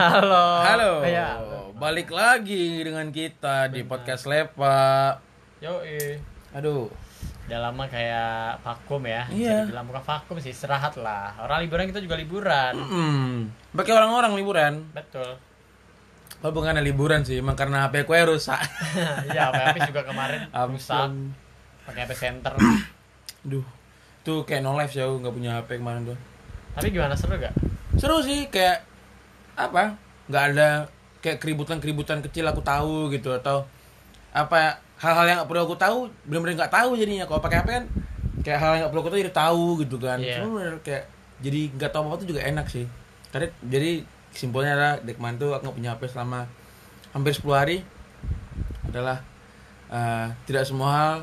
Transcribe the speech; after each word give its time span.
Halo. 0.00 0.64
Halo. 0.64 0.92
Ya. 1.04 1.36
Balik 1.76 2.08
lagi 2.08 2.80
dengan 2.80 3.12
kita 3.12 3.68
di 3.68 3.84
podcast 3.84 4.24
Lepa. 4.24 5.20
Yo, 5.60 5.76
Aduh. 6.56 6.88
udah 7.44 7.60
lama 7.68 7.84
kayak 7.84 8.64
vakum 8.64 9.04
ya. 9.04 9.28
Iya. 9.28 9.68
Bisa 9.68 9.68
dibilang 9.68 9.86
bukan 9.92 10.00
vakum 10.00 10.40
sih, 10.40 10.56
istirahat 10.56 10.96
lah. 10.96 11.36
Orang 11.44 11.60
liburan 11.60 11.84
kita 11.92 12.00
juga 12.00 12.16
liburan. 12.16 12.80
Hmm. 12.80 13.52
Pakai 13.76 13.92
orang-orang 13.92 14.40
liburan. 14.40 14.88
Betul. 14.96 15.36
Oh 16.40 16.48
bukan 16.48 16.72
ada 16.72 16.80
liburan 16.80 17.20
sih, 17.20 17.44
emang 17.44 17.52
karena 17.52 17.84
HP 17.84 18.08
gue 18.08 18.18
rusak. 18.24 18.56
Iya, 19.36 19.52
HP 19.52 19.84
juga 19.92 20.08
kemarin 20.08 20.48
rusak. 20.72 20.96
Ampun. 20.96 21.36
Pakai 21.84 22.08
HP 22.08 22.12
center. 22.16 22.56
Duh. 23.52 23.68
Tuh 24.24 24.48
kayak 24.48 24.64
no 24.64 24.72
life 24.80 24.96
jauh 24.96 25.20
nggak 25.20 25.34
punya 25.36 25.60
HP 25.60 25.76
kemarin 25.76 26.08
tuh. 26.08 26.18
Tapi 26.72 26.88
gimana 26.88 27.12
seru 27.12 27.36
gak? 27.36 27.52
Seru 28.00 28.24
sih 28.24 28.48
kayak 28.48 28.89
apa? 29.68 29.84
Nggak 30.30 30.44
ada 30.54 30.68
kayak 31.20 31.38
keributan-keributan 31.38 32.24
kecil 32.24 32.48
aku 32.48 32.64
tahu 32.64 33.12
gitu 33.12 33.36
atau 33.36 33.68
apa 34.32 34.80
hal-hal 34.96 35.24
yang 35.28 35.36
nggak 35.42 35.50
perlu 35.52 35.62
aku 35.68 35.76
tahu 35.76 36.08
benar-benar 36.24 36.64
nggak 36.64 36.72
tahu 36.72 36.90
jadinya. 36.96 37.24
Kalau 37.28 37.40
pakai 37.44 37.58
HP 37.60 37.68
kan 37.68 37.84
kayak 38.40 38.58
hal 38.58 38.70
yang 38.76 38.80
nggak 38.84 38.92
perlu 38.92 39.02
aku 39.04 39.10
tahu 39.12 39.20
jadi 39.20 39.34
tahu 39.34 39.64
gitu 39.84 39.96
kan. 40.00 40.18
Iya. 40.20 40.36
Cuma 40.40 40.48
bener 40.60 40.76
kayak 40.80 41.04
jadi 41.40 41.60
nggak 41.76 41.90
tahu 41.92 42.00
apa 42.04 42.08
apa 42.08 42.20
tuh 42.24 42.28
juga 42.28 42.40
enak 42.44 42.66
sih. 42.68 42.86
Karena 43.30 43.48
jadi 43.62 43.90
simpelnya 44.30 44.72
adalah 44.76 44.94
Dekman 45.04 45.34
tuh 45.36 45.50
aku 45.52 45.62
nggak 45.68 45.76
punya 45.76 45.90
HP 45.96 46.02
selama 46.10 46.40
hampir 47.10 47.32
10 47.34 47.50
hari 47.50 47.78
adalah 48.86 49.18
eh, 49.90 50.26
tidak 50.46 50.64
semua 50.66 50.88
hal 50.94 51.16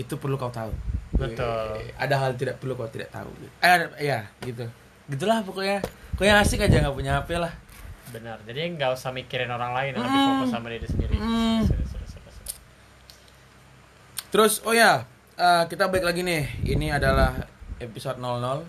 itu 0.00 0.14
perlu 0.18 0.34
kau 0.34 0.50
tahu. 0.50 0.72
Betul. 1.14 1.94
Ada 1.94 2.14
hal 2.18 2.30
tidak 2.34 2.58
perlu 2.58 2.74
kau 2.74 2.90
tidak 2.90 3.12
tahu. 3.14 3.30
Eh 3.62 3.86
ya 4.02 4.26
gitu. 4.42 4.66
Gitulah 5.06 5.46
pokoknya. 5.46 5.78
Pokoknya 6.14 6.42
asik 6.42 6.62
aja 6.62 6.78
nggak 6.78 6.94
punya 6.94 7.18
HP 7.22 7.38
lah 7.38 7.63
Benar. 8.14 8.38
Jadi 8.40 8.60
nggak 8.72 8.90
usah 8.92 9.10
mikirin 9.10 9.50
orang 9.50 9.72
lain, 9.72 9.90
tapi 9.92 10.06
Hmm. 10.06 10.26
fokus 10.32 10.48
sama 10.48 10.66
diri 10.68 10.86
sendiri. 10.86 11.14
Hmm. 11.14 11.60
Seru, 11.60 11.82
seru, 11.84 12.06
seru, 12.06 12.28
seru. 12.28 12.50
Terus 14.30 14.62
oh 14.62 14.70
ya, 14.72 15.06
eh, 15.34 15.62
kita 15.66 15.86
balik 15.86 16.04
lagi 16.04 16.22
nih. 16.22 16.42
Ini 16.64 16.86
adalah 16.92 17.34
episode 17.76 18.16
00 18.16 18.62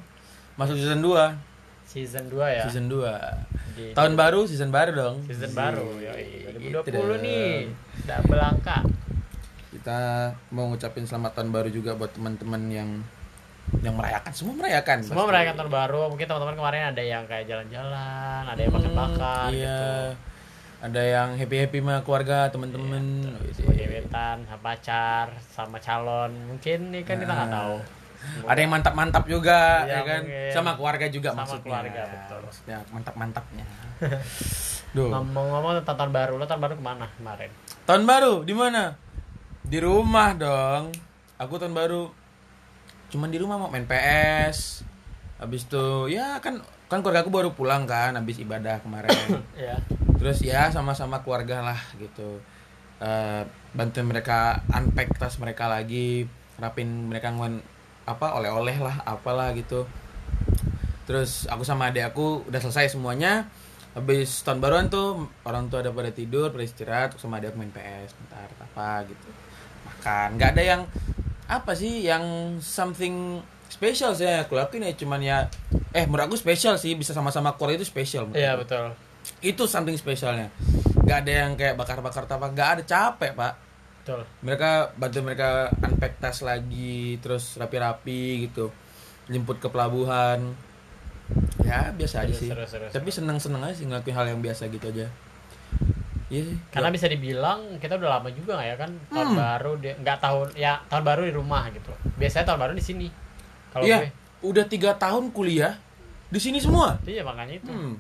masuk 0.56 0.76
season 0.76 1.00
2. 1.00 1.38
Season 1.86 2.26
2 2.26 2.48
ya. 2.52 2.64
Season 2.66 2.86
2. 2.86 3.14
Di- 3.72 3.92
Tahun 3.92 4.14
baru, 4.14 4.46
season 4.46 4.70
baru 4.70 4.92
dong. 4.92 5.16
season 5.26 5.52
baru. 5.52 5.86
Iya, 5.96 6.12
Yoi. 6.12 6.26
gitu 6.64 6.80
2020 6.82 6.92
dong. 6.92 7.22
nih. 7.22 7.54
Udah 8.02 8.20
belangka. 8.24 8.78
Kita 9.70 10.00
mau 10.50 10.66
ngucapin 10.68 11.04
selamat 11.04 11.32
tahun 11.36 11.50
baru 11.52 11.70
juga 11.70 11.94
buat 11.94 12.10
teman-teman 12.10 12.62
yang 12.68 12.90
yang 13.82 13.96
merayakan. 13.98 14.32
Semua 14.34 14.54
merayakan. 14.58 14.98
Semua 15.02 15.26
pasti. 15.26 15.30
merayakan 15.34 15.54
tahun 15.58 15.72
baru. 15.74 16.02
Mungkin 16.14 16.26
teman-teman 16.26 16.56
kemarin 16.58 16.82
ada 16.94 17.04
yang 17.04 17.24
kayak 17.26 17.46
jalan-jalan, 17.50 18.42
ada 18.46 18.60
yang 18.62 18.74
makan-makan 18.74 19.50
iya. 19.52 19.58
gitu. 19.58 19.90
Ada 20.86 21.02
yang 21.02 21.30
happy-happy 21.40 21.80
sama 21.82 21.96
keluarga, 22.06 22.40
teman-teman. 22.54 23.04
Sama 23.58 23.74
gebetan, 23.74 24.38
sama 24.46 24.60
pacar, 24.62 25.26
sama 25.50 25.78
calon. 25.82 26.32
Mungkin 26.54 26.94
ini 26.94 27.02
kan 27.02 27.18
kita 27.18 27.34
nggak 27.34 27.50
Nah. 27.50 27.58
tahu. 27.58 27.76
Ada 28.50 28.58
yang 28.58 28.72
mantap-mantap 28.74 29.24
juga, 29.30 29.86
Iya, 29.86 29.90
ya 29.90 30.02
kan? 30.02 30.22
mungkin. 30.26 30.50
Sama 30.54 30.72
keluarga 30.78 31.06
juga 31.10 31.30
Sama 31.30 31.40
maksudnya. 31.46 31.62
keluarga, 31.66 32.02
betul. 32.10 32.40
Maksudnya 32.42 32.78
mantap-mantapnya. 32.90 33.66
Ngomong-ngomong 34.96 35.72
tentang 35.84 35.98
tahun 36.00 36.12
baru, 36.16 36.34
lo 36.40 36.46
tahun 36.48 36.62
baru 36.64 36.74
ke 36.80 36.84
mana 36.86 37.06
kemarin? 37.18 37.50
Tahun 37.86 38.04
baru 38.06 38.34
di 38.46 38.54
mana? 38.56 38.84
Di 39.66 39.78
rumah 39.82 40.32
dong. 40.38 40.94
Aku 41.36 41.60
tahun 41.60 41.76
baru 41.76 42.08
cuman 43.16 43.32
di 43.32 43.40
rumah 43.40 43.56
mau 43.56 43.72
main 43.72 43.88
PS. 43.88 44.84
Habis 45.40 45.72
itu 45.72 46.12
ya 46.12 46.44
kan 46.44 46.60
kan 46.92 47.00
keluarga 47.00 47.24
aku 47.24 47.32
baru 47.32 47.50
pulang 47.56 47.88
kan 47.88 48.12
habis 48.12 48.44
ibadah 48.44 48.84
kemarin. 48.84 49.16
Ya. 49.56 49.80
Terus 50.20 50.44
ya 50.44 50.68
sama-sama 50.68 51.24
keluarga 51.24 51.64
lah 51.64 51.80
gitu. 51.96 52.44
Eh 53.00 53.48
bantuin 53.72 54.04
mereka 54.04 54.60
unpack 54.68 55.16
tas 55.16 55.40
mereka 55.40 55.72
lagi, 55.72 56.28
rapin 56.60 57.08
mereka 57.08 57.32
ngon 57.32 57.64
apa 58.04 58.36
oleh-oleh 58.36 58.84
lah 58.84 59.00
apalah 59.08 59.56
gitu. 59.56 59.88
Terus 61.08 61.48
aku 61.48 61.64
sama 61.64 61.96
adik 61.96 62.12
aku 62.12 62.44
udah 62.52 62.60
selesai 62.60 63.00
semuanya. 63.00 63.48
Habis 63.96 64.44
tahun 64.44 64.60
baruan 64.60 64.92
tuh 64.92 65.32
orang 65.48 65.72
tua 65.72 65.80
ada 65.80 65.96
pada 65.96 66.12
tidur, 66.12 66.52
pada 66.52 66.68
istirahat, 66.68 67.16
sama 67.16 67.40
adik 67.40 67.56
aku 67.56 67.64
main 67.64 67.72
PS 67.72 68.12
bentar 68.12 68.50
apa 68.60 69.08
gitu. 69.08 69.30
Makan. 69.88 70.28
nggak 70.36 70.50
ada 70.58 70.64
yang 70.66 70.82
apa 71.46 71.72
sih 71.74 72.04
yang 72.04 72.24
something 72.58 73.42
special 73.68 74.14
sih 74.14 74.26
yang 74.26 74.42
aku 74.42 74.56
lakuin 74.56 74.86
ya? 74.86 74.94
Cuman 74.94 75.20
ya 75.20 75.38
eh 75.92 76.06
menurut 76.06 76.28
aku 76.28 76.36
special 76.36 76.76
sih 76.76 76.94
bisa 76.94 77.12
sama-sama 77.12 77.54
keluarga 77.54 77.82
itu 77.82 77.88
menurut 78.26 78.40
Iya 78.40 78.58
betul. 78.58 78.92
itu 79.42 79.64
something 79.66 79.98
spesialnya 79.98 80.54
nggak 81.06 81.18
ada 81.22 81.32
yang 81.46 81.52
kayak 81.54 81.74
bakar-bakar 81.76 82.26
apa 82.26 82.46
nggak 82.50 82.70
ada 82.78 82.84
capek 82.84 83.32
pak. 83.34 83.54
Betul. 84.02 84.22
mereka 84.42 84.70
bantu 84.94 85.18
mereka 85.22 85.50
unpack 85.82 86.22
tas 86.22 86.42
lagi 86.42 87.18
terus 87.18 87.58
rapi-rapi 87.58 88.46
gitu. 88.46 88.70
Jemput 89.26 89.58
ke 89.58 89.66
pelabuhan. 89.66 90.54
Ya 91.66 91.90
biasa 91.90 92.22
aja 92.22 92.30
Seru, 92.30 92.38
sih. 92.38 92.50
seru, 92.54 92.66
seru, 92.70 92.86
tapi 92.94 93.10
seneng-seneng 93.10 93.58
aja 93.66 93.74
sih 93.74 93.90
ngelakuin 93.90 94.14
hal 94.14 94.26
yang 94.30 94.42
biasa 94.46 94.70
gitu 94.70 94.94
aja 94.94 95.10
iya 96.28 96.42
sih 96.44 96.58
Karena 96.70 96.90
bisa 96.90 97.06
dibilang 97.06 97.78
kita 97.78 97.96
udah 97.96 98.18
lama 98.18 98.30
juga 98.30 98.58
nggak 98.58 98.68
ya 98.68 98.76
kan 98.76 98.92
tahun 99.08 99.28
Hmm. 99.30 99.38
baru 99.38 99.72
dia 99.78 99.94
nggak 99.96 100.18
tahun 100.20 100.48
ya 100.54 100.74
tahun 100.88 101.04
baru 101.04 101.22
di 101.26 101.34
rumah 101.34 101.64
gitu. 101.70 101.92
Biasanya 102.18 102.46
tahun 102.48 102.60
baru 102.60 102.74
di 102.74 102.84
sini. 102.84 103.08
Kalau 103.70 103.84
iya 103.84 103.98
gue, 104.02 104.10
udah 104.46 104.66
tiga 104.66 104.96
tahun 104.96 105.30
kuliah 105.30 105.76
di 106.26 106.40
sini 106.40 106.58
semua 106.58 106.98
iya 107.06 107.22
makanya 107.22 107.60
itu. 107.60 107.70
hmm. 107.70 107.96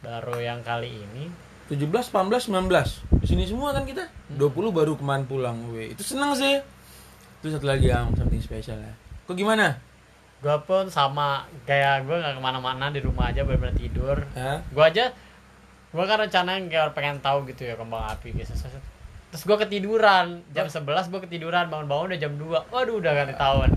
Baru 0.00 0.38
yang 0.38 0.62
kali 0.62 0.92
ini 0.92 1.26
17, 1.66 1.90
18, 2.14 2.46
19 2.46 2.70
di 3.18 3.26
sini 3.26 3.42
semua 3.42 3.74
kan 3.74 3.82
kita 3.82 4.06
20 4.30 4.70
baru 4.70 4.94
kemarin 4.94 5.26
pulang 5.26 5.66
we. 5.74 5.90
itu 5.90 6.06
seneng 6.06 6.30
sih 6.32 6.62
itu 7.36 7.46
satu 7.50 7.66
lagi 7.66 7.90
yang 7.90 8.14
something 8.14 8.38
special 8.38 8.78
ya 8.78 8.94
kok 9.26 9.34
gimana 9.34 9.74
gue 10.36 10.56
pun 10.62 10.86
sama 10.86 11.42
kayak 11.66 12.06
gue 12.06 12.14
nggak 12.14 12.38
ke 12.38 12.42
mana-mana 12.44 12.92
di 12.92 13.00
rumah 13.00 13.32
aja 13.32 13.42
bener-bener 13.42 13.74
tidur. 13.74 14.20
Hah? 14.36 14.60
Gue 14.68 14.84
aja 14.84 15.10
gue 15.88 16.04
kan 16.04 16.18
rencana 16.18 16.58
kayak 16.62 16.92
pengen 16.92 17.16
tahu 17.18 17.46
gitu 17.46 17.62
ya 17.64 17.74
kembang 17.74 18.04
api 18.08 18.32
gitu. 18.32 18.52
Terus 19.26 19.42
gue 19.42 19.56
ketiduran 19.58 20.40
jam 20.50 20.66
11 20.66 20.86
gue 21.06 21.20
ketiduran 21.22 21.66
bangun-bangun 21.66 22.10
udah 22.10 22.20
jam 22.20 22.32
2 22.34 22.72
Waduh 22.72 22.96
udah 22.98 23.12
ganti 23.14 23.34
tahun. 23.34 23.70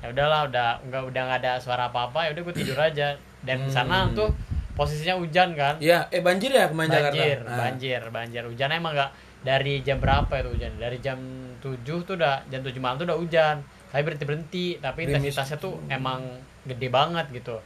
Ya 0.00 0.06
udahlah 0.10 0.40
udah 0.46 0.68
nggak 0.82 1.02
udah 1.08 1.22
nggak 1.24 1.38
ada 1.40 1.52
suara 1.56 1.88
apa-apa 1.88 2.28
ya 2.28 2.36
udah 2.36 2.42
gue 2.42 2.54
tidur 2.54 2.76
aja. 2.76 3.16
Dan 3.40 3.64
di 3.64 3.70
sana 3.70 4.04
Hmm. 4.04 4.16
tuh 4.16 4.28
posisinya 4.74 5.16
hujan 5.16 5.54
kan. 5.54 5.78
ya 5.78 6.08
eh 6.08 6.18
banjir 6.18 6.50
ya 6.50 6.66
kemarin 6.66 6.90
Jakarta 6.90 7.14
banjir, 7.14 7.38
banjir, 7.46 8.02
banjir. 8.10 8.42
Hujan 8.44 8.70
emang 8.70 8.92
nggak 8.92 9.10
dari 9.42 9.74
jam 9.80 9.98
berapa 9.98 10.32
itu 10.34 10.48
hujan? 10.50 10.72
Dari 10.76 10.98
jam 10.98 11.18
7 11.58 11.78
tuh 12.02 12.14
udah 12.14 12.42
jam 12.48 12.60
7 12.60 12.74
malam 12.78 12.96
tuh 12.96 13.06
udah 13.06 13.16
hujan. 13.16 13.56
Tapi 13.88 14.02
berhenti 14.02 14.24
berhenti, 14.24 14.66
tapi 14.76 15.06
intensitasnya 15.06 15.56
tuh 15.56 15.78
emang 15.86 16.24
gede 16.64 16.88
banget 16.88 17.30
gitu. 17.30 17.60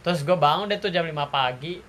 Terus 0.00 0.20
gue 0.20 0.34
bangun 0.34 0.68
deh 0.68 0.76
tuh 0.76 0.90
jam 0.90 1.02
5 1.02 1.16
pagi, 1.26 1.80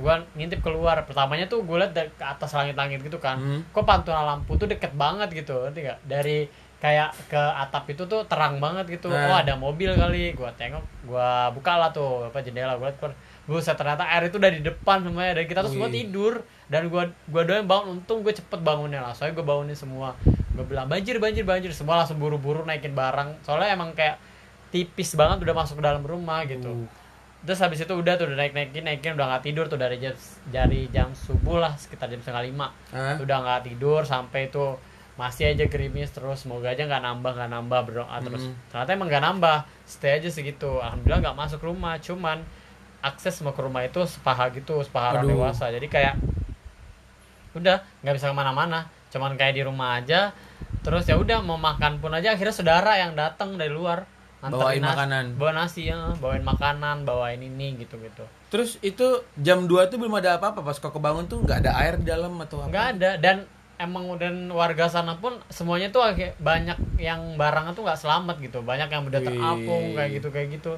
gue 0.00 0.14
ngintip 0.40 0.64
keluar. 0.64 1.04
Pertamanya 1.04 1.44
tuh 1.46 1.60
gue 1.62 1.76
liat 1.76 1.92
dari 1.92 2.08
ke 2.08 2.24
atas 2.24 2.56
langit-langit 2.56 3.04
gitu 3.04 3.20
kan. 3.20 3.36
Hmm. 3.36 3.60
Kok 3.68 3.84
pantulan 3.84 4.24
lampu 4.24 4.56
tuh 4.56 4.66
deket 4.66 4.96
banget 4.96 5.28
gitu, 5.36 5.60
ngerti 5.68 5.84
nggak? 5.84 6.00
Dari 6.08 6.48
kayak 6.80 7.12
ke 7.28 7.36
atap 7.36 7.84
itu 7.92 8.08
tuh 8.08 8.24
terang 8.24 8.56
banget 8.56 8.88
gitu. 8.88 9.12
Nah. 9.12 9.28
Oh 9.28 9.36
ada 9.36 9.52
mobil 9.54 9.92
kali. 9.92 10.32
Gue 10.32 10.48
tengok, 10.56 10.80
gue 11.04 11.30
buka 11.52 11.76
lah 11.76 11.92
tuh 11.92 12.32
apa 12.32 12.40
jendela 12.40 12.80
gue 12.80 12.88
liat 12.88 12.96
keluar. 12.96 13.14
Buset 13.50 13.74
ternyata 13.74 14.06
air 14.06 14.30
itu 14.30 14.38
udah 14.38 14.52
di 14.54 14.62
depan 14.62 15.02
semuanya 15.02 15.42
dan 15.42 15.44
kita 15.50 15.66
tuh 15.66 15.74
semua 15.74 15.90
Wih. 15.90 16.06
tidur 16.06 16.38
dan 16.70 16.86
gua 16.86 17.10
gua 17.26 17.42
doang 17.42 17.66
bangun 17.66 17.98
untung 17.98 18.22
gue 18.22 18.30
cepet 18.30 18.62
bangunnya 18.62 19.02
lah 19.02 19.10
soalnya 19.10 19.42
gue 19.42 19.42
bangunin 19.42 19.74
semua 19.74 20.14
gue 20.54 20.62
bilang 20.62 20.86
banjir 20.86 21.18
banjir 21.18 21.42
banjir 21.42 21.74
semua 21.74 21.98
langsung 21.98 22.22
buru-buru 22.22 22.62
naikin 22.62 22.94
barang 22.94 23.42
soalnya 23.42 23.74
emang 23.74 23.90
kayak 23.98 24.22
tipis 24.70 25.18
banget 25.18 25.42
udah 25.42 25.54
masuk 25.56 25.82
ke 25.82 25.84
dalam 25.84 26.06
rumah 26.06 26.46
gitu 26.46 26.86
Uh. 26.86 26.86
Terus 27.40 27.60
habis 27.64 27.80
itu 27.80 27.94
udah 27.96 28.20
tuh 28.20 28.28
udah 28.28 28.36
naik 28.36 28.52
naikin 28.52 28.84
naikin 28.84 29.16
udah 29.16 29.32
nggak 29.32 29.44
tidur 29.48 29.64
tuh 29.64 29.80
dari 29.80 29.96
jam 29.96 30.12
dari 30.52 30.92
jam 30.92 31.16
subuh 31.16 31.56
lah 31.56 31.72
sekitar 31.72 32.12
jam 32.12 32.20
setengah 32.20 32.44
lima. 32.44 32.68
Hah? 32.92 33.16
udah 33.16 33.36
nggak 33.40 33.60
tidur 33.72 34.04
sampai 34.04 34.52
itu 34.52 34.76
masih 35.16 35.52
aja 35.52 35.68
gerimis 35.68 36.12
terus 36.12 36.44
semoga 36.44 36.72
aja 36.72 36.84
nggak 36.84 37.00
nambah 37.00 37.32
nggak 37.36 37.50
nambah 37.52 37.80
berdoa 37.88 38.16
terus. 38.20 38.44
Hmm. 38.48 38.56
ternyata 38.68 38.90
emang 38.92 39.08
nggak 39.08 39.24
nambah 39.24 39.56
stay 39.88 40.20
aja 40.20 40.28
segitu. 40.28 40.80
Alhamdulillah 40.80 41.20
nggak 41.32 41.36
masuk 41.36 41.60
rumah 41.64 41.96
cuman 41.96 42.44
akses 43.00 43.40
mau 43.40 43.56
ke 43.56 43.60
rumah 43.64 43.88
itu 43.88 44.04
sepaha 44.04 44.52
gitu 44.52 44.84
sepaha 44.84 45.16
orang 45.16 45.32
dewasa. 45.32 45.72
Jadi 45.72 45.88
kayak 45.88 46.20
udah 47.56 47.80
nggak 48.04 48.14
bisa 48.20 48.30
ke 48.30 48.36
mana-mana 48.36 48.86
cuman 49.08 49.34
kayak 49.40 49.56
di 49.56 49.62
rumah 49.64 49.96
aja. 49.96 50.36
Terus 50.80 51.08
ya 51.08 51.16
udah 51.16 51.40
mau 51.40 51.56
makan 51.60 52.00
pun 52.00 52.12
aja 52.12 52.36
akhirnya 52.36 52.52
saudara 52.52 53.00
yang 53.00 53.16
datang 53.16 53.56
dari 53.56 53.72
luar 53.72 54.19
Bawain 54.40 54.80
nganterin 54.80 54.82
nas- 54.82 54.96
makanan. 54.96 55.24
bawa 55.36 55.52
nasi 55.52 55.82
ya. 55.88 55.98
Bawain 56.16 56.44
makanan 56.44 56.96
bawain 57.04 57.40
ini 57.40 57.76
gitu 57.80 58.00
gitu 58.00 58.24
terus 58.50 58.82
itu 58.82 59.22
jam 59.38 59.64
2 59.70 59.86
tuh 59.88 59.96
belum 59.96 60.18
ada 60.18 60.36
apa-apa. 60.36 60.60
Pas 60.66 60.76
kau 60.76 60.90
kebangun 60.90 61.30
tuh 61.30 61.38
nggak 61.46 61.64
ada 61.64 61.72
air 61.86 61.94
di 62.02 62.10
dalam 62.10 62.34
atau 62.42 62.66
apa? 62.66 62.68
Nggak 62.68 62.86
ada. 62.98 63.10
Dan 63.22 63.36
emang 63.78 64.18
dan 64.18 64.50
warga 64.50 64.90
sana 64.90 65.16
pun 65.16 65.38
semuanya 65.48 65.88
tuh 65.94 66.02
agak 66.02 66.36
banyak 66.42 66.76
yang 66.98 67.38
barangnya 67.38 67.72
tuh 67.72 67.86
nggak 67.86 68.00
selamat 68.02 68.36
gitu. 68.42 68.60
Banyak 68.60 68.90
yang 68.90 69.06
udah 69.06 69.22
terapung 69.22 69.94
kayak 69.94 70.10
gitu 70.18 70.28
kayak 70.34 70.48
gitu. 70.58 70.72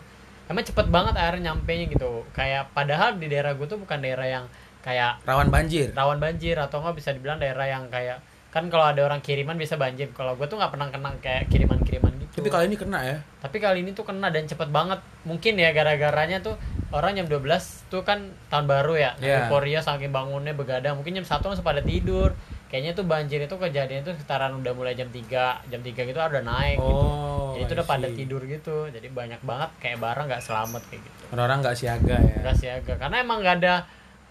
Emang 0.53 0.62
cepet 0.69 0.87
banget 0.93 1.17
air 1.17 1.41
nyampe 1.41 1.73
nya 1.73 1.88
gitu. 1.88 2.29
Kayak 2.37 2.69
padahal 2.76 3.17
di 3.17 3.26
daerah 3.32 3.56
gue 3.56 3.64
tuh 3.64 3.81
bukan 3.81 3.99
daerah 4.05 4.29
yang 4.29 4.44
kayak 4.85 5.25
rawan 5.25 5.49
banjir? 5.49 5.94
rawan 5.97 6.20
banjir 6.20 6.59
atau 6.61 6.85
nggak 6.85 6.97
bisa 6.99 7.14
dibilang 7.17 7.38
daerah 7.41 7.70
yang 7.70 7.87
kayak 7.88 8.19
kan 8.53 8.69
kalau 8.69 8.85
ada 8.93 9.00
orang 9.00 9.25
kiriman 9.25 9.56
bisa 9.56 9.81
banjir. 9.81 10.12
Kalau 10.12 10.37
gue 10.37 10.44
tuh 10.44 10.61
nggak 10.61 10.76
pernah 10.76 10.93
kena 10.93 11.11
kayak 11.25 11.49
kiriman 11.49 11.81
kiriman 11.81 12.12
tapi 12.32 12.49
kali 12.49 12.64
ini 12.73 12.76
kena 12.81 13.00
ya? 13.05 13.17
Tapi 13.44 13.56
kali 13.61 13.84
ini 13.84 13.90
tuh 13.93 14.08
kena 14.08 14.32
dan 14.32 14.49
cepet 14.49 14.73
banget. 14.73 15.05
Mungkin 15.29 15.61
ya 15.61 15.76
gara-garanya 15.76 16.40
tuh 16.40 16.56
orang 16.88 17.12
jam 17.17 17.29
12 17.29 17.93
tuh 17.93 18.02
kan 18.02 18.32
tahun 18.49 18.64
baru 18.64 18.96
ya. 18.96 19.11
Iya. 19.20 19.46
euforia 19.46 19.84
saking 19.84 20.11
bangunnya 20.11 20.56
begadang. 20.56 20.96
Mungkin 20.96 21.20
jam 21.20 21.26
satu 21.29 21.52
langsung 21.52 21.67
pada 21.67 21.84
tidur. 21.84 22.32
Kayaknya 22.73 22.93
tuh 22.96 23.05
banjir 23.05 23.44
itu 23.44 23.52
kejadian 23.52 24.00
itu 24.00 24.17
sekitaran 24.17 24.56
udah 24.56 24.73
mulai 24.73 24.96
jam 24.96 25.12
3 25.12 25.69
jam 25.69 25.81
3 25.84 25.93
gitu 25.93 26.17
udah 26.17 26.40
naik 26.40 26.81
gitu. 26.81 26.88
Oh 26.88 27.32
jadi 27.52 27.69
itu 27.69 27.73
udah 27.76 27.87
pada 27.87 28.08
tidur 28.08 28.43
gitu. 28.49 28.76
Jadi 28.88 29.06
banyak 29.12 29.40
banget 29.44 29.70
kayak 29.78 29.99
barang 30.00 30.25
nggak 30.26 30.43
selamat 30.43 30.82
kayak 30.88 31.02
gitu. 31.05 31.23
Orang-orang 31.37 31.58
nggak 31.62 31.76
siaga 31.76 32.17
ya? 32.17 32.37
Nggak 32.43 32.56
siaga. 32.56 32.94
Karena 32.96 33.17
emang 33.20 33.38
nggak 33.44 33.56
ada 33.62 33.75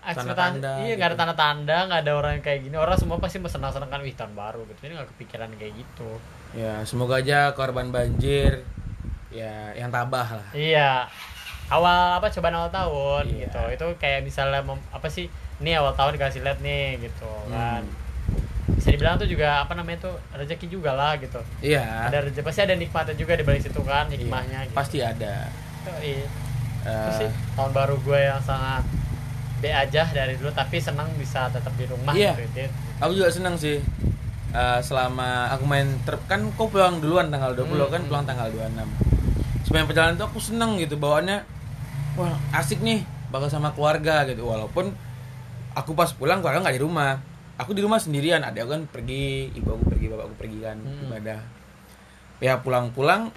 Tanda-tanda 0.02 0.82
iya 0.82 0.98
nggak 0.98 1.14
ada 1.14 1.16
gitu. 1.16 1.22
tanda-tanda 1.22 1.78
nggak 1.86 2.02
ada 2.02 2.12
orang 2.18 2.34
kayak 2.42 2.60
gini. 2.66 2.74
Orang 2.74 2.98
semua 2.98 3.22
pasti 3.22 3.38
senang-senang 3.38 3.90
kan 3.94 4.02
wih 4.02 4.18
tahun 4.18 4.34
baru 4.34 4.66
gitu. 4.74 4.90
Ini 4.90 4.98
nggak 4.98 5.10
kepikiran 5.14 5.50
kayak 5.62 5.74
gitu 5.78 6.18
ya 6.54 6.84
semoga 6.84 7.18
aja 7.18 7.52
korban 7.52 7.90
banjir 7.90 8.64
ya 9.30 9.72
yang 9.74 9.88
tabah 9.88 10.28
lah 10.34 10.48
iya 10.52 11.08
awal 11.68 12.20
apa 12.20 12.28
cobaan 12.28 12.52
awal 12.54 12.68
tahun 12.70 13.24
Iya. 13.26 13.48
gitu 13.48 13.62
itu 13.72 13.86
kayak 13.98 14.20
misalnya 14.22 14.60
mem- 14.60 14.88
apa 14.90 15.08
sih 15.08 15.32
ini 15.58 15.72
awal 15.74 15.94
tahun 15.94 16.16
dikasih 16.16 16.42
lihat 16.42 16.60
nih 16.60 17.00
gitu 17.02 17.32
kan 17.48 17.80
Hmm. 17.82 18.76
bisa 18.76 18.88
dibilang 18.90 19.16
tuh 19.16 19.26
juga 19.26 19.62
apa 19.62 19.74
namanya 19.74 20.06
tuh 20.06 20.16
rezeki 20.32 20.68
juga 20.70 20.92
lah 20.92 21.16
gitu 21.16 21.40
iya 21.62 22.08
ada 22.08 22.22
rezeki 22.22 22.42
pasti 22.42 22.62
ada 22.62 22.76
nikmatnya 22.76 23.16
juga 23.16 23.34
di 23.34 23.44
balik 23.44 23.62
situ 23.62 23.80
kan 23.82 24.06
hikmahnya 24.06 24.60
Iya, 24.60 24.68
gitu. 24.68 24.76
pasti 24.76 24.98
ada 25.00 25.48
iya. 26.00 26.28
Eh, 26.82 27.12
sih 27.16 27.30
tahun 27.54 27.72
baru 27.72 27.96
gue 28.00 28.20
yang 28.20 28.42
sangat 28.42 28.82
B 29.58 29.70
aja 29.70 30.02
dari 30.08 30.34
dulu 30.34 30.50
tapi 30.50 30.76
senang 30.78 31.06
bisa 31.16 31.46
tetap 31.48 31.70
di 31.72 31.86
rumah 31.86 32.12
Iya. 32.12 32.34
gitu 32.36 32.44
Dit. 32.58 32.72
aku 32.98 33.12
juga 33.14 33.30
senang 33.30 33.56
sih 33.56 33.80
Eh, 34.52 34.80
selama 34.84 35.48
aku 35.48 35.64
main 35.64 35.88
trip 36.04 36.20
kan 36.28 36.44
kau 36.60 36.68
pulang 36.68 37.00
duluan 37.00 37.32
tanggal 37.32 37.56
20 37.56 37.72
Hmm, 37.72 37.88
kan 37.88 38.02
hmm. 38.04 38.10
pulang 38.12 38.26
tanggal 38.28 38.48
26 38.52 38.84
sepanjang 39.64 39.88
perjalanan 39.88 40.16
itu 40.20 40.26
aku 40.28 40.40
seneng 40.44 40.76
gitu 40.76 41.00
bawaannya 41.00 41.40
wah 42.20 42.36
asik 42.52 42.84
nih 42.84 43.00
bakal 43.32 43.48
sama 43.48 43.72
keluarga 43.72 44.28
gitu. 44.28 44.44
Walaupun 44.44 44.92
aku 45.72 45.96
pas 45.96 46.12
pulang 46.12 46.44
keluarga 46.44 46.68
nggak 46.68 46.76
di 46.76 46.84
rumah. 46.84 47.16
Aku 47.56 47.72
di 47.72 47.80
rumah 47.80 47.96
sendirian 47.96 48.44
ada 48.44 48.60
kan 48.66 48.84
pergi 48.86 49.56
ibu 49.56 49.72
aku 49.72 49.84
pergi 49.88 50.06
bapak 50.12 50.26
aku 50.28 50.36
pergi 50.36 50.60
kan 50.60 50.78
Hmm. 50.84 51.08
ibadah. 51.08 51.40
Ya 52.44 52.60
pulang-pulang 52.60 53.32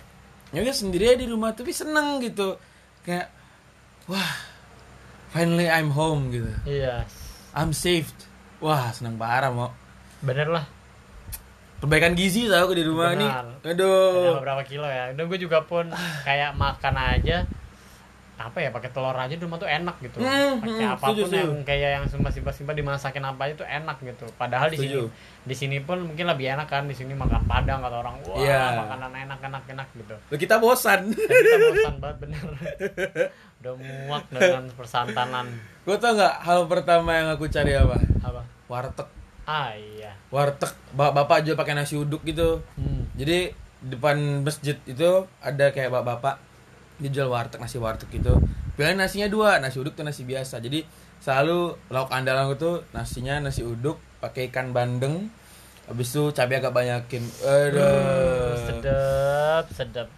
ya 0.51 0.67
udah 0.67 0.75
sendiri 0.75 1.15
aja 1.15 1.23
di 1.23 1.31
rumah 1.31 1.55
tapi 1.55 1.71
seneng 1.71 2.19
gitu. 2.19 2.59
Kayak 3.07 3.31
wah 4.11 4.35
finally 5.31 5.71
I'm 5.71 5.95
home 5.95 6.35
gitu. 6.35 6.51
Iya. 6.67 7.07
I'm 7.55 7.71
saved. 7.71 8.27
Wah 8.59 8.91
seneng 8.91 9.15
parah 9.15 9.55
mau 9.55 9.71
bener 10.19 10.51
lah 10.51 10.67
perbaikan 11.83 12.13
gizi 12.17 12.47
tau 12.47 12.71
di 12.73 12.83
rumah 12.83 13.13
Benar. 13.13 13.21
nih 13.21 13.31
ada 13.65 13.71
aduh 13.75 14.35
beberapa 14.41 14.63
kilo 14.65 14.87
ya. 14.89 15.13
Dan 15.13 15.25
gue 15.27 15.39
juga 15.39 15.63
pun 15.65 15.89
kayak 16.27 16.55
makan 16.55 16.95
aja 16.97 17.45
apa 18.35 18.59
ya 18.59 18.75
pakai 18.75 18.91
telur 18.91 19.15
aja 19.15 19.31
di 19.31 19.39
rumah 19.39 19.63
tuh 19.63 19.71
enak 19.71 19.95
gitu. 20.03 20.19
Hmm, 20.19 20.59
pakai 20.59 20.75
hmm, 20.83 20.95
apa 20.99 21.07
pun 21.07 21.15
setuju, 21.23 21.39
yang 21.39 21.63
kayak 21.63 21.91
yang 22.03 22.05
simpel-simpel 22.11 22.75
dimasakin 22.75 23.23
apa 23.23 23.41
aja 23.47 23.55
tuh 23.63 23.69
enak 23.71 23.97
gitu. 24.03 24.27
Padahal 24.35 24.75
di 24.75 24.79
sini 24.83 25.07
di 25.47 25.55
sini 25.55 25.79
pun 25.79 26.03
mungkin 26.03 26.27
lebih 26.27 26.51
enak 26.59 26.67
kan 26.67 26.91
di 26.91 26.99
sini 26.99 27.15
makan 27.15 27.47
padang 27.47 27.79
kata 27.79 27.97
orang. 28.03 28.19
Wah 28.27 28.35
Iya. 28.43 28.63
makanan 28.75 29.11
enak 29.15 29.39
enak 29.39 29.63
enak 29.71 29.89
gitu. 29.95 30.15
Loh, 30.19 30.39
kita 30.39 30.59
bosan. 30.59 31.15
Dan 31.15 31.31
kita 31.31 31.57
bosan 31.63 31.95
banget 32.03 32.17
bener. 32.27 32.43
Udah 33.63 33.73
muak 33.79 34.25
dengan 34.35 34.65
persantanan. 34.75 35.47
Gue 35.87 35.97
tau 36.03 36.19
nggak 36.19 36.35
hal 36.43 36.61
pertama 36.67 37.11
yang 37.15 37.29
aku 37.39 37.47
cari 37.47 37.79
apa? 37.79 38.03
Apa? 38.27 38.43
Warteg 38.67 39.09
ah 39.45 39.73
iya. 39.77 40.13
Warteg 40.33 40.73
Ba- 40.97 41.13
bapak 41.13 41.45
jual 41.45 41.57
pakai 41.57 41.77
nasi 41.77 41.95
uduk 41.99 42.25
gitu. 42.25 42.63
Hmm. 42.79 43.07
jadi 43.15 43.53
depan 43.85 44.41
masjid 44.41 44.81
itu 44.89 45.29
ada 45.45 45.69
kayak 45.69 45.93
bapak-bapak 45.93 46.41
dia 46.97 47.11
jual 47.13 47.29
warteg 47.29 47.61
nasi 47.61 47.77
warteg 47.77 48.09
gitu. 48.11 48.41
Pilihan 48.75 48.99
nasinya 48.99 49.29
dua 49.31 49.61
nasi 49.61 49.79
uduk 49.79 49.95
tuh 49.95 50.03
nasi 50.07 50.25
biasa. 50.25 50.59
Jadi 50.59 50.83
selalu 51.21 51.77
lauk 51.93 52.11
andalan 52.11 52.55
itu 52.55 52.83
nasinya 52.91 53.39
nasi 53.39 53.63
uduk 53.63 54.01
pakai 54.19 54.49
ikan 54.51 54.73
bandeng. 54.73 55.29
Habis 55.85 56.17
itu 56.17 56.33
cabai 56.33 56.59
agak 56.65 56.73
banyakin. 56.73 57.23
Aduh. 57.45 57.77
Uh, 57.85 58.57
sedap 58.65 59.65
sedap 59.71 60.09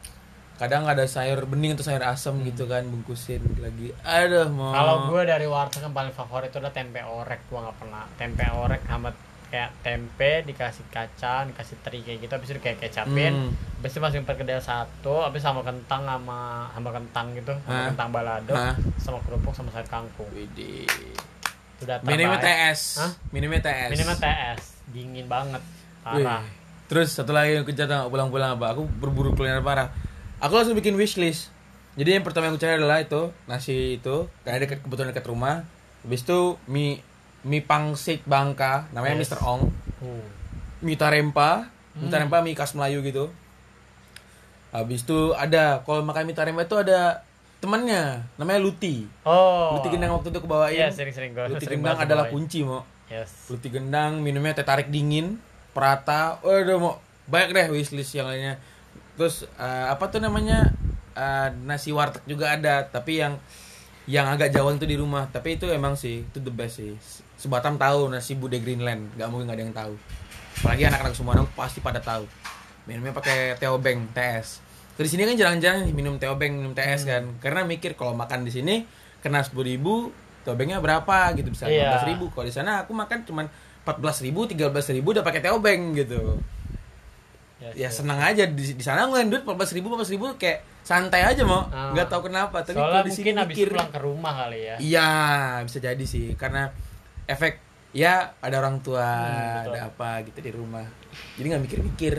kadang 0.56 0.88
ada 0.88 1.04
sayur 1.04 1.44
bening 1.44 1.76
atau 1.76 1.84
sayur 1.84 2.00
asam 2.00 2.40
gitu 2.40 2.64
kan 2.64 2.80
bungkusin 2.82 3.44
lagi 3.60 3.92
aduh 4.00 4.48
mau 4.48 4.72
Kalau 4.72 4.96
gue 5.08 5.22
dari 5.22 5.44
warteg 5.44 5.84
yang 5.84 5.92
paling 5.92 6.10
favorit 6.10 6.48
itu 6.48 6.56
adalah 6.56 6.72
tempe 6.72 7.00
orek. 7.00 7.44
Gue 7.46 7.60
nggak 7.60 7.76
pernah 7.76 8.02
tempe 8.16 8.44
orek 8.48 8.80
sama 8.82 9.12
kayak 9.46 9.70
tempe 9.78 10.42
dikasih 10.42 10.84
kacang, 10.90 11.54
dikasih 11.54 11.76
teri 11.78 12.02
kayak 12.02 12.18
gitu, 12.18 12.32
habis 12.34 12.50
itu 12.50 12.58
kayak 12.58 12.82
kecapin, 12.82 13.30
Hmm. 13.30 13.50
habis 13.78 13.94
itu 13.94 14.00
masukin 14.02 14.26
perkedel 14.26 14.58
satu, 14.58 15.22
habis 15.22 15.38
sama 15.38 15.62
kentang 15.62 16.02
sama 16.02 16.66
sama 16.74 16.90
kentang 16.90 17.26
gitu, 17.30 17.54
sama 17.62 17.70
Hah? 17.70 17.86
kentang 17.94 18.10
balado, 18.10 18.52
Hah? 18.52 18.74
sama 18.98 19.22
kerupuk 19.22 19.54
sama 19.54 19.70
sayur 19.70 19.86
kangkung. 19.86 20.26
Widih. 20.34 20.82
Itu 21.78 21.86
udah 21.86 22.02
Minimnya. 22.02 22.42
TS. 22.42 22.80
Hah? 22.98 23.12
Minimnya 23.30 23.60
TS. 23.62 23.90
Minimal 23.94 24.16
TS, 24.18 24.60
dingin 24.90 25.26
banget, 25.30 25.62
Wih. 25.62 26.24
parah. 26.26 26.42
Terus 26.86 27.08
satu 27.12 27.30
lagi 27.30 27.54
yang 27.54 27.66
nggak, 27.94 28.10
pulang-pulang 28.10 28.58
apa? 28.58 28.74
Aku 28.74 28.82
berburu 28.88 29.30
kuliner 29.30 29.62
parah. 29.62 29.94
Aku 30.38 30.52
langsung 30.52 30.76
bikin 30.76 30.94
wishlist. 30.94 31.48
Jadi 31.96 32.20
yang 32.20 32.24
pertama 32.24 32.48
yang 32.48 32.54
aku 32.54 32.60
cari 32.60 32.76
adalah 32.76 33.00
itu 33.00 33.32
nasi 33.48 33.96
itu, 33.96 34.28
karena 34.44 34.68
dekat 34.68 34.84
kebetulan 34.84 35.08
dekat 35.10 35.26
rumah. 35.26 35.64
Habis 36.04 36.28
itu 36.28 36.60
mie 36.68 37.00
mie 37.40 37.64
pangsit 37.64 38.20
Bangka, 38.28 38.84
namanya 38.92 39.16
Yes. 39.16 39.32
Mr. 39.32 39.38
Ong. 39.40 39.72
Uh. 40.04 40.20
Mie 40.84 41.00
tarempa, 41.00 41.72
mie 41.96 42.06
Hmm. 42.06 42.12
tarempa 42.12 42.44
mie 42.44 42.52
khas 42.52 42.76
Melayu 42.76 43.00
gitu. 43.00 43.32
Habis 44.76 45.08
itu 45.08 45.32
ada 45.32 45.80
kalau 45.82 46.04
makan 46.04 46.28
mie 46.28 46.36
tarempa 46.36 46.68
itu 46.68 46.76
ada 46.76 47.24
temannya, 47.56 48.28
namanya 48.36 48.60
Luti. 48.60 49.08
Oh. 49.24 49.80
Luti 49.80 49.88
gendang 49.88 50.12
waktu 50.12 50.28
itu 50.28 50.36
aku 50.36 50.50
bawain. 50.50 50.76
Iya 50.76 50.92
sering-sering 50.92 51.32
gue. 51.32 51.48
Luti 51.48 51.64
sering 51.64 51.80
gendang 51.80 51.96
adalah 51.96 52.28
bawain. 52.28 52.44
kunci, 52.44 52.60
mau. 52.60 52.84
Yes. 53.08 53.48
Luti 53.48 53.72
gendang, 53.72 54.20
minumnya 54.20 54.52
teh 54.52 54.66
tarik 54.66 54.92
dingin, 54.92 55.40
perata, 55.72 56.36
waduh 56.44 56.76
mau 56.76 56.94
banyak 57.24 57.56
deh 57.56 57.66
wishlist 57.72 58.12
yang 58.12 58.28
lainnya. 58.28 58.60
Terus 59.16 59.48
eh, 59.56 59.86
apa 59.88 60.06
tuh 60.12 60.20
namanya 60.20 60.70
Eh, 61.16 61.48
nasi 61.64 61.96
warteg 61.96 62.20
juga 62.28 62.52
ada, 62.52 62.84
tapi 62.84 63.24
yang 63.24 63.40
yang 64.04 64.28
agak 64.28 64.52
jauhan 64.52 64.76
tuh 64.76 64.84
di 64.84 65.00
rumah. 65.00 65.24
Tapi 65.32 65.56
itu 65.56 65.64
emang 65.72 65.96
sih 65.96 66.28
itu 66.28 66.38
the 66.44 66.52
best 66.52 66.76
sih. 66.76 66.92
Sebatam 67.40 67.80
tahu 67.80 68.12
nasi 68.12 68.36
Bude 68.36 68.60
Greenland, 68.60 69.16
nggak 69.16 69.28
mungkin 69.32 69.48
nggak 69.48 69.56
ada 69.56 69.64
yang 69.64 69.72
tahu. 69.74 69.94
Apalagi 70.60 70.82
anak-anak 70.92 71.14
semua 71.16 71.32
orang 71.40 71.48
pasti 71.56 71.80
pada 71.80 72.04
tahu. 72.04 72.28
Minumnya 72.84 73.16
pakai 73.16 73.56
teobeng, 73.56 74.12
TS. 74.12 74.60
Terus 75.00 75.08
di 75.08 75.12
sini 75.16 75.22
kan 75.24 75.36
jarang-jarang 75.40 75.88
minum 75.96 76.20
teobeng, 76.20 76.52
minum 76.52 76.76
TS 76.76 77.08
kan. 77.08 77.24
Karena 77.40 77.64
mikir 77.64 77.96
kalau 77.96 78.12
makan 78.12 78.44
di 78.44 78.52
sini 78.52 78.84
kena 79.24 79.40
sepuluh 79.40 79.72
ribu, 79.72 80.12
teobengnya 80.44 80.84
berapa 80.84 81.32
gitu 81.32 81.48
bisa 81.48 81.64
Iya. 81.64 81.96
15 81.96 82.12
ribu. 82.12 82.28
Kalau 82.28 82.44
di 82.44 82.52
sana 82.52 82.84
aku 82.84 82.92
makan 82.92 83.24
cuman 83.24 83.48
14 83.88 84.20
ribu, 84.20 84.44
13 84.44 84.92
ribu 84.92 85.16
udah 85.16 85.24
pakai 85.24 85.40
teobeng 85.40 85.96
gitu. 85.96 86.36
Ya 87.72 87.88
yes. 87.88 87.98
senang 87.98 88.18
aja 88.18 88.44
di, 88.44 88.62
di 88.70 88.84
sana 88.84 89.04
ngeluarin 89.04 89.28
duit 89.28 89.42
14 89.42 89.74
ribu, 89.74 89.86
14 89.90 90.12
ribu 90.12 90.26
kayak 90.36 90.60
santai 90.82 91.24
aja 91.24 91.42
mau, 91.42 91.66
Ah. 91.66 91.90
nggak 91.90 92.06
tahu 92.06 92.26
kenapa. 92.26 92.60
Tapi 92.60 92.74
Soalnya 92.74 92.92
kalau 92.92 93.02
di 93.02 93.10
sini 93.10 93.24
mungkin 93.26 93.36
habis 93.40 93.56
mikir, 93.56 93.68
pulang 93.70 93.90
ke 93.90 94.00
rumah 94.00 94.32
kali 94.36 94.58
ya. 94.62 94.76
iya 94.78 95.10
bisa 95.62 95.78
jadi 95.78 96.04
sih 96.04 96.34
karena 96.34 96.70
efek 97.24 97.58
ya 97.90 98.36
ada 98.38 98.56
orang 98.56 98.78
tua, 98.78 99.02
Hmm, 99.02 99.32
betul. 99.64 99.72
ada 99.72 99.80
apa 99.88 100.10
gitu 100.22 100.38
di 100.38 100.52
rumah. 100.52 100.86
Jadi 101.34 101.46
nggak 101.48 101.62
mikir-mikir. 101.64 102.14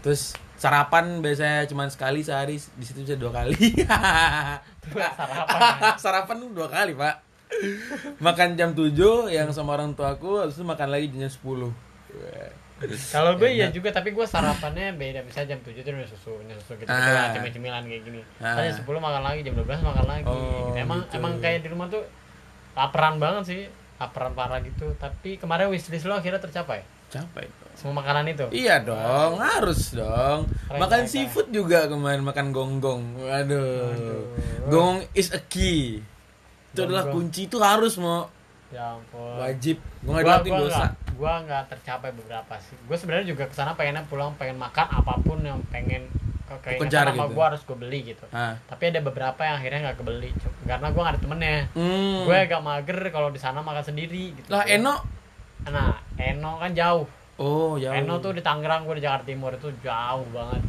Terus 0.00 0.32
sarapan 0.54 1.18
biasanya 1.18 1.64
cuma 1.66 1.88
sekali 1.88 2.20
sehari 2.20 2.54
di 2.56 2.84
situ 2.84 3.02
bisa 3.02 3.16
dua 3.16 3.32
kali. 3.34 3.56
Sarapan. 4.94 5.60
ya. 5.60 5.90
sarapan 6.02 6.36
tuh 6.38 6.50
dua 6.52 6.68
kali 6.68 6.92
pak. 6.94 7.16
makan 8.18 8.54
jam 8.54 8.70
7 8.70 8.94
yang 9.28 9.50
sama 9.50 9.74
orang 9.74 9.92
tuaku, 9.92 10.38
habis 10.38 10.54
itu 10.54 10.62
makan 10.62 10.88
lagi 10.88 11.10
jam 11.10 11.26
10 11.26 11.74
Kalau 13.12 13.36
gue 13.36 13.50
iya 13.52 13.68
juga, 13.68 13.92
tapi 13.92 14.16
gue 14.16 14.24
sarapannya 14.24 14.96
beda. 14.96 15.20
Misalnya 15.20 15.56
jam 15.56 15.60
7 15.60 15.84
itu 15.84 15.90
minum 15.92 16.08
susu, 16.08 16.32
minum 16.40 16.56
susu 16.64 16.80
gitu, 16.80 16.88
lah, 16.88 17.28
Ah. 17.28 17.32
cemil-cemilan 17.36 17.84
kayak 17.84 18.02
gini. 18.08 18.20
Ah. 18.40 18.56
Jam 18.56 18.80
10 18.80 19.00
makan 19.00 19.22
lagi, 19.22 19.40
jam 19.44 19.54
12 19.54 19.80
makan 19.84 20.04
lagi. 20.08 20.24
Oh, 20.24 20.36
gitu. 20.36 20.80
Emang 20.80 21.00
gitu. 21.04 21.16
emang 21.20 21.32
kayak 21.44 21.58
di 21.60 21.68
rumah 21.68 21.86
tuh 21.92 22.02
laparan 22.72 23.20
banget 23.20 23.42
sih, 23.44 23.60
laparan 24.00 24.32
parah 24.32 24.64
gitu. 24.64 24.96
Tapi 24.96 25.36
kemarin 25.36 25.68
wishlist 25.68 26.08
lo 26.08 26.16
akhirnya 26.16 26.40
tercapai. 26.40 26.80
dong. 27.10 27.26
Semua 27.74 28.00
makanan 28.00 28.24
itu. 28.30 28.46
Iya 28.54 28.86
dong, 28.86 29.42
harus 29.42 29.92
dong. 29.92 30.46
Keren, 30.46 30.78
makan 30.78 31.00
keren, 31.02 31.10
seafood 31.10 31.50
juga 31.50 31.90
kemarin 31.90 32.22
makan 32.22 32.54
gonggong. 32.54 33.18
Waduh. 33.18 33.90
Waduh. 33.90 34.22
Gong 34.70 35.04
is 35.12 35.34
a 35.34 35.42
key. 35.42 35.98
Itu 36.70 36.86
adalah 36.86 37.10
kunci 37.10 37.50
itu 37.50 37.58
harus 37.58 37.98
mau 37.98 38.30
Ya 38.70 38.94
ampun. 38.94 39.34
wajib. 39.36 39.76
Gua 40.00 40.12
nggak 40.14 40.24
gua 40.24 40.36
gua 40.46 40.58
dosa. 40.62 40.86
gua 41.12 41.32
nggak 41.42 41.62
tercapai 41.68 42.10
beberapa 42.12 42.54
sih 42.56 42.72
gue 42.80 42.96
sebenarnya 42.96 43.26
juga 43.28 43.44
ke 43.44 43.52
sana 43.52 43.74
pengennya 43.74 44.06
pulang 44.06 44.32
pengen 44.34 44.56
makan 44.56 44.86
apa 44.88 45.20
pun 45.20 45.36
yang 45.40 45.60
pengen 45.68 46.08
kayak 46.48 46.80
Kejar 46.80 47.06
sama 47.06 47.24
gitu. 47.24 47.34
gue 47.34 47.44
harus 47.44 47.60
gue 47.62 47.76
beli 47.78 48.00
gitu 48.06 48.24
Ah. 48.30 48.56
tapi 48.64 48.88
ada 48.88 48.98
beberapa 49.00 49.38
yang 49.38 49.54
akhirnya 49.54 49.78
nggak 49.84 49.98
kebeli 49.98 50.30
karena 50.64 50.86
gue 50.88 50.98
gak 50.98 51.12
ada 51.12 51.20
temennya 51.20 51.56
Hmm. 51.70 52.24
gue 52.24 52.36
agak 52.40 52.58
mager 52.58 52.98
kalau 53.06 53.28
di 53.28 53.38
sana 53.38 53.60
makan 53.60 53.84
sendiri 53.84 54.32
gitu 54.32 54.48
Lah 54.48 54.64
Eno. 54.64 54.96
nah 55.64 55.92
Eno 56.16 56.56
kan 56.56 56.72
jauh 56.72 57.04
Oh, 57.36 57.76
jauh. 57.76 57.92
Eno 57.92 58.18
tuh 58.18 58.32
di 58.32 58.40
Tangerang 58.40 58.82
gue 58.82 58.96
di 58.96 59.02
Jakarta 59.02 59.24
Timur 59.24 59.52
itu 59.52 59.68
jauh 59.78 60.26
banget 60.26 60.62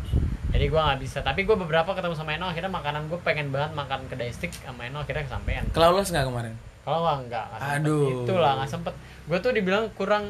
jadi 0.52 0.66
gue 0.68 0.82
nggak 0.82 1.00
bisa 1.00 1.20
tapi 1.20 1.42
gue 1.42 1.56
beberapa 1.56 1.90
ketemu 1.92 2.14
sama 2.14 2.34
Eno 2.34 2.46
akhirnya 2.46 2.70
makanan 2.70 3.08
gue 3.08 3.18
pengen 3.20 3.50
banget 3.50 3.72
makan 3.72 4.04
kedai 4.06 4.30
stick 4.30 4.52
sama 4.54 4.84
Eno 4.84 5.00
akhirnya 5.00 5.24
kesampean 5.24 5.64
Kelaulas 5.72 6.08
nggak 6.08 6.28
kemarin? 6.28 6.54
Kalau 6.82 7.00
nggak 7.02 7.18
nggak 7.24 7.46
nggak 7.48 7.62
sempet. 7.62 7.80
Aduh. 7.80 8.08
itulah 8.22 8.52
nggak 8.56 8.70
sempet 8.70 8.94
gue 9.24 9.38
tuh 9.38 9.52
dibilang 9.52 9.86
kurang 9.94 10.26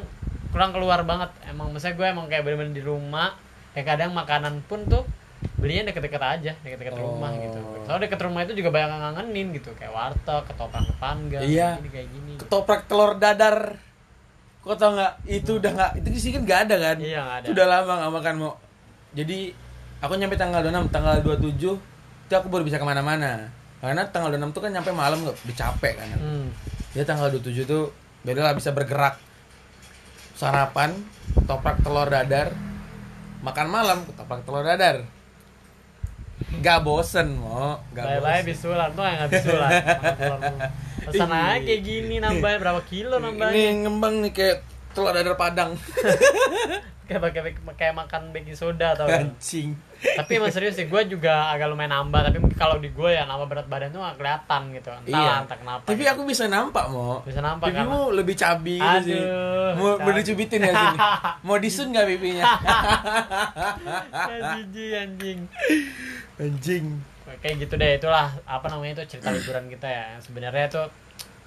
kurang 0.50 0.72
keluar 0.72 1.00
banget 1.01 1.31
emang 1.46 1.72
misalnya 1.72 1.96
gue 1.96 2.08
emang 2.10 2.25
kayak 2.27 2.43
bener-bener 2.43 2.74
di 2.74 2.81
rumah 2.81 3.31
ya 3.72 3.81
kadang 3.81 4.12
makanan 4.12 4.60
pun 4.65 4.84
tuh 4.84 5.08
belinya 5.55 5.88
deket-deket 5.88 6.20
aja 6.20 6.51
deket-deket 6.60 6.93
Oh. 6.93 7.08
rumah 7.10 7.31
gitu 7.34 7.55
soalnya 7.81 8.03
deket 8.05 8.20
rumah 8.22 8.41
itu 8.41 8.53
juga 8.53 8.70
banyak 8.70 8.89
yang 8.89 9.01
ngangenin 9.08 9.48
gitu 9.53 9.72
kayak 9.74 9.89
warteg 9.89 10.43
ketoprak 10.46 10.84
depan 10.86 11.15
gang 11.27 11.41
Iya. 11.41 11.70
kayak 11.70 11.79
gini 11.79 11.89
kayak 11.89 12.10
gini 12.10 12.31
Ketoprak 12.38 12.81
telur 12.86 13.12
dadar. 13.15 13.58
Kok 14.60 14.75
tau 14.75 14.93
nggak? 14.93 15.13
Itu 15.25 15.58
udah 15.58 15.72
nggak. 15.72 15.91
Itu 15.98 16.08
sini 16.15 16.34
kan 16.36 16.43
nggak 16.43 16.60
ada 16.63 16.75
kan? 16.79 16.98
iya 17.00 17.20
nggak 17.20 17.38
ada 17.38 17.46
Itu 17.46 17.51
udah 17.51 17.67
lama 17.67 17.93
nggak 17.98 18.12
makan 18.13 18.36
mau. 18.38 18.53
Jadi 19.12 19.38
aku 20.00 20.13
nyampe 20.15 20.36
tanggal 20.36 20.62
26, 20.62 20.89
tanggal 20.89 21.15
27 21.17 21.58
itu 22.22 22.34
aku 22.36 22.48
baru 22.48 22.62
bisa 22.62 22.77
ke 22.77 22.84
mana-mana. 22.84 23.50
Karena 23.82 24.06
tanggal 24.14 24.30
26 24.38 24.54
tuh 24.54 24.62
kan 24.62 24.72
nyampe 24.72 24.92
malam 24.94 25.26
nggak 25.26 25.38
dicapek 25.50 25.98
kan. 25.98 26.08
hmm. 26.14 26.48
Dia 26.94 27.04
tanggal 27.04 27.34
27 27.34 27.66
tuh 27.66 27.90
barulah 28.22 28.54
bisa 28.54 28.70
bergerak. 28.72 29.18
Sarapan, 30.38 30.94
ketoprak 31.38 31.82
telur 31.86 32.10
dadar, 32.10 32.54
makan 33.42 33.68
malam 33.70 34.06
ketoprak 34.06 34.42
telur 34.46 34.66
dadar. 34.66 35.06
Gak 36.62 36.82
bosen 36.82 37.38
mo, 37.38 37.78
gak 37.94 38.18
Bye-bye 38.18 38.42
bisulan 38.42 38.90
tuh 38.98 39.06
nggak 39.06 39.30
bisulan. 39.30 39.72
Pesan 41.06 41.30
aja 41.30 41.62
kayak 41.62 41.82
gini 41.86 42.18
nambah 42.18 42.58
berapa 42.58 42.82
kilo 42.90 43.22
nambahnya 43.22 43.54
Ini 43.54 43.86
ngembang 43.86 44.26
nih 44.26 44.32
kayak 44.34 44.58
telur 44.98 45.14
dadar 45.14 45.38
padang. 45.38 45.78
kayak 47.10 47.22
pakai 47.22 47.42
kayak 47.78 47.94
makan 47.94 48.34
baking 48.34 48.58
soda 48.58 48.98
atau 48.98 49.06
Anjing. 49.06 49.78
Tapi 50.01 50.31
emang 50.36 50.50
serius 50.50 50.74
sih 50.74 50.86
gue 50.86 51.01
juga 51.08 51.50
agak 51.50 51.67
lumayan 51.67 51.93
nambah 51.96 52.22
tapi 52.24 52.38
mungkin 52.38 52.55
kalau 52.55 52.77
di 52.77 52.89
gue 52.89 53.10
ya 53.12 53.24
nambah 53.24 53.46
berat 53.46 53.67
badan 53.67 53.89
tuh 53.89 54.01
gak 54.01 54.17
kelihatan 54.17 54.62
gitu 54.72 54.89
entah 54.89 55.13
Iya. 55.15 55.34
entah 55.41 55.58
kenapa 55.58 55.84
Tapi 55.86 56.00
gitu. 56.00 56.12
aku 56.12 56.22
bisa 56.24 56.43
nampak 56.48 56.86
mo. 56.88 57.22
bisa 57.22 57.39
nampak 57.39 57.70
kan 57.70 57.86
Pipimu 57.86 58.00
lebih 58.12 58.36
cabi 58.36 58.75
gitu 58.75 58.98
sih. 59.03 59.22
Aduh, 59.22 59.72
Mau 59.72 59.88
cabi. 59.91 60.01
mau 60.01 60.12
dicubitin 60.12 60.60
ya 60.60 60.72
sini. 60.72 60.98
Mau 61.46 61.58
disun 61.58 61.88
nggak 61.89 62.05
pipinya? 62.08 62.43
ya 64.24 64.38
jijik 64.55 64.91
anjing 64.96 65.39
Anjing. 66.41 66.86
kayak 67.38 67.55
gitu 67.60 67.74
deh 67.75 67.91
itulah 67.96 68.27
apa 68.43 68.65
namanya 68.67 69.00
itu 69.00 69.15
cerita 69.15 69.29
liburan 69.29 69.65
kita 69.67 69.88
ya 69.88 70.05
sebenarnya 70.20 70.65
tuh 70.67 70.86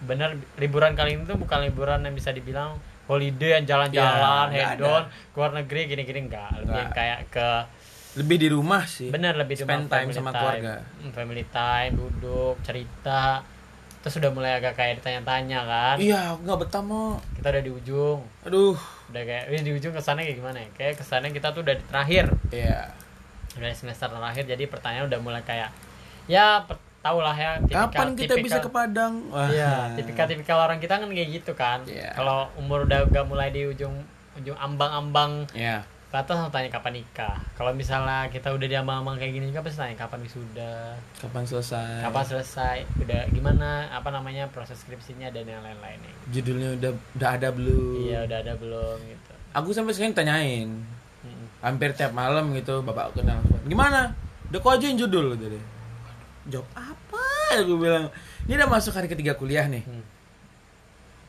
bener 0.00 0.32
liburan 0.56 0.94
kali 0.94 1.12
ini 1.12 1.25
tuh 1.25 1.37
bukan 1.37 1.61
liburan 1.62 2.00
yang 2.00 2.12
bisa 2.12 2.30
dibilang 2.30 2.78
holiday 3.04 3.58
yang 3.58 3.64
jalan-jalan 3.66 4.49
nggak 4.49 4.68
hedon 4.75 5.02
keluar 5.30 5.50
negeri 5.52 5.80
gini-gini 5.87 6.20
enggak 6.25 6.50
lebih 6.56 6.73
yang 6.78 6.90
kayak 6.90 7.20
ke 7.28 7.49
Lebih 8.14 8.37
di 8.37 8.49
rumah 8.49 8.83
sih. 8.85 9.09
bener 9.09 9.35
lebih 9.35 9.54
di 9.54 9.62
Spend 9.62 9.85
rumah, 9.85 9.92
time 9.92 10.09
sama 10.11 10.30
keluarga. 10.30 10.75
Hmm, 10.97 11.11
family 11.11 11.44
time 11.47 11.92
duduk 11.94 12.54
cerita 12.62 13.42
terus 13.99 14.14
udah 14.16 14.30
mulai 14.30 14.52
agak 14.54 14.75
kayak 14.75 15.00
ditanya-tanya 15.00 15.64
kan 15.64 15.97
Iya, 15.97 16.37
nggak 16.37 16.59
betah 16.61 16.80
mo. 16.80 17.16
kita 17.35 17.49
udah 17.49 17.62
di 17.62 17.73
ujung 17.73 18.21
Aduh. 18.42 18.76
udah 19.09 19.23
kayak 19.23 19.44
"Wih, 19.49 19.61
di 19.61 19.73
ujung 19.73 19.90
kesannya 19.90 20.25
kayak 20.25 20.38
gimana 20.38 20.59
ya 20.59 20.68
kayak 20.75 20.94
kesannya 20.94 21.30
kita 21.30 21.49
tuh 21.50 21.64
udah 21.64 21.73
di 21.73 21.85
terakhir 21.85 22.28
Iya. 22.50 22.92
udah 23.54 23.71
semester 23.73 24.06
terakhir 24.06 24.44
jadi 24.47 24.64
pertanyaan 24.66 25.09
udah 25.09 25.18
mulai 25.18 25.40
kayak 25.40 25.73
ya 26.26 26.61
tau 27.00 27.18
lah 27.18 27.33
ya 27.33 27.56
tipikal- 27.59 27.88
Kapan 27.88 28.09
kita 28.12 28.35
bisa 28.37 28.59
ke 28.59 28.68
tipikal- 28.68 28.73
Padang? 28.75 29.12
Wah. 29.30 29.49
Iya, 29.49 29.73
tipikal-tipikal 29.94 30.59
orang 30.59 30.78
kita 30.78 30.94
kan 30.94 31.06
kayak 31.06 31.30
gitu 31.35 31.52
kan. 31.54 31.80
Iya. 31.85 32.12
Kalau 32.12 32.52
umur 32.54 32.85
udah 32.85 33.04
udah 33.04 33.25
mulai 33.25 33.49
di 33.49 33.64
ujung 33.66 33.92
ujung 34.35 34.56
ambang-ambang 34.59 35.49
Iya. 35.50 35.80
Atas 36.16 36.35
langsung 36.35 36.50
tanya 36.50 36.71
kapan 36.71 36.92
nikah. 36.97 37.35
Kalau 37.54 37.73
misalnya 37.73 38.28
kita 38.28 38.50
udah 38.50 38.66
di 38.66 38.76
ambang-ambang 38.76 39.16
kayak 39.16 39.33
gini 39.33 39.50
kan 39.50 39.62
pasti 39.62 39.78
tanya 39.78 39.97
kapan 39.97 40.21
wisuda, 40.23 40.94
Kapan 41.18 41.42
selesai? 41.42 42.02
kapan 42.02 42.25
selesai, 42.25 42.76
udah 43.00 43.21
gimana 43.30 43.68
apa 43.90 44.09
namanya 44.09 44.47
proses 44.49 44.78
skripsinya 44.78 45.28
dan 45.28 45.44
yang 45.44 45.61
lain-lainnya. 45.61 46.12
Judulnya 46.30 46.68
udah 46.76 46.90
udah 47.14 47.30
ada 47.30 47.49
belum? 47.50 47.92
Iya, 48.04 48.18
udah 48.25 48.38
ada 48.40 48.54
belum 48.54 48.97
gitu. 49.04 49.33
Aku 49.52 49.68
sampai 49.71 49.92
sekarang 49.92 50.14
tanyain. 50.14 50.71
Mm-mm. 51.25 51.47
Hampir 51.59 51.94
tiap 51.94 52.12
malam 52.12 52.52
gitu 52.52 52.80
bapak 52.80 53.11
aku 53.11 53.23
nelfon. 53.23 53.62
Gimana? 53.64 54.12
Udah 54.50 54.61
kok 54.61 54.75
ajuin 54.76 54.94
judul 54.94 55.35
gitu 55.35 55.56
deh. 55.56 55.64
Jawab 56.50 56.68
apa? 56.75 57.25
Aku 57.59 57.78
bilang. 57.78 58.12
Ini 58.44 58.54
udah 58.54 58.68
masuk 58.68 58.92
hari 58.92 59.09
ketiga 59.09 59.33
kuliah 59.33 59.64
nih. 59.64 59.80
Hmm. 59.83 60.04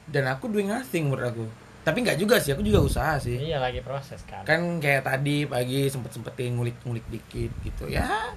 Dan 0.05 0.27
aku 0.27 0.51
doing 0.51 0.67
nothing 0.67 1.09
menurut 1.09 1.25
aku. 1.25 1.45
Tapi 1.85 2.01
nggak 2.01 2.17
juga 2.17 2.41
sih, 2.41 2.51
aku 2.51 2.65
juga 2.65 2.81
usaha 2.81 3.13
sih. 3.15 3.37
Iya 3.37 3.61
lagi 3.61 3.79
proses 3.79 4.17
kan. 4.25 4.41
Kan 4.41 4.81
kayak 4.81 5.05
tadi 5.05 5.45
pagi 5.45 5.85
sempet-sempetin 5.85 6.57
ngulik-ngulik 6.57 7.05
dikit 7.07 7.53
gitu 7.61 7.85
ya. 7.85 8.33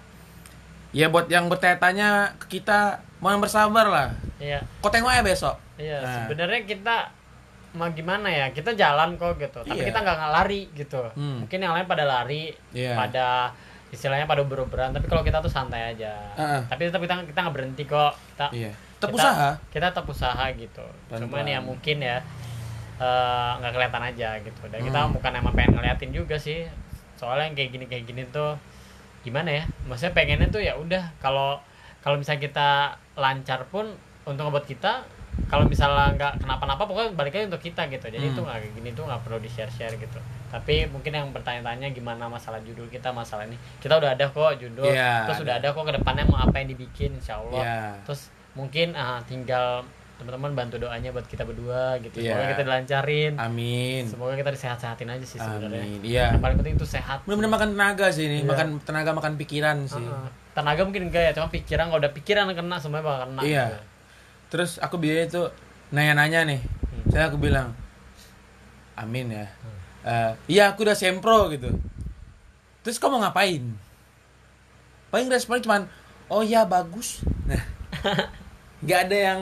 Ya 0.90 1.09
buat 1.09 1.28
yang 1.28 1.49
bertanya-tanya 1.49 2.37
ke 2.38 2.61
kita, 2.61 3.00
mau 3.19 3.28
yang 3.28 3.40
bersabar 3.40 3.88
lah. 3.88 4.09
Iya. 4.37 4.61
Kau 4.81 4.88
tengok 4.88 5.09
ya 5.11 5.21
besok. 5.21 5.57
Iya, 5.76 6.00
Nah. 6.00 6.12
sebenarnya 6.25 6.61
kita 6.64 6.97
mau 7.73 7.88
gimana 7.88 8.28
ya? 8.28 8.47
Kita 8.50 8.73
jalan 8.73 9.17
kok 9.17 9.37
gitu. 9.37 9.61
Tapi 9.61 9.76
Iya. 9.76 9.88
kita 9.88 10.00
nggak 10.00 10.31
lari 10.31 10.69
gitu. 10.73 11.00
Hmm. 11.12 11.45
Mungkin 11.45 11.59
yang 11.59 11.73
lain 11.73 11.85
pada 11.85 12.05
lari, 12.05 12.52
Iya. 12.73 12.97
pada 12.97 13.52
istilahnya 13.88 14.25
pada 14.25 14.45
beroberan. 14.45 14.93
Tapi 14.93 15.05
kalau 15.07 15.21
kita 15.21 15.40
tuh 15.40 15.49
santai 15.49 15.93
aja. 15.93 16.12
Heeh. 16.37 16.61
Tapi 16.69 16.81
tetap 16.85 17.00
kita 17.00 17.14
kita 17.23 17.38
nggak 17.38 17.55
berhenti 17.55 17.85
kok. 17.85 18.12
Kita 18.33 18.47
Iya. 18.52 18.73
Tetap 18.99 19.09
kita- 19.12 19.21
usaha. 19.21 19.50
Kita 19.69 19.87
tetap 19.88 20.05
usaha 20.05 20.45
gitu. 20.52 20.85
Cuman 21.09 21.45
ya 21.45 21.61
mungkin 21.61 21.97
ya 22.00 22.25
eh, 22.99 23.50
nggak 23.57 23.73
kelihatan 23.73 24.02
aja 24.05 24.28
gitu. 24.40 24.62
Dan 24.67 24.81
kita 24.83 24.99
Hmm. 25.00 25.14
bukan 25.14 25.33
emang 25.33 25.55
pengen 25.55 25.73
ngeliatin 25.75 26.11
juga 26.11 26.35
sih. 26.35 26.67
Soalnya 27.14 27.47
yang 27.47 27.57
kayak 27.57 27.71
gini 27.73 27.85
kayak 27.87 28.05
gini 28.05 28.23
tuh 28.28 28.59
gimana 29.21 29.50
ya? 29.52 29.64
Maksudnya 29.85 30.12
pengennya 30.12 30.49
tuh 30.49 30.61
ya 30.61 30.75
udah 30.75 31.14
kalau 31.17 31.59
kalau 31.99 32.14
misalnya 32.14 32.43
kita 32.43 32.69
lancar 33.14 33.67
pun 33.67 33.90
untuk 34.23 34.43
ngebuat 34.45 34.67
kita 34.67 35.02
kalau 35.47 35.62
misalnya 35.64 36.11
nggak 36.12 36.33
kenapa-napa 36.40 36.83
pokoknya 36.83 37.14
balik 37.14 37.31
lagi 37.33 37.47
untuk 37.47 37.62
kita 37.62 37.87
gitu 37.87 38.07
jadi 38.09 38.21
Hmm. 38.21 38.33
itu 38.33 38.40
nggak 38.40 38.59
kayak 38.59 38.75
gini 38.75 38.90
tuh 38.93 39.05
nggak 39.05 39.21
perlu 39.21 39.38
di 39.38 39.47
share 39.47 39.71
share 39.71 39.95
gitu 39.95 40.19
tapi 40.49 40.87
mungkin 40.88 41.12
yang 41.12 41.26
bertanya-tanya 41.28 41.90
gimana 41.90 42.26
masalah 42.26 42.59
judul 42.61 42.87
kita 42.87 43.11
masalah 43.11 43.45
ini 43.45 43.55
kita 43.78 43.95
udah 43.95 44.12
ada 44.12 44.26
kok 44.26 44.59
judul 44.59 44.88
Iya, 44.88 45.25
terus 45.25 45.38
ada. 45.38 45.45
udah 45.45 45.55
ada 45.57 45.69
kok 45.71 45.85
ke 45.85 45.93
depannya 45.95 46.25
mau 46.25 46.38
apa 46.40 46.55
yang 46.57 46.69
dibikin 46.69 47.11
insya 47.14 47.38
Allah 47.38 47.62
Iya. 47.62 47.83
terus 48.02 48.21
mungkin 48.52 48.95
ah, 48.95 49.23
tinggal 49.23 49.87
teman-teman 50.19 50.51
bantu 50.53 50.77
doanya 50.77 51.15
buat 51.15 51.25
kita 51.25 51.47
berdua 51.47 52.03
gitu 52.03 52.19
Iya. 52.19 52.35
semoga 52.35 52.47
kita 52.51 52.63
dilancarin 52.67 53.33
Amin. 53.39 54.03
semoga 54.05 54.35
kita 54.35 54.51
disehat-sehatin 54.51 55.09
aja 55.09 55.23
sih 55.25 55.39
sebenarnya 55.39 55.87
Amin. 55.87 56.01
Iya. 56.03 56.35
yang 56.35 56.43
paling 56.43 56.59
penting 56.59 56.75
itu 56.75 56.85
sehat 56.85 57.23
Bener-bener 57.23 57.49
makan 57.49 57.69
tenaga 57.73 58.07
sih 58.11 58.27
ini, 58.27 58.43
Iya. 58.43 58.51
makan 58.51 58.69
tenaga 58.83 59.11
makan 59.15 59.33
pikiran 59.39 59.77
sih. 59.87 60.03
Ah, 60.03 60.27
tenaga 60.53 60.83
mungkin 60.83 61.07
enggak 61.07 61.23
ya 61.23 61.33
cuma 61.33 61.47
pikiran 61.49 61.87
kalau 61.87 62.01
udah 62.03 62.13
pikiran 62.13 62.51
kena 62.51 62.77
semuanya 62.77 63.05
bakal 63.07 63.21
kena 63.25 63.41
Iya. 63.41 63.65
gitu. 63.71 63.79
Terus 64.49 64.71
aku 64.79 64.97
biaya 64.99 65.23
itu 65.25 65.43
nanya-nanya 65.95 66.41
nih. 66.45 66.61
Hmm. 66.67 67.05
Saya 67.09 67.25
aku 67.31 67.39
bilang, 67.39 67.73
Amin 68.95 69.31
ya. 69.31 69.47
Eh, 70.03 70.33
iya 70.51 70.73
aku 70.73 70.83
udah 70.83 70.97
sempro 70.97 71.47
gitu. 71.49 71.71
Terus 72.83 72.99
kamu 72.99 73.23
ngapain? 73.23 73.63
Paling 75.09 75.29
responnya 75.29 75.63
cuman, 75.63 75.83
oh 76.27 76.43
ya 76.43 76.65
bagus. 76.65 77.23
Nah, 77.47 77.63
nggak 78.83 79.01
ada 79.07 79.17
yang 79.33 79.41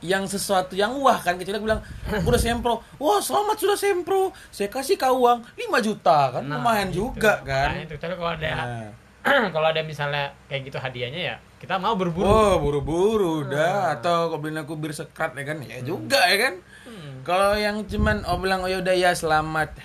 yang 0.00 0.24
sesuatu 0.24 0.72
yang 0.72 0.96
wah 0.96 1.16
kan 1.16 1.36
kecuali 1.36 1.56
aku 1.56 1.66
bilang 1.66 1.82
aku 2.04 2.24
udah 2.26 2.40
sempro 2.40 2.74
wah 2.96 3.20
selamat 3.20 3.56
sudah 3.56 3.76
sempro 3.76 4.22
saya 4.48 4.66
kasih 4.66 4.96
kau 4.96 5.20
uang 5.20 5.44
5 5.44 5.60
juta 5.82 6.32
kan 6.32 6.42
Nah, 6.42 6.56
lumayan 6.56 6.88
gitu. 6.88 7.12
juga 7.12 7.40
kan 7.40 7.76
Makanya 7.76 7.84
itu 7.84 7.94
Kecuali 7.96 8.14
kalau 8.16 8.30
ada 8.32 8.48
Nah. 8.50 8.90
kalau 9.54 9.66
ada 9.68 9.80
misalnya 9.84 10.32
kayak 10.48 10.62
gitu 10.66 10.78
hadiahnya 10.78 11.20
ya 11.20 11.36
kita 11.60 11.76
mau 11.76 11.92
berburu 11.92 12.24
Oh, 12.24 12.56
buru-buru 12.56 13.44
udah 13.44 13.92
atau 13.92 14.32
kau 14.32 14.40
bilang 14.40 14.64
aku 14.64 14.80
bir 14.80 14.96
sekrat 14.96 15.36
ya 15.36 15.44
kan? 15.44 15.60
Ya 15.60 15.84
juga 15.84 16.16
ya 16.24 16.40
kan? 16.40 16.54
Hmm. 16.88 17.20
Kalau 17.20 17.52
yang 17.52 17.84
cuman 17.84 18.24
oh 18.24 18.40
bilang 18.40 18.64
oh 18.64 18.70
yaudah 18.70 18.96
ya 18.96 19.12
selamat. 19.12 19.76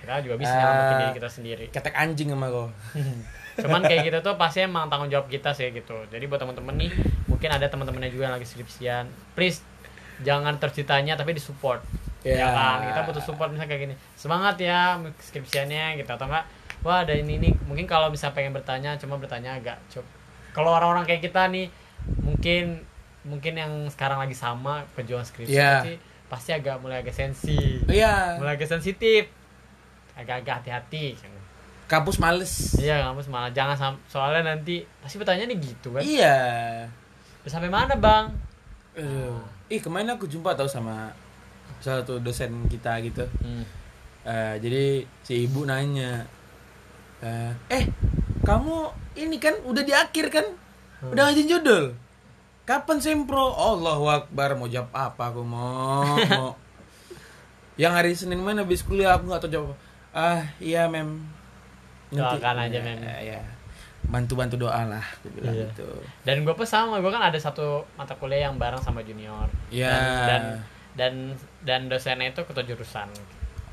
kita 0.00 0.20
juga 0.20 0.36
bisa 0.36 0.52
nyelamatin 0.52 0.96
diri 0.98 1.12
kita 1.14 1.28
sendiri 1.30 1.64
Ketek 1.70 1.94
anjing 1.94 2.28
sama 2.28 2.46
kau. 2.48 2.68
cuman 3.60 3.80
kayak 3.82 4.08
gitu 4.08 4.18
tuh 4.22 4.34
pasti 4.34 4.64
emang 4.64 4.88
tanggung 4.88 5.08
jawab 5.08 5.28
kita 5.28 5.52
sih 5.52 5.68
gitu 5.68 5.92
jadi 6.08 6.24
buat 6.24 6.40
teman-teman 6.40 6.80
nih 6.80 6.90
mungkin 7.40 7.56
ada 7.56 7.72
teman-temannya 7.72 8.12
juga 8.12 8.28
yang 8.28 8.36
lagi 8.36 8.44
skripsian. 8.44 9.08
Please 9.32 9.64
jangan 10.20 10.60
tercitanya 10.60 11.16
tapi 11.16 11.32
disupport. 11.32 11.80
Ya. 12.20 12.44
ya 12.44 12.48
kan? 12.52 12.78
Kita 12.92 13.00
butuh 13.08 13.24
support 13.24 13.48
misalnya 13.48 13.72
kayak 13.72 13.82
gini. 13.88 13.94
Semangat 14.12 14.60
ya 14.60 15.00
skripsiannya 15.00 15.96
gitu. 15.96 16.10
Atau 16.12 16.28
enggak 16.28 16.44
wah 16.80 17.04
ada 17.04 17.12
ini 17.12 17.36
nih 17.36 17.52
mungkin 17.68 17.84
kalau 17.84 18.08
bisa 18.08 18.32
pengen 18.32 18.56
bertanya 18.56 18.96
cuma 18.96 19.20
bertanya 19.20 19.60
agak 19.60 19.76
cuk 19.92 20.04
kalau 20.56 20.72
orang-orang 20.72 21.04
kayak 21.04 21.22
kita 21.28 21.46
nih 21.52 21.68
mungkin 22.24 22.80
mungkin 23.20 23.52
yang 23.52 23.72
sekarang 23.92 24.16
lagi 24.16 24.32
sama 24.32 24.88
pejuang 24.96 25.22
skripsi 25.22 25.52
Ya. 25.52 25.84
pasti, 25.84 25.94
pasti 26.32 26.50
agak 26.56 26.80
mulai 26.80 27.04
agak 27.04 27.12
sensi. 27.12 27.84
Iya. 27.84 28.40
mulai 28.40 28.56
agak 28.56 28.72
sensitif. 28.72 29.28
Agak-agak 30.16 30.64
hati-hati. 30.64 31.20
Kampus 31.84 32.16
males. 32.16 32.80
Iya 32.80 33.04
kampus 33.04 33.28
malah 33.28 33.52
jangan 33.52 34.00
soalnya 34.08 34.56
nanti 34.56 34.88
pasti 35.04 35.20
pertanyaan 35.20 35.52
gitu 35.60 35.92
kan? 35.92 36.00
Iya 36.00 36.38
Udah 37.40 37.50
sampai 37.50 37.72
mana 37.72 37.96
bang? 37.96 38.32
Aduh. 38.92 39.40
ih 39.70 39.78
kemarin 39.78 40.10
aku 40.10 40.26
jumpa 40.26 40.52
tau 40.52 40.66
sama 40.66 41.14
salah 41.78 42.02
satu 42.02 42.18
dosen 42.18 42.66
kita 42.66 42.98
gitu. 43.00 43.22
Hmm. 43.40 43.62
Eh, 44.20 44.54
jadi 44.60 44.84
si 45.22 45.46
ibu 45.46 45.62
nanya 45.64 46.26
eh, 47.22 47.54
eh 47.70 47.84
kamu 48.42 48.90
ini 49.16 49.38
kan 49.38 49.56
udah 49.62 49.80
di 49.80 49.94
akhir 49.94 50.26
kan? 50.28 50.46
Udah 51.06 51.30
ngajin 51.30 51.46
judul? 51.48 51.84
Kapan 52.66 52.98
sempro? 53.00 53.54
Allahu 53.54 54.10
Akbar 54.10 54.58
mau 54.58 54.68
jawab 54.68 54.90
apa 54.92 55.30
aku 55.30 55.40
mau 55.40 56.04
mau. 56.34 56.52
Yang 57.80 57.92
hari 57.94 58.12
Senin 58.12 58.42
mana 58.44 58.66
habis 58.66 58.84
kuliah 58.84 59.16
aku 59.16 59.30
nggak 59.30 59.40
tahu 59.40 59.50
jawab 59.50 59.78
ah 60.10 60.42
iya 60.58 60.90
mem. 60.90 61.22
Doakan 62.10 62.66
aja, 62.66 62.74
Ya, 62.74 62.82
Mem. 62.82 62.98
ya 63.22 63.38
bantu 63.38 63.59
bantu 64.10 64.58
doa 64.58 64.82
lah 64.84 65.00
aku 65.02 65.30
bilang 65.32 65.54
Iya. 65.54 65.70
gitu. 65.70 65.86
Dan 66.22 66.42
gue 66.42 66.50
pun 66.50 66.66
sama 66.66 66.98
gue 66.98 67.08
kan 67.08 67.22
ada 67.22 67.38
satu 67.38 67.86
mata 67.94 68.12
kuliah 68.12 68.46
yang 68.46 68.58
bareng 68.58 68.78
sama 68.78 69.00
junior. 69.00 69.46
Ya 69.70 69.88
dan 69.88 70.02
dan 70.26 70.42
dan, 70.90 71.12
dan 71.62 71.80
dosennya 71.86 72.28
itu 72.28 72.42
ketua 72.42 72.62
jurusan. 72.62 73.06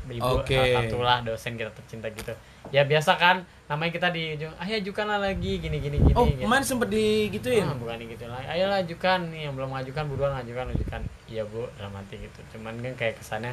Ibu 0.08 0.24
Oke. 0.39 0.56
salah 0.56 0.72
satu 0.79 0.98
lah 1.01 1.17
dosen 1.20 1.53
kita 1.53 1.67
tercinta 1.70 2.08
gitu. 2.08 2.32
Ya 2.70 2.84
biasa 2.84 3.15
kan 3.15 3.44
namanya 3.65 3.91
kita 3.91 4.08
di 4.10 4.38
ujung 4.38 4.56
ayo 4.58 4.79
ajukanlah 4.79 5.20
lagi 5.20 5.60
gini 5.60 5.77
gini 5.77 6.00
gini 6.00 6.15
oh 6.15 6.24
gitu. 6.24 6.39
kemarin 6.39 6.63
sempet 6.63 6.88
digituin? 6.88 7.60
Ah, 7.62 7.75
bukan 7.75 8.00
gitu 8.00 8.24
lah 8.24 8.39
ayolah 8.39 8.79
ajukan 8.79 9.27
nih 9.27 9.48
yang 9.48 9.53
belum 9.53 9.72
ngajukan 9.72 10.03
buruan 10.08 10.32
ngajukan 10.34 10.72
ajukan. 10.72 11.01
Iya 11.27 11.44
bu 11.44 11.67
dalam 11.75 11.91
hati 11.91 12.15
gitu. 12.17 12.39
Cuman 12.53 12.79
kan 12.79 12.94
kayak 12.96 13.20
kesannya 13.20 13.51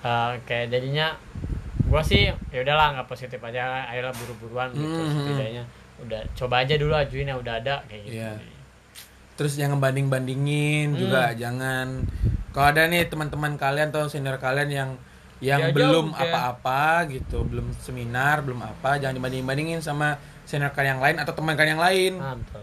eh, 0.00 0.32
kayak 0.44 0.70
jadinya 0.70 1.16
gua 1.84 2.00
sih 2.00 2.26
ya 2.30 2.58
udahlah 2.60 2.94
nggak 2.94 3.08
positif 3.08 3.38
aja 3.40 3.86
ayolah 3.88 4.12
buru-buruan 4.12 4.70
gitu 4.70 4.84
Mhm. 4.84 5.10
setidaknya 5.26 5.64
udah 5.96 6.20
coba 6.34 6.60
aja 6.60 6.74
dulu 6.74 6.92
ajuin 6.92 7.26
yang 7.26 7.38
udah 7.38 7.54
ada 7.56 7.74
kayak 7.84 8.02
gitu 8.02 8.14
Iya. 8.16 8.32
terus 9.34 9.54
jangan 9.54 9.78
banding 9.78 10.06
bandingin 10.06 10.92
Hmm. 10.92 10.98
juga 10.98 11.22
jangan 11.32 12.06
kalau 12.50 12.66
ada 12.68 12.86
nih 12.86 13.04
teman-teman 13.04 13.54
kalian 13.54 13.88
atau 13.88 14.06
senior 14.06 14.36
kalian 14.36 14.70
yang 14.70 14.90
yang 15.38 15.60
Ya, 15.60 15.70
belum 15.70 16.14
apa-apa 16.14 17.04
gitu 17.10 17.42
belum 17.42 17.74
seminar 17.76 18.40
belum 18.40 18.58
apa 18.58 18.96
jangan 18.96 19.14
dibanding 19.14 19.44
bandingin 19.44 19.80
sama 19.80 20.16
senior 20.44 20.70
kalian 20.70 20.96
yang 20.96 21.02
lain 21.02 21.16
atau 21.18 21.32
teman 21.32 21.52
kalian 21.52 21.74
yang 21.74 21.84
lain 21.84 22.12
Ah, 22.16 22.34
betul. 22.34 22.62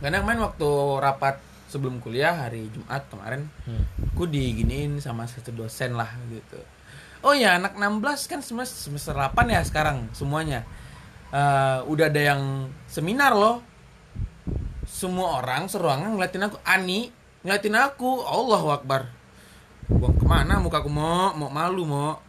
karena 0.00 0.16
kemarin 0.18 0.40
waktu 0.42 0.68
rapat 0.98 1.36
sebelum 1.66 1.98
kuliah 1.98 2.32
hari 2.32 2.70
Jumat 2.70 3.02
kemarin 3.08 3.50
Hmm. 3.64 3.82
aku 4.08 4.24
diginiin 4.24 4.98
sama 4.98 5.26
satu 5.26 5.50
dosen 5.52 5.92
lah 5.92 6.08
gitu 6.28 6.62
oh 7.20 7.32
ya 7.32 7.54
anak 7.54 7.74
16 7.74 8.00
kan 8.24 8.38
semester 8.38 8.78
semester 8.88 9.12
8 9.12 9.34
ya 9.48 9.60
sekarang 9.60 10.06
semuanya 10.12 10.62
Eh, 11.34 11.78
udah 11.90 12.06
ada 12.14 12.22
yang 12.22 12.70
seminar 12.86 13.34
loh. 13.34 13.58
Semua 14.86 15.42
orang 15.42 15.66
seruangan 15.66 16.14
ngeliatin 16.14 16.46
aku. 16.46 16.62
Ani 16.62 17.10
ngeliatin 17.42 17.74
aku. 17.74 18.22
Allahu 18.22 18.70
Akbar. 18.70 19.10
Buang 19.90 20.14
ke 20.14 20.22
mana? 20.22 20.62
Muka 20.62 20.78
aku 20.78 20.86
mau 20.86 21.34
mau 21.34 21.50
malu 21.50 21.82
mau 21.82 22.22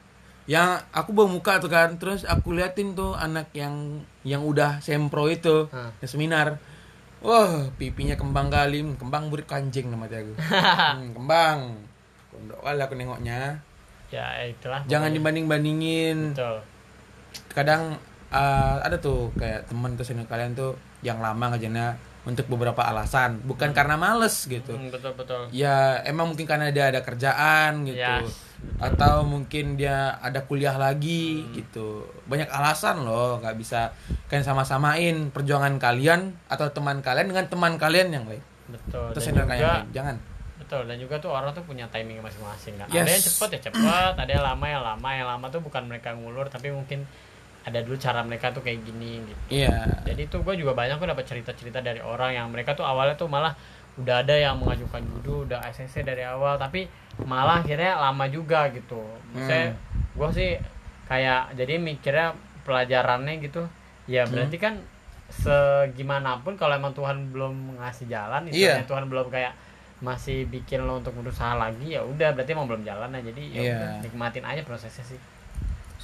yang 0.49 0.81
aku 0.89 1.13
bawa 1.13 1.29
muka 1.29 1.61
tuh 1.61 1.69
kan. 1.69 2.01
Terus 2.01 2.25
aku 2.25 2.57
liatin 2.57 2.97
tuh 2.97 3.13
anak 3.13 3.53
yang 3.53 4.01
yang 4.25 4.41
udah 4.41 4.81
sempro 4.81 5.29
itu 5.29 5.69
Hah. 5.69 5.93
yang 6.01 6.09
seminar. 6.09 6.57
Wah 7.21 7.69
pipinya 7.77 8.17
kembang 8.17 8.49
kali. 8.49 8.81
Hmm, 8.81 8.97
kembang 8.97 9.29
burik 9.29 9.45
kanjeng 9.45 9.93
nama 9.93 10.09
aku. 10.09 10.33
Hmm, 10.97 11.13
kembang. 11.13 11.77
Kondok 12.33 12.57
kali 12.57 12.81
aku 12.81 12.97
nengoknya. 12.97 13.61
Ya 14.09 14.33
itulah 14.49 14.81
jangan 14.89 15.13
dibanding 15.13 15.45
bandingin 15.45 16.33
betul. 16.33 16.65
Kadang 17.53 18.01
uh, 18.31 18.77
ada 18.81 18.97
tuh 18.97 19.33
kayak 19.35 19.69
teman 19.69 19.93
tuh 19.99 20.05
senior 20.07 20.25
kalian 20.25 20.57
tuh 20.57 20.77
yang 21.05 21.21
lama 21.21 21.53
ngajarnya 21.53 22.15
untuk 22.25 22.49
beberapa 22.49 22.81
alasan. 22.81 23.41
Bukan 23.45 23.71
karena 23.71 23.95
males 23.95 24.49
gitu. 24.49 24.73
Hmm, 24.73 24.89
betul 24.89 25.13
betul. 25.13 25.45
Ya 25.53 26.01
emang 26.03 26.33
mungkin 26.33 26.49
karena 26.49 26.73
dia 26.73 26.89
ada 26.89 27.05
kerjaan 27.05 27.85
gitu. 27.85 28.01
Ya, 28.01 28.25
atau 28.81 29.21
mungkin 29.27 29.77
dia 29.77 30.17
ada 30.19 30.41
kuliah 30.43 30.73
lagi 30.75 31.45
gitu. 31.53 32.09
Banyak 32.25 32.49
alasan 32.49 33.05
loh 33.05 33.37
nggak 33.39 33.55
bisa 33.61 33.93
kalian 34.25 34.41
sama-samain 34.41 35.15
perjuangan 35.29 35.77
kalian 35.77 36.33
atau 36.49 36.73
teman 36.73 37.05
kalian 37.05 37.29
dengan 37.29 37.45
teman 37.45 37.77
kalian 37.77 38.09
yang 38.09 38.25
lain. 38.25 38.41
Betul 38.65 39.13
dan 39.13 39.21
senior 39.21 39.45
yang 39.45 39.61
juga 39.61 39.77
lain 39.77 39.93
jangan. 39.93 40.15
Betul 40.57 40.81
dan 40.89 40.97
juga 40.97 41.15
tuh 41.21 41.29
orang 41.29 41.53
tuh 41.53 41.61
punya 41.61 41.85
timing 41.93 42.25
masing-masing. 42.25 42.73
Kan 42.81 42.89
Yes. 42.89 43.05
ada 43.05 43.11
yang 43.13 43.25
cepet 43.29 43.49
ya 43.53 43.59
cepet 43.69 44.13
ada 44.17 44.31
yang 44.33 44.45
lama 44.45 44.65
yang 44.65 44.83
lama. 44.83 45.09
Yang 45.13 45.27
lama 45.29 45.45
tuh 45.53 45.61
bukan 45.61 45.83
mereka 45.85 46.09
ngulur 46.17 46.49
tapi 46.49 46.73
mungkin 46.73 47.05
ada 47.65 47.81
dulu 47.81 47.97
cara 47.97 48.21
mereka 48.21 48.53
tuh 48.53 48.61
kayak 48.61 48.79
gini 48.81 49.25
gitu. 49.25 49.65
Iya. 49.65 50.05
Jadi 50.05 50.29
tuh 50.29 50.41
gue 50.41 50.53
juga 50.55 50.71
banyak 50.71 50.95
kok 50.95 51.09
dapat 51.09 51.25
cerita-cerita 51.25 51.81
dari 51.81 51.97
orang 51.99 52.31
yang 52.33 52.47
mereka 52.47 52.73
tuh 52.73 52.85
awalnya 52.85 53.17
tuh 53.17 53.25
malah 53.25 53.57
udah 53.95 54.21
ada 54.21 54.35
yang 54.35 54.59
mengajukan 54.59 55.01
judul 55.01 55.47
udah 55.47 55.63
ACC 55.65 56.03
dari 56.03 56.21
awal 56.21 56.55
tapi 56.55 56.85
malah 57.23 57.59
akhirnya 57.59 57.97
lama 57.97 58.25
juga 58.27 58.69
gitu. 58.69 59.01
Saya 59.33 59.73
gue 60.13 60.29
sih 60.31 60.51
kayak 61.05 61.53
jadi 61.53 61.77
mikirnya 61.77 62.33
pelajarannya 62.61 63.37
gitu 63.39 63.61
ya 64.05 64.25
berarti 64.25 64.57
kan 64.57 64.77
segimanapun 65.29 66.53
kalau 66.53 66.73
emang 66.73 66.93
Tuhan 66.93 67.29
belum 67.29 67.77
ngasih 67.77 68.05
jalan 68.07 68.45
istilahnya 68.47 68.83
Iya. 68.83 68.89
Tuhan 68.89 69.05
belum 69.05 69.27
kayak 69.29 69.53
masih 70.01 70.45
bikin 70.45 70.83
lo 70.83 70.99
untuk 70.99 71.15
berusaha 71.15 71.55
lagi 71.55 71.95
ya 71.95 72.03
udah 72.03 72.35
berarti 72.35 72.51
emang 72.51 72.67
belum 72.67 72.83
jalan 72.83 73.09
nah 73.09 73.21
jadi 73.21 73.41
ya 73.47 73.61
Iya. 73.63 73.73
udah 73.73 73.89
nikmatin 74.03 74.43
aja 74.43 74.61
prosesnya 74.61 75.05
sih 75.05 75.19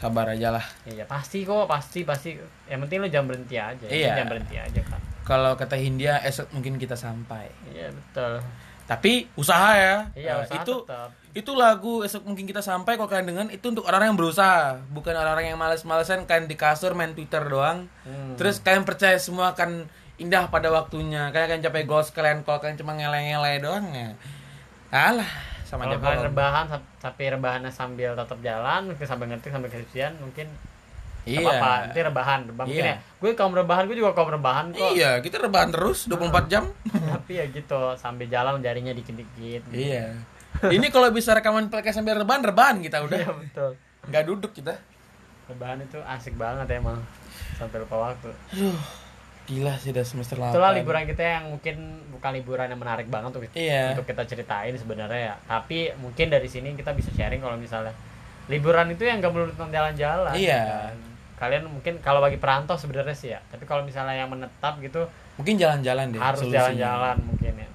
sabar 0.01 0.25
aja 0.27 0.49
lah. 0.49 0.65
Iya 0.83 1.05
pasti 1.05 1.45
kok 1.45 1.69
pasti 1.69 2.01
pasti. 2.01 2.33
Yang 2.65 2.79
penting 2.83 2.97
lo 2.99 3.07
jangan 3.07 3.27
berhenti 3.29 3.55
aja. 3.55 3.85
Iya. 3.85 4.17
jangan 4.17 4.29
berhenti 4.33 4.57
aja 4.57 4.81
kan 4.81 5.01
kalau 5.21 5.53
kata 5.53 5.77
Hindia 5.77 6.17
esok 6.19 6.49
mungkin 6.51 6.75
kita 6.75 6.97
sampai. 6.97 7.45
Iya 7.69 7.93
betul. 7.93 8.41
Tapi 8.83 9.29
usaha 9.37 9.77
ya. 9.77 9.95
Iya 10.11 10.31
Eh, 10.33 10.43
usaha 10.43 10.57
itu 10.59 10.73
tetap. 10.83 11.09
itu 11.31 11.51
lagu 11.53 12.01
esok 12.01 12.25
mungkin 12.25 12.43
kita 12.43 12.59
sampai 12.59 12.97
kalau 12.97 13.07
kalian 13.07 13.27
dengan 13.29 13.47
itu 13.47 13.63
untuk 13.63 13.85
orang-orang 13.85 14.11
yang 14.11 14.19
berusaha. 14.19 14.81
Bukan 14.89 15.13
orang-orang 15.13 15.53
yang 15.53 15.59
males-malesan 15.61 16.25
kalian 16.25 16.49
di 16.49 16.57
kasur 16.57 16.91
main 16.91 17.13
Twitter 17.13 17.45
doang. 17.45 17.85
Hmm. 18.03 18.33
terus 18.35 18.59
kalian 18.59 18.83
percaya 18.83 19.15
semua 19.15 19.53
akan 19.53 19.85
indah 20.17 20.49
pada 20.49 20.67
waktunya. 20.67 21.29
Kalian 21.29 21.47
akan 21.47 21.61
capai 21.63 21.83
goals 21.85 22.09
kalian 22.09 22.41
kalau 22.41 22.57
kalian 22.59 22.75
cuma 22.75 22.97
ngele-ngele 22.97 23.61
doang 23.61 23.85
ya. 23.93 24.17
Alah 24.91 25.29
sama 25.71 25.87
kalau 25.87 26.03
kalian 26.03 26.27
rebahan 26.27 26.65
tapi 26.99 27.23
rebahannya 27.31 27.71
sambil 27.71 28.11
tetap 28.11 28.35
jalan 28.43 28.91
mungkin 28.91 29.07
sambil 29.07 29.25
ngetik 29.31 29.55
sambil 29.55 29.71
skripsian 29.71 30.19
mungkin 30.19 30.51
iya. 31.23 31.39
apa 31.47 31.51
apa 31.55 31.71
nanti 31.87 31.99
rebahan 32.03 32.39
rebahan 32.51 32.67
mungkin 32.67 32.83
Iya. 32.83 32.95
ya 32.99 33.19
gue 33.23 33.31
kaum 33.39 33.53
rebahan 33.55 33.83
gue 33.87 33.95
juga 33.95 34.11
kaum 34.11 34.27
rebahan 34.35 34.65
kok. 34.75 34.91
Iya 34.91 35.23
kita 35.23 35.39
rebahan 35.39 35.71
terus 35.71 36.11
24 36.11 36.51
jam. 36.51 36.67
Tapi 37.15 37.31
ya 37.39 37.45
gitu 37.47 37.95
sambil 37.95 38.27
jalan 38.27 38.59
jarinya 38.59 38.91
dikit-dikit. 38.91 39.63
Iya. 39.71 40.19
Ini 40.67 40.91
kalau 40.91 41.07
bisa 41.15 41.31
rekaman 41.31 41.71
podcast 41.71 42.03
sambil 42.03 42.19
rebahan 42.19 42.43
rebahan 42.43 42.83
kita 42.83 42.99
iya 42.99 43.07
udah 43.07 43.19
betul. 43.39 43.71
Nggak 44.11 44.23
duduk 44.27 44.51
kita. 44.51 44.75
Rebahan 45.47 45.79
itu 45.87 46.03
asik 46.03 46.35
banget 46.35 46.67
emang 46.75 46.99
sampai 47.55 47.77
lupa 47.79 48.11
waktu 48.11 48.29
gila 49.45 49.73
sih 49.77 49.89
udah 49.89 50.05
semester 50.05 50.35
8 50.35 50.53
itulah 50.53 50.71
liburan 50.71 51.03
kita 51.05 51.23
yang 51.23 51.45
mungkin 51.49 51.75
bukan 52.09 52.31
liburan 52.33 52.67
yang 52.69 52.79
menarik 52.79 53.07
banget 53.07 53.29
tuh 53.31 53.41
iya 53.53 53.91
untuk 53.91 54.05
kita 54.05 54.23
ceritain 54.25 54.73
sebenarnya 54.73 55.19
ya 55.19 55.35
tapi 55.43 55.91
mungkin 55.97 56.29
dari 56.29 56.45
sini 56.45 56.73
kita 56.73 56.93
bisa 56.93 57.09
sharing 57.11 57.41
kalau 57.41 57.57
misalnya 57.57 57.91
liburan 58.47 58.89
itu 58.89 59.03
yang 59.03 59.19
gak 59.19 59.31
melulu 59.31 59.51
tentang 59.51 59.71
jalan-jalan 59.71 60.33
Iya. 60.33 60.91
kan. 60.91 60.97
kalian 61.37 61.63
mungkin 61.65 61.97
kalau 61.99 62.21
bagi 62.21 62.37
perantau 62.37 62.77
sebenarnya 62.77 63.17
sih 63.17 63.33
ya 63.33 63.41
tapi 63.49 63.65
kalau 63.65 63.81
misalnya 63.81 64.13
yang 64.13 64.29
menetap 64.29 64.77
gitu 64.77 65.09
mungkin 65.35 65.57
jalan-jalan 65.57 66.13
deh 66.13 66.21
harus 66.21 66.45
jalan-jalan 66.45 67.17
mungkin 67.21 67.53
ya 67.57 67.69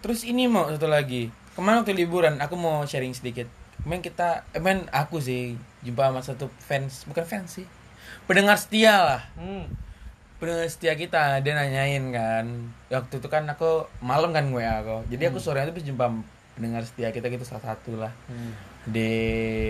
Terus 0.00 0.24
ini 0.24 0.48
mau 0.48 0.64
satu 0.64 0.88
lagi. 0.88 1.28
Kemarin 1.52 1.84
waktu 1.84 1.92
liburan 1.92 2.40
aku 2.40 2.56
mau 2.56 2.80
sharing 2.88 3.12
sedikit. 3.12 3.44
Kemarin 3.84 4.00
kita, 4.00 4.48
eh, 4.48 4.56
kemarin 4.56 4.88
aku 4.88 5.20
sih 5.20 5.52
jumpa 5.84 6.08
sama 6.08 6.24
satu 6.24 6.48
fans, 6.56 7.04
bukan 7.04 7.20
fans 7.20 7.60
sih. 7.60 7.66
Pendengar 8.24 8.56
setia 8.56 8.96
lah. 8.96 9.22
hmm. 9.36 9.68
Pendengar 10.40 10.66
setia 10.66 10.96
kita 10.96 11.38
dia 11.38 11.52
nanyain 11.52 12.04
kan. 12.10 12.46
Waktu 12.88 13.20
itu 13.20 13.28
kan 13.28 13.44
aku 13.44 13.70
malam 14.00 14.32
kan 14.32 14.48
gue 14.48 14.64
aku. 14.64 15.04
Jadi 15.06 15.28
aku 15.28 15.36
sore 15.36 15.60
itu 15.62 15.92
jumpa 15.92 16.08
pendengar 16.50 16.82
setia 16.82 17.08
kita 17.08 17.28
gitu 17.28 17.44
salah 17.44 17.62
satu 17.62 17.96
lah 17.96 18.12
Hmm. 18.26 18.52
di 18.82 19.10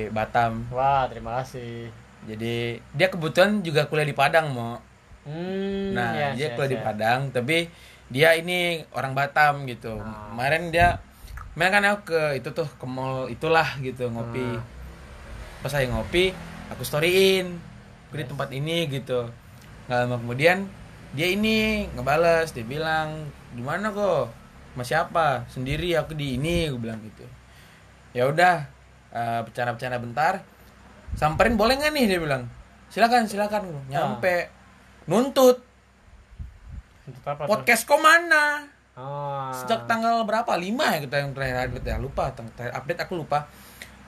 Batam. 0.09 0.66
wah 0.70 1.06
terima 1.06 1.38
kasih 1.38 1.90
Jadi 2.20 2.78
dia 2.92 3.09
kebetulan 3.09 3.59
juga 3.61 3.87
kuliah 3.87 4.04
di 4.04 4.12
Padang 4.12 4.50
mau. 4.50 4.74
hmm, 5.22 5.90
Nah, 5.90 6.11
yes, 6.12 6.33
dia 6.35 6.46
yes, 6.46 6.52
kuliah 6.54 6.70
di 6.70 6.78
yes. 6.78 6.85
Padang, 6.85 7.20
tapi 7.30 7.56
dia 8.06 8.35
ini 8.35 8.59
orang 8.90 9.12
Batam 9.12 9.64
gitu. 9.64 9.96
Ah. 9.96 10.30
Kemarin 10.30 10.68
dia 10.68 10.98
kemarin 11.52 11.72
kan 11.72 11.85
aku 11.88 12.00
ke 12.09 12.22
itu 12.37 12.48
tuh 12.50 12.68
ke 12.68 12.87
mall 12.87 13.26
itulah 13.26 13.66
gitu 13.80 14.06
ngopi. 14.06 14.42
Ah. 14.52 14.62
Pas 15.61 15.70
saya 15.70 15.87
ngopi, 15.87 16.30
aku 16.68 16.83
storyin. 16.83 17.59
Di 18.11 18.24
tempat 18.24 18.50
ini 18.50 18.87
gitu. 18.87 19.30
Nggak 19.90 19.98
lama 20.07 20.16
kemudian 20.22 20.59
dia 21.11 21.26
ini 21.26 21.90
ngebales, 21.98 22.55
dia 22.55 22.62
bilang, 22.62 23.26
"Gimana 23.59 23.90
kok? 23.90 24.31
Sama 24.70 24.85
siapa? 24.87 25.26
Sendiri 25.50 25.98
aku 25.98 26.14
di 26.14 26.38
ini," 26.38 26.70
gue 26.70 26.79
bilang 26.79 27.03
gitu. 27.03 27.26
Ya 28.14 28.31
udah, 28.31 28.70
eh, 29.11 29.40
bercanda-bercanda 29.42 29.98
bentar. 29.98 30.46
Samperin 31.18 31.59
boleh 31.59 31.74
nggak 31.74 31.90
nih 31.90 32.07
dia 32.07 32.22
bilang. 32.22 32.46
silakan 32.87 33.22
silakan 33.22 33.70
nyampe 33.87 34.50
nuntut 35.07 35.62
Untuk 37.07 37.22
apa 37.22 37.46
podcast 37.46 37.87
kok 37.87 37.98
mana 37.98 38.66
Oh. 38.98 39.55
sejak 39.55 39.87
tanggal 39.87 40.26
berapa 40.26 40.59
lima 40.59 40.98
ya 40.98 41.07
kita 41.07 41.22
yang 41.22 41.31
terakhir 41.31 41.70
update 41.70 41.87
ya 41.87 41.96
lupa 41.96 42.35
terakhir 42.35 42.74
update 42.74 43.00
aku 43.00 43.14
lupa 43.14 43.46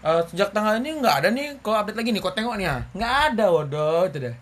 Eh, 0.03 0.23
sejak 0.27 0.51
tanggal 0.51 0.83
ini 0.83 0.99
nggak 0.99 1.15
ada 1.23 1.29
nih 1.31 1.63
kalau 1.63 1.79
update 1.79 1.95
lagi 1.95 2.11
nih 2.11 2.19
kau 2.19 2.35
tengok 2.35 2.59
nih 2.59 2.67
ya 2.67 2.77
nggak 2.91 3.15
ada 3.31 3.45
waduh 3.55 4.03
itu 4.11 4.19
deh 4.19 4.35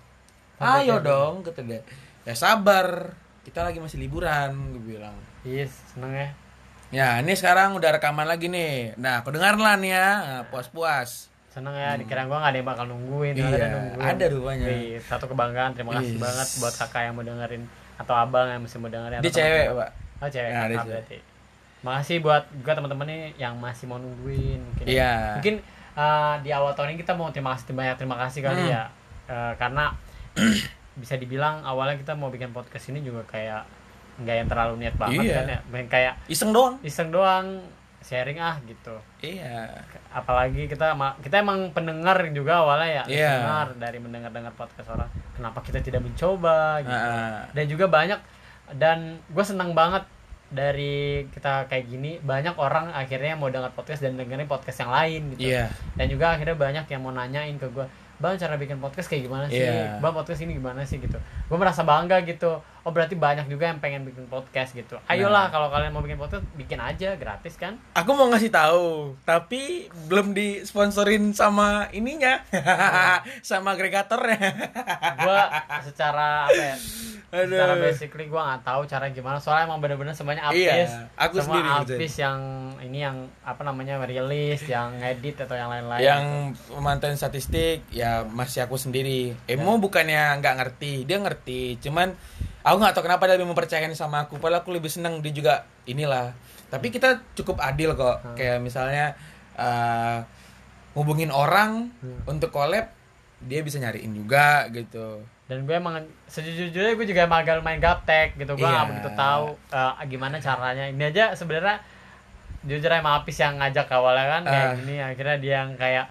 ayo 0.60 0.94
lagi. 0.94 1.06
dong 1.06 1.34
kata 1.40 1.60
deh 1.62 1.82
ya 2.22 2.34
sabar 2.34 3.16
kita 3.42 3.60
lagi 3.60 3.78
masih 3.78 3.98
liburan 3.98 4.52
gue 4.70 4.82
bilang 4.90 5.16
Yes, 5.40 5.72
seneng 5.88 6.12
ya. 6.12 6.28
ya 6.90 7.08
ini 7.18 7.32
sekarang 7.32 7.72
udah 7.72 7.96
rekaman 7.96 8.24
lagi 8.24 8.46
nih 8.46 8.92
nah 8.94 9.20
kau 9.20 9.30
dengar 9.30 9.56
lah 9.56 9.74
nih 9.74 9.90
ya 9.90 10.08
Nah, 10.18 10.42
puas-puas 10.46 11.26
Seneng 11.50 11.74
ya, 11.74 11.98
dikira 11.98 12.22
gua 12.24 12.38
gak 12.40 12.54
ada 12.54 12.58
yang 12.58 12.68
bakal 12.68 12.84
nungguin, 12.86 13.34
Hmm. 13.34 13.42
Iya, 13.42 13.50
ada 13.50 13.66
nungguin. 13.74 14.06
ada 14.06 14.24
rupanya. 14.30 14.66
Wih, 14.70 15.02
satu 15.02 15.26
kebanggaan, 15.26 15.74
terima 15.74 15.98
kasih 15.98 16.14
Yes. 16.14 16.22
banget 16.22 16.48
buat 16.56 16.74
kakak 16.76 17.02
yang 17.02 17.14
mau 17.18 17.24
dengerin 17.24 17.62
atau 17.96 18.14
abang 18.14 18.46
yang 18.46 18.62
masih 18.62 18.78
mau 18.78 18.86
dengerin. 18.86 19.18
dia 19.18 19.32
cewek 19.32 19.66
pak 19.74 19.90
Oh 20.20 20.28
cewek, 20.28 20.46
dia 20.46 20.62
kakak 20.70 20.86
berarti. 20.86 21.18
Makasih 21.80 22.16
buat 22.20 22.42
juga 22.54 22.72
teman-teman 22.72 23.02
nih 23.04 23.20
yang 23.36 23.54
masih 23.56 23.84
mau 23.84 23.96
nungguin 23.96 24.62
mungkin. 24.62 24.84
Iya. 24.86 25.12
Mungkin 25.34 25.54
uh, 25.96 26.34
di 26.38 26.50
awal 26.52 26.70
tahun 26.70 26.92
ini 26.92 26.98
kita 27.00 27.12
mau 27.14 27.26
terima 27.28 27.50
kasih 27.50 27.72
banyak 27.72 27.96
terima 27.96 28.16
kasih 28.16 28.40
kali 28.44 28.62
Hmm. 28.62 28.70
ya. 28.70 28.82
Uh, 29.26 29.52
karena 29.56 29.84
bisa 30.92 31.14
dibilang 31.14 31.62
awalnya 31.62 31.96
kita 31.96 32.12
mau 32.12 32.29
bikin 32.29 32.50
podcast 32.50 32.88
ini 32.88 33.00
juga 33.00 33.22
kayak 33.24 33.62
nggak 34.18 34.37
yang 34.37 34.48
terlalu 34.48 34.74
niat 34.79 34.94
banget 34.94 35.22
Iya. 35.22 35.35
kan 35.35 35.46
ya. 35.48 35.59
Main 35.70 35.87
kayak 35.87 36.14
iseng 36.26 36.50
doang 36.50 36.76
iseng 36.83 37.09
doang 37.09 37.46
sharing 38.00 38.37
ah 38.37 38.57
gitu. 38.62 38.96
iya 39.20 39.68
apalagi 40.11 40.64
kita 40.64 40.92
kita 41.20 41.37
emang 41.38 41.68
pendengar 41.70 42.16
juga 42.31 42.59
awalnya 42.59 42.88
ya 42.90 43.05
Iya. 43.07 43.29
pendengar 43.31 43.68
dari 43.79 43.98
mendengar-dengar 43.98 44.53
podcast 44.55 44.88
orang 44.90 45.09
kenapa 45.33 45.61
kita 45.61 45.79
tidak 45.79 46.00
mencoba 46.00 46.81
gitu 46.81 46.96
Ah, 46.96 47.44
dan 47.50 47.64
juga 47.66 47.87
banyak 47.87 48.20
dan 48.72 48.98
gue 49.26 49.44
senang 49.44 49.72
banget 49.72 50.05
dari 50.48 51.29
kita 51.31 51.68
kayak 51.68 51.85
gini 51.87 52.18
banyak 52.18 52.57
orang 52.57 52.90
akhirnya 52.90 53.37
mau 53.37 53.46
dengar 53.46 53.70
podcast 53.70 54.00
dan 54.00 54.16
dengerin 54.16 54.44
podcast 54.44 54.81
yang 54.81 54.90
lain 54.90 55.20
gitu 55.33 55.40
iya 55.46 55.68
dan 55.94 56.07
juga 56.09 56.35
akhirnya 56.35 56.57
banyak 56.57 56.85
yang 56.88 57.00
mau 57.00 57.12
nanyain 57.12 57.55
ke 57.55 57.68
gue 57.68 57.87
bang 58.20 58.37
cara 58.37 58.54
bikin 58.61 58.78
podcast 58.78 59.09
kayak 59.09 59.26
gimana 59.26 59.48
sih? 59.48 59.64
Iya. 59.64 59.96
bang 59.98 60.12
podcast 60.12 60.40
ini 60.44 60.61
gimana 60.61 60.85
sih? 60.85 61.00
Gitu 61.00 61.16
gue 61.50 61.58
merasa 61.58 61.82
bangga 61.82 62.22
gitu 62.22 62.56
oh 62.62 62.90
berarti 62.90 63.12
banyak 63.12 63.44
juga 63.44 63.66
yang 63.66 63.76
pengen 63.76 64.02
bikin 64.02 64.24
podcast 64.24 64.72
gitu 64.72 64.96
ayolah 65.04 65.42
Nah. 65.42 65.52
kalau 65.52 65.68
kalian 65.68 65.90
mau 65.90 66.00
bikin 66.00 66.16
podcast 66.16 66.46
bikin 66.54 66.78
aja 66.78 67.12
gratis 67.14 67.54
kan 67.54 67.74
Aku 67.92 68.14
mau 68.14 68.30
ngasih 68.30 68.48
tahu, 68.48 68.86
tapi 69.20 69.84
belum 70.06 70.32
disponsorin 70.32 71.30
sama 71.30 71.90
ininya, 71.90 72.40
sama 73.42 73.74
agregatornya. 73.74 74.38
gue 75.18 75.40
secara 75.84 76.46
apa 76.46 76.62
ya 76.64 76.76
Aduh. 77.30 77.46
secara 77.46 77.74
basically 77.78 78.26
gue 78.26 78.40
nggak 78.40 78.62
tahu 78.64 78.82
cara 78.84 79.06
gimana 79.08 79.38
soalnya 79.38 79.64
emang 79.64 79.78
bener-bener 79.78 80.10
semuanya 80.10 80.50
Apis 80.50 80.66
Iya, 80.66 81.06
aku 81.14 81.38
semua 81.38 81.62
sendiri 81.62 81.68
Apis 81.94 82.14
yang 82.16 82.38
ini 82.80 82.98
yang 83.00 83.16
apa 83.40 83.62
namanya 83.62 84.02
rilis 84.02 84.66
yang 84.66 84.98
edit 84.98 85.38
atau 85.38 85.54
yang 85.54 85.70
lain-lain 85.70 86.00
Yang 86.00 86.24
pemantauan 86.66 87.14
statistik 87.14 87.86
ya 87.88 88.24
masih 88.24 88.64
aku 88.64 88.74
sendiri. 88.74 89.36
Emo 89.46 89.78
bukannya 89.78 90.38
nggak 90.38 90.54
ngerti, 90.56 90.92
dia 91.04 91.18
ngerti. 91.18 91.38
Cuman 91.79 92.12
aku 92.61 92.76
nggak 92.76 92.92
tahu 92.92 93.05
kenapa 93.05 93.24
dia 93.24 93.35
lebih 93.35 93.48
mempercayakan 93.48 93.92
sama 93.92 94.24
aku. 94.24 94.37
Padahal 94.37 94.61
aku 94.61 94.70
lebih 94.70 94.88
seneng 94.88 95.18
dia 95.18 95.31
juga 95.31 95.55
inilah. 95.85 96.33
Tapi 96.66 96.88
kita 96.88 97.18
cukup 97.35 97.59
adil 97.59 97.92
kok. 97.92 98.20
Hmm. 98.20 98.35
Kayak 98.35 98.59
misalnya 98.59 99.14
eh, 99.53 100.18
hubungin 100.92 101.29
orang 101.29 101.92
Hmm. 101.96 102.20
untuk 102.26 102.50
collab, 102.50 102.88
dia 103.40 103.61
bisa 103.61 103.76
nyariin 103.76 104.12
juga 104.12 104.68
gitu. 104.68 105.22
dan 105.44 105.66
gue 105.66 105.74
emang 105.74 105.98
sejujurnya 106.26 106.94
gue 106.94 107.03
juga 107.05 107.26
emang 107.26 107.42
agak 107.42 107.59
main 107.61 107.76
gaptek 107.76 108.38
gitu 108.38 108.55
gue 108.55 108.62
nggak 108.62 108.70
Iya. 108.76 108.87
begitu 108.87 109.11
tahu 109.12 109.44
eh, 109.68 109.92
gimana 110.07 110.38
caranya 110.38 110.87
ini 110.87 111.03
aja 111.05 111.35
sebenarnya 111.35 111.74
jujur 112.62 112.87
emang 112.87 113.18
Apis 113.18 113.35
yang 113.37 113.59
ngajak 113.59 113.90
awalnya 113.90 114.31
kan 114.31 114.42
kayak 114.44 114.62
Ah. 114.64 114.74
gini 114.76 114.94
akhirnya 114.96 115.37
dia 115.37 115.55
yang 115.59 115.74
kayak 115.74 116.07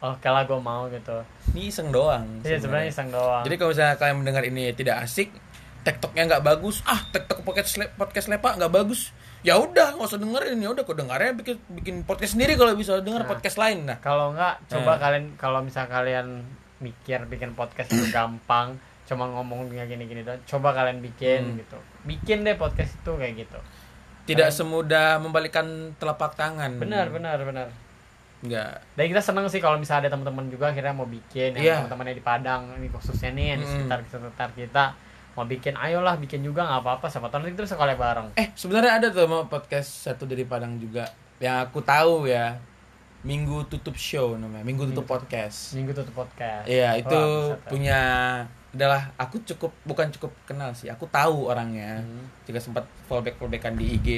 oh 0.00 0.14
kalau 0.16 0.40
gue 0.44 0.60
mau 0.60 0.86
gitu 0.86 1.18
Ini 1.50 1.62
iseng 1.66 1.88
doang. 1.88 2.24
iya 2.40 2.56
sebenarnya 2.56 2.88
iseng 2.88 3.08
doang 3.08 3.42
Jadi 3.42 3.54
kalau 3.54 3.70
misalnya 3.70 3.94
kalian 3.94 4.16
mendengar 4.16 4.42
ini 4.42 4.70
tidak 4.70 5.02
asik, 5.02 5.28
tektoknya 5.80 6.22
nggak 6.28 6.44
bagus, 6.44 6.82
ah 6.84 7.00
tektok 7.08 7.42
podcast 7.42 7.74
le- 7.76 7.92
podcast 7.92 8.28
lepak 8.28 8.54
nggak 8.54 8.70
bagus, 8.70 9.10
ya 9.40 9.56
udah 9.56 9.94
nggak 9.94 10.06
usah 10.06 10.16
dengerin 10.16 10.58
ya 10.58 10.68
udah 10.68 10.82
kok 10.82 10.94
dengarnya 10.94 11.32
bikin 11.34 11.56
bikin 11.72 11.94
podcast 12.02 12.34
sendiri 12.34 12.54
kalau 12.54 12.74
bisa 12.74 12.98
denger 12.98 13.22
Nah. 13.22 13.28
podcast 13.28 13.56
lain 13.56 13.78
nah. 13.84 13.96
kalau 13.98 14.30
enggak 14.30 14.58
coba 14.66 14.92
Eh. 14.92 14.98
kalian 15.00 15.24
kalau 15.34 15.58
misal 15.60 15.84
kalian 15.84 16.42
mikir 16.78 17.24
bikin 17.24 17.52
podcast 17.52 17.88
itu 17.88 18.06
gampang 18.08 18.78
cuma 19.04 19.24
ngomong 19.26 19.66
kayak 19.68 19.88
gini-gini 19.88 20.20
doang 20.20 20.38
coba 20.44 20.70
kalian 20.72 21.00
bikin 21.00 21.40
Hmm. 21.44 21.58
gitu 21.58 21.78
bikin 22.04 22.44
deh 22.44 22.54
podcast 22.54 22.92
itu 22.94 23.12
kayak 23.14 23.34
gitu 23.40 23.58
Tidak 24.26 24.44
Kalian- 24.44 24.58
semudah 24.60 25.08
membalikan 25.16 25.66
telapak 25.96 26.36
tangan. 26.36 26.76
benar 26.76 27.08
benar 27.08 27.40
benar 27.40 27.66
Nggak. 28.38 28.74
dan 28.94 29.04
kita 29.08 29.18
seneng 29.20 29.46
sih 29.46 29.58
kalau 29.58 29.74
misalnya 29.76 30.06
ada 30.06 30.14
teman-teman 30.14 30.46
juga 30.46 30.70
akhirnya 30.70 30.92
mau 30.92 31.04
bikin 31.04 31.52
yang 31.52 31.58
Iya. 31.58 31.74
teman-temannya 31.82 32.14
di 32.14 32.22
Padang 32.22 32.70
ini 32.72 32.86
khususnya 32.86 33.30
nih 33.30 33.46
yang 33.50 33.58
di 33.58 33.66
Mm. 33.66 33.72
sekitar 33.74 33.98
sekitar 34.04 34.50
kita 34.52 34.84
mau 35.34 35.42
bikin 35.44 35.74
ayolah 35.74 36.14
bikin 36.16 36.40
juga 36.40 36.62
nggak 36.62 36.80
apa-apa 36.80 37.06
siapa 37.06 37.26
tahu 37.26 37.38
nanti 37.40 37.52
kita 37.52 37.64
bisa 37.64 37.74
collab 37.74 37.94
bareng 37.94 38.28
Eh 38.34 38.50
sebenarnya 38.52 38.92
ada 38.92 39.06
tuh 39.08 39.26
mau 39.26 39.42
podcast 39.44 39.88
satu 40.04 40.22
dari 40.24 40.42
Padang 40.42 40.76
juga 40.76 41.06
yang 41.38 41.62
aku 41.62 41.78
tahu 41.80 42.26
ya. 42.26 42.58
Minggu 43.18 43.66
tutup 43.66 43.94
show 43.94 44.34
namanya, 44.34 44.62
Minggu 44.62 44.86
tutup 44.88 45.02
podcast. 45.08 45.74
minggu 45.74 45.90
tutup 45.92 46.14
podcast 46.16 46.62
Iya, 46.64 46.94
itu 46.96 47.18
punya 47.64 48.00
adalah 48.68 49.10
aku 49.16 49.42
cukup 49.44 49.74
bukan 49.82 50.06
cukup 50.08 50.30
kenal 50.44 50.70
sih. 50.70 50.86
Aku 50.86 51.06
tahu 51.08 51.46
orangnya. 51.46 51.98
Hmm. 51.98 52.30
Juga 52.44 52.58
sempat 52.58 52.86
fallback 53.04 53.34
fallbackan 53.36 53.74
di 53.74 53.90
IG. 53.92 54.08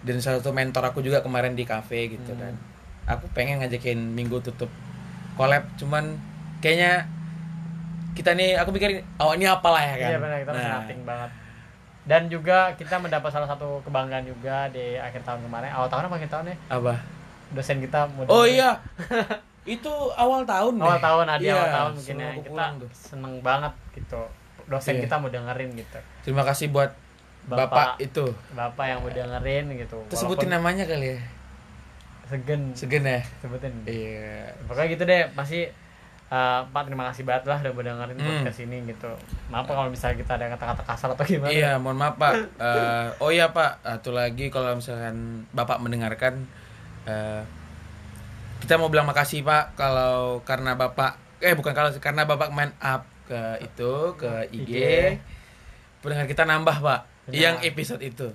Dan 0.00 0.16
salah 0.18 0.40
satu 0.40 0.50
mentor 0.50 0.80
aku 0.82 1.00
juga 1.00 1.20
kemarin 1.20 1.52
di 1.52 1.62
cafe 1.62 2.08
gitu 2.10 2.30
Hmm. 2.30 2.40
dan 2.42 2.52
aku 3.10 3.26
pengen 3.30 3.58
ngajakin 3.58 3.98
minggu 4.10 4.38
tutup 4.40 4.70
collab 5.34 5.64
cuman 5.74 6.14
kayaknya 6.58 7.04
kita 8.12 8.34
nih 8.34 8.54
aku 8.54 8.70
pikir 8.70 9.00
oh 9.16 9.32
ini 9.32 9.46
apalah 9.46 9.80
ya 9.80 9.94
kan. 9.96 10.10
Iya 10.10 10.18
benar 10.18 10.36
kita 10.38 10.50
Nah, 10.52 10.82
banget. 11.04 11.30
Dan 12.00 12.22
juga 12.26 12.58
kita 12.74 12.96
mendapat 12.96 13.30
salah 13.30 13.46
satu 13.46 13.78
kebanggaan 13.86 14.26
juga 14.26 14.66
di 14.68 14.98
akhir 14.98 15.22
tahun 15.22 15.46
kemarin. 15.46 15.70
Awal 15.70 15.88
tahun 15.88 16.02
apa 16.10 16.16
akhir 16.18 16.30
tahun 16.30 16.44
ya? 16.48 16.56
apa? 16.68 16.94
Dosen 17.50 17.78
kita 17.78 18.10
mau 18.10 18.26
Oh 18.26 18.44
iya. 18.44 18.78
itu 19.68 19.92
awal 20.16 20.42
tahun 20.42 20.80
Awal 20.80 20.96
deh. 20.96 21.02
tahun 21.02 21.26
ada 21.28 21.40
Iya, 21.40 21.54
awal 21.54 21.68
tahun 21.70 21.92
mungkin 21.94 22.16
ya. 22.16 22.30
Kita 22.40 22.64
tuh. 22.76 22.90
seneng 22.90 23.34
banget 23.40 23.72
gitu. 23.94 24.22
Dosen 24.66 24.94
Iya. 24.96 25.02
kita 25.06 25.14
mau 25.16 25.28
dengerin 25.28 25.70
gitu. 25.76 25.98
Terima 26.22 26.42
kasih 26.42 26.66
buat 26.68 26.90
Bapak, 27.40 27.72
Bapak, 27.72 27.90
itu. 28.04 28.24
Bapak 28.52 28.84
yang 28.84 28.98
mau 29.00 29.10
dengerin 29.10 29.64
gitu. 29.78 29.96
Terus 30.08 30.20
sebutin 30.20 30.50
namanya 30.50 30.84
kali 30.84 31.16
ya. 31.16 31.18
Segen. 32.30 32.62
Segen 32.72 33.02
ya. 33.02 33.20
Sebutin. 33.42 33.74
Iya. 33.84 34.54
Pokoknya 34.64 34.88
gitu 34.88 35.02
deh. 35.04 35.22
Masih 35.34 35.68
uh, 36.30 36.62
Pak 36.64 36.82
terima 36.86 37.10
kasih 37.10 37.26
banget 37.26 37.44
lah 37.44 37.58
udah 37.60 37.82
dengerin 37.84 38.16
Hmm. 38.16 38.26
podcast 38.40 38.62
ini 38.62 38.76
gitu. 38.86 39.10
Maaf 39.50 39.66
kalau 39.66 39.90
misalnya 39.90 40.16
kita 40.18 40.32
ada 40.38 40.46
kata-kata 40.54 40.82
kasar 40.86 41.08
atau 41.12 41.26
gimana. 41.26 41.50
Iya, 41.50 41.76
mohon 41.76 41.98
maaf 41.98 42.14
Pak. 42.14 42.32
Eh, 42.56 43.06
oh 43.18 43.28
iya 43.28 43.50
Pak, 43.50 43.82
satu 43.82 44.14
lagi 44.14 44.46
kalau 44.48 44.72
misalkan 44.72 45.44
Bapak 45.50 45.82
mendengarkan, 45.82 46.46
eh, 47.04 47.42
kita 48.60 48.78
mau 48.78 48.88
bilang 48.88 49.04
makasih 49.04 49.42
Pak 49.42 49.74
kalau 49.74 50.44
karena 50.46 50.78
Bapak, 50.78 51.18
eh 51.40 51.52
bukan 51.52 51.72
kalau 51.72 51.90
karena 51.98 52.22
Bapak 52.24 52.54
main 52.54 52.70
up 52.78 53.02
ke 53.26 53.40
itu 53.62 53.92
ke 54.14 54.30
IG, 54.50 54.70
IG. 54.70 54.74
pendengar 56.00 56.26
kita 56.26 56.42
nambah 56.44 56.76
Pak. 56.78 57.00
Benar. 57.26 57.34
Yang 57.36 57.56
episode 57.66 58.02
itu 58.02 58.28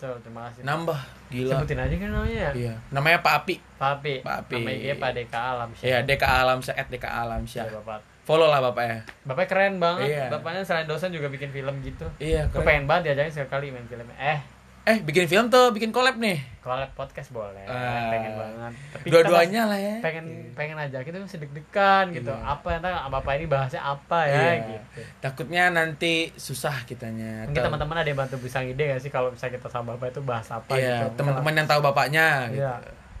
Betul, 0.00 0.16
terima 0.24 0.48
kasih. 0.48 0.64
nambah, 0.64 0.96
gila. 1.28 1.60
Sebutin 1.60 1.76
aja 1.76 1.92
kan 1.92 2.08
namanya 2.08 2.38
ya. 2.40 2.50
Iya, 2.56 2.74
namanya 2.88 3.20
Pak 3.20 3.34
Api. 3.44 3.60
Pak 3.76 3.90
Api. 4.00 4.14
Pak 4.24 4.36
Api. 4.40 4.54
Nama 4.56 4.70
IG 4.72 4.86
Pak 4.96 5.10
Deka 5.12 5.40
Alam 5.52 5.68
Iya, 5.76 5.98
DK 6.00 6.24
Alam 6.24 6.58
Syah, 6.58 6.86
DK 6.88 7.04
Alam 7.04 7.42
Iya. 7.44 7.64
Bapak. 7.68 8.00
Follow 8.24 8.48
lah 8.48 8.64
Bapak 8.64 8.80
ya. 8.80 8.98
Bapaknya 9.28 9.48
keren 9.52 9.74
banget. 9.76 10.08
Iya. 10.08 10.24
Bapaknya 10.32 10.64
selain 10.64 10.88
dosen 10.88 11.12
juga 11.12 11.28
bikin 11.28 11.52
film 11.52 11.84
gitu. 11.84 12.08
Iya, 12.16 12.48
Gue 12.48 12.64
keren. 12.64 12.64
pengen 12.64 12.84
banget 12.88 13.12
diajakin 13.12 13.44
sekali 13.44 13.68
main 13.68 13.84
film. 13.84 14.08
Eh, 14.16 14.40
Eh, 14.80 14.96
bikin 14.98 15.28
film 15.28 15.46
tuh, 15.46 15.70
bikin 15.70 15.90
collab 15.90 16.16
nih. 16.16 16.40
collab 16.60 16.92
podcast 16.92 17.28
boleh. 17.30 17.64
Ah. 17.64 18.12
pengen 18.12 18.32
banget. 18.34 18.72
Tapi 18.92 19.06
Dua-duanya 19.08 19.62
lah 19.64 19.76
ya. 19.76 19.96
pengen 20.00 20.24
pengen 20.52 20.76
aja 20.76 21.00
kita 21.00 21.16
masih 21.16 21.40
deg-degan 21.40 22.12
gitu. 22.12 22.28
Iya. 22.28 22.44
Apa 22.46 22.76
yang 22.76 22.82
bapak 23.08 23.32
ini 23.34 23.46
bahasnya 23.46 23.80
apa 23.80 24.18
ya 24.24 24.36
Iya. 24.36 24.52
gitu. 24.68 25.00
Takutnya 25.18 25.64
nanti 25.68 26.28
susah 26.34 26.84
kitanya. 26.84 27.48
Mungkin 27.48 27.56
Atau- 27.56 27.64
teman-teman 27.66 27.96
ada 27.96 28.08
yang 28.08 28.20
bantu 28.20 28.36
bisa 28.38 28.60
ide 28.60 28.84
gak 28.86 29.00
sih 29.00 29.08
kalau 29.08 29.32
misalnya 29.32 29.56
kita 29.56 29.68
sama 29.68 29.96
bapak 29.96 30.12
itu 30.12 30.20
bahas 30.20 30.48
apa 30.48 30.72
Iya, 30.74 31.08
gitu. 31.08 31.16
teman-teman 31.16 31.54
yang 31.54 31.66
tahu 31.66 31.80
bapaknya 31.82 32.26
gitu. 32.50 32.60
Iya. 32.60 32.74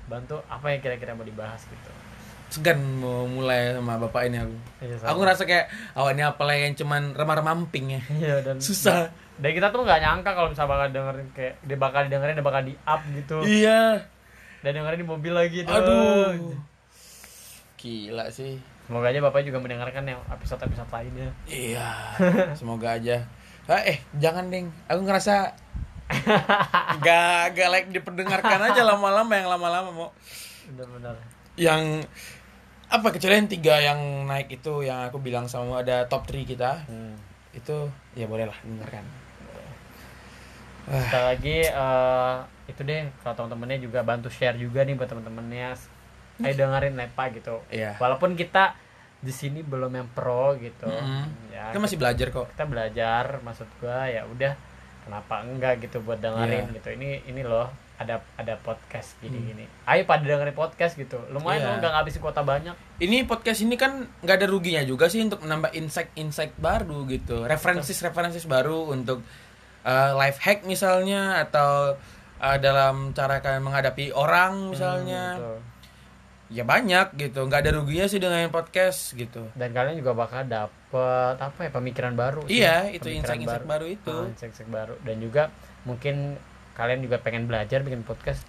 Bantu 0.06 0.36
apa 0.44 0.66
yang 0.68 0.80
kira-kira 0.80 1.12
mau 1.12 1.24
dibahas 1.24 1.64
gitu. 1.64 1.90
Segan 2.50 2.76
mau 2.98 3.24
mulai 3.24 3.72
sama 3.72 3.94
bapak 4.00 4.20
ini 4.26 4.36
aku. 4.36 4.56
Iya, 4.80 4.94
sama. 4.98 5.08
Aku 5.08 5.18
ngerasa 5.18 5.42
kayak 5.44 5.66
awalnya 5.94 6.24
apalah 6.28 6.54
yang 6.54 6.74
cuman 6.74 7.14
remah-remamping 7.14 7.86
ya. 7.90 8.02
Iya 8.12 8.36
dan 8.42 8.56
Susah. 8.60 9.08
Dan 9.40 9.50
kita 9.56 9.72
tuh 9.72 9.82
nggak 9.82 10.00
nyangka 10.04 10.30
kalau 10.36 10.48
misalnya 10.52 10.70
bakal 10.76 10.86
dengerin 10.92 11.28
kayak 11.32 11.54
dia 11.64 11.78
bakal 11.80 12.00
didengerin 12.04 12.36
dia 12.36 12.46
bakal 12.46 12.62
di 12.62 12.74
up 12.84 13.00
gitu. 13.16 13.38
Iya. 13.42 14.04
Dan 14.60 14.70
dengerin 14.76 15.00
di 15.00 15.08
mobil 15.08 15.32
lagi 15.32 15.58
tuh. 15.64 15.74
Aduh. 15.74 16.54
Gila 17.80 18.28
sih. 18.28 18.60
semoga 18.90 19.06
aja 19.14 19.22
bapak 19.22 19.46
juga 19.46 19.62
mendengarkan 19.62 20.02
yang 20.02 20.18
episode 20.34 20.66
episode 20.66 20.90
lainnya 20.90 21.30
Iya, 21.46 21.94
semoga 22.58 22.98
aja. 22.98 23.22
Ah, 23.70 23.86
eh, 23.86 24.02
jangan 24.18 24.50
ding. 24.50 24.66
Aku 24.90 25.06
ngerasa 25.06 25.54
gak 27.06 27.54
gak 27.54 27.68
like 27.70 27.88
diperdengarkan 27.94 28.60
aja 28.66 28.82
lama-lama 28.82 29.30
yang 29.30 29.46
lama-lama 29.46 29.90
mau 29.94 30.10
benar-benar 30.66 31.14
yang 31.54 32.02
apa 32.90 33.08
kecuali 33.14 33.38
yang 33.38 33.50
tiga 33.50 33.78
yang 33.78 34.26
naik 34.26 34.50
itu 34.50 34.82
yang 34.82 35.06
aku 35.06 35.22
bilang 35.22 35.46
sama 35.46 35.86
ada 35.86 36.10
top 36.10 36.26
3 36.26 36.42
kita 36.42 36.82
hmm. 36.90 37.14
itu 37.54 37.86
ya 38.18 38.26
boleh 38.26 38.50
lah 38.50 38.58
dengarkan. 38.66 39.06
Ah, 40.90 40.98
sekali 41.00 41.24
lagi 41.28 41.56
eh, 41.62 42.34
itu 42.66 42.80
deh 42.82 43.00
kalau 43.20 43.34
teman-temannya 43.36 43.78
juga 43.78 44.02
bantu 44.02 44.26
share 44.26 44.54
juga 44.54 44.82
nih 44.82 44.94
buat 44.94 45.06
teman-temannya. 45.06 45.78
Ayo 46.40 46.54
dengerin 46.56 46.94
Lepa 46.94 47.24
gitu. 47.30 47.62
Iya. 47.68 47.94
walaupun 47.96 48.32
kita 48.32 48.74
di 49.20 49.30
sini 49.30 49.60
belum 49.60 49.92
yang 49.92 50.08
pro 50.08 50.56
gitu. 50.56 50.84
Mm-mm. 50.84 51.50
ya 51.50 51.68
Kita 51.68 51.78
masih 51.78 51.96
belajar 51.96 52.26
kok. 52.28 52.46
kita 52.50 52.64
belajar 52.64 53.24
maksud 53.40 53.68
gua 53.76 54.04
ya 54.04 54.24
udah 54.24 54.56
kenapa 55.00 55.34
enggak 55.42 55.80
gitu 55.80 56.00
buat 56.00 56.18
dengerin 56.18 56.66
Iya. 56.66 56.74
gitu. 56.74 56.88
Ini 56.92 57.08
ini 57.26 57.42
loh 57.42 57.68
ada 57.94 58.24
ada 58.34 58.56
podcast 58.56 59.20
gini 59.20 59.36
gini. 59.44 59.64
Ayo 59.84 60.08
pada 60.08 60.24
dengerin 60.24 60.56
podcast 60.56 60.96
gitu. 60.96 61.20
Lumayan 61.28 61.60
Iya. 61.60 61.68
loh 61.68 61.76
nggak 61.78 61.92
ngabisin 61.94 62.20
kuota 62.20 62.40
banyak. 62.40 62.72
Ini 62.98 63.16
podcast 63.24 63.60
ini 63.60 63.76
kan 63.76 63.92
nggak 64.18 64.36
ada 64.36 64.46
ruginya 64.48 64.80
juga 64.82 65.06
sih 65.06 65.20
untuk 65.20 65.44
menambah 65.44 65.70
insight-insight 65.70 66.56
baru 66.56 67.04
gitu, 67.06 67.44
referensis-referensis 67.44 68.42
baru 68.44 68.88
untuk 68.88 69.20
uh, 69.82 70.12
life 70.14 70.38
hack 70.38 70.62
misalnya 70.62 71.40
atau 71.40 71.94
uh, 72.36 72.56
dalam 72.56 73.12
cara 73.12 73.38
kalian 73.38 73.62
menghadapi 73.62 74.12
orang 74.12 74.70
misalnya. 74.70 75.36
Hmm. 75.36 75.60
Ya 76.50 76.66
banyak 76.66 77.14
gitu, 77.14 77.46
nggak 77.46 77.62
ada 77.62 77.78
ruginya 77.78 78.10
sih 78.10 78.18
dengan 78.18 78.50
podcast 78.50 79.14
gitu. 79.14 79.46
dan 79.54 79.70
kalian 79.70 79.94
juga 79.94 80.18
bakal 80.18 80.42
dapet 80.44 81.38
apa 81.38 81.60
ya 81.62 81.70
pemikiran 81.70 82.18
baru 82.18 82.42
sih. 82.44 82.58
Iya, 82.58 82.90
itu 82.90 83.06
insight-insight 83.06 83.62
baru 83.64 83.86
itu. 83.86 84.10
Ah, 84.10 84.26
insight-insight 84.26 84.66
baru 84.66 84.98
dan 85.06 85.22
juga 85.22 85.54
mungkin 85.86 86.34
kalian 86.74 87.00
juga 87.00 87.22
pengen 87.22 87.46
belajar 87.46 87.80
bikin 87.80 88.02
podcast 88.02 88.42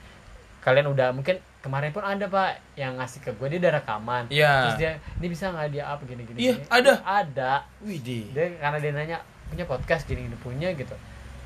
kalian 0.61 0.87
udah 0.87 1.09
mungkin 1.11 1.37
kemarin 1.59 1.89
pun 1.89 2.01
ada 2.01 2.25
pak 2.25 2.57
yang 2.73 2.93
ngasih 2.95 3.17
ke 3.19 3.33
gue 3.33 3.47
dia 3.49 3.59
udah 3.59 3.73
rekaman 3.77 4.23
Iya. 4.29 4.53
terus 4.61 4.77
dia 4.77 4.91
ini 5.17 5.27
bisa 5.27 5.49
nggak 5.49 5.69
dia 5.69 5.83
up 5.85 5.99
gini 6.01 6.21
gini 6.23 6.37
Iya, 6.37 6.53
gini?" 6.53 6.69
ada. 6.69 6.93
ada 7.01 7.51
Widih. 7.81 8.29
dia 8.29 8.45
karena 8.57 8.77
dia 8.77 8.91
nanya 8.93 9.17
punya 9.45 9.65
podcast 9.65 10.05
gini 10.05 10.25
gini 10.25 10.37
punya 10.37 10.69
gitu 10.71 10.93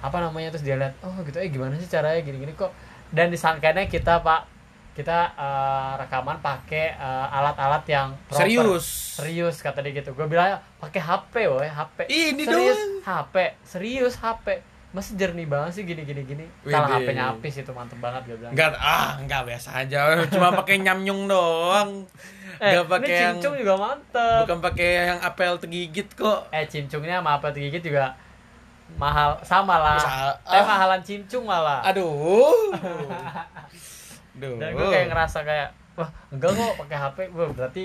apa 0.06 0.18
namanya 0.20 0.50
terus 0.50 0.62
dia 0.62 0.76
lihat 0.76 0.94
oh 1.00 1.16
gitu 1.20 1.36
eh 1.36 1.48
gimana 1.48 1.76
sih 1.76 1.88
caranya 1.88 2.20
gini 2.20 2.38
gini 2.40 2.54
kok 2.54 2.70
dan 3.10 3.28
disangkanya 3.28 3.86
kita 3.86 4.20
pak 4.20 4.46
kita 4.94 5.18
eh, 5.34 5.92
rekaman 6.00 6.40
pakai 6.40 6.94
eh, 6.94 7.28
alat-alat 7.30 7.84
yang 7.86 8.16
proper. 8.26 8.46
Serius. 8.46 8.86
serius 9.14 9.56
kata 9.60 9.82
dia 9.82 9.92
gitu 9.94 10.12
gue 10.12 10.24
bilang 10.26 10.56
pakai 10.78 11.00
HP 11.00 11.34
woy 11.46 11.68
HP 11.68 11.98
Ini 12.06 12.42
serius 12.42 12.78
doang. 12.78 13.04
HP 13.04 13.36
serius 13.62 14.16
HP 14.16 14.48
masih 14.92 15.20
jernih 15.20 15.44
banget 15.44 15.72
sih 15.74 15.84
gini 15.84 16.08
gini 16.08 16.24
gini 16.24 16.46
kalau 16.64 16.88
HP-nya 16.88 17.28
habis 17.28 17.52
itu 17.54 17.68
mantep 17.70 18.00
banget 18.00 18.24
gue 18.26 18.40
bilang 18.40 18.56
Enggak, 18.56 18.80
ah, 18.80 19.20
enggak 19.20 19.44
biasa 19.44 19.70
aja. 19.76 20.00
Cuma 20.32 20.56
pakai 20.56 20.80
nyamnyung 20.80 21.28
doang. 21.28 22.08
eh, 22.56 22.72
Enggak 22.72 22.88
pakai 22.88 23.12
yang 23.12 23.36
cincung 23.36 23.60
juga 23.60 23.76
mantep 23.76 24.48
bukan 24.48 24.60
pakai 24.64 24.90
yang 25.06 25.20
apel 25.20 25.60
tergigit 25.60 26.08
kok. 26.16 26.48
eh 26.50 26.64
cincungnya 26.64 27.20
sama 27.20 27.36
apa 27.36 27.52
gigit 27.52 27.84
juga 27.84 28.16
mahal 28.96 29.36
sama 29.42 29.76
lah 29.76 30.00
tapi 30.40 30.62
ah. 30.62 30.66
mahalan 30.66 31.02
cincung 31.02 31.44
malah 31.44 31.82
Aduh. 31.84 32.72
Duh. 34.36 34.56
dan 34.62 34.70
gue 34.72 34.88
kayak 34.88 35.08
ngerasa 35.10 35.42
kayak 35.42 35.70
wah 35.96 36.10
enggak 36.30 36.52
kok 36.52 36.74
pakai 36.86 36.98
HP 36.98 37.18
wah 37.34 37.50
berarti 37.52 37.84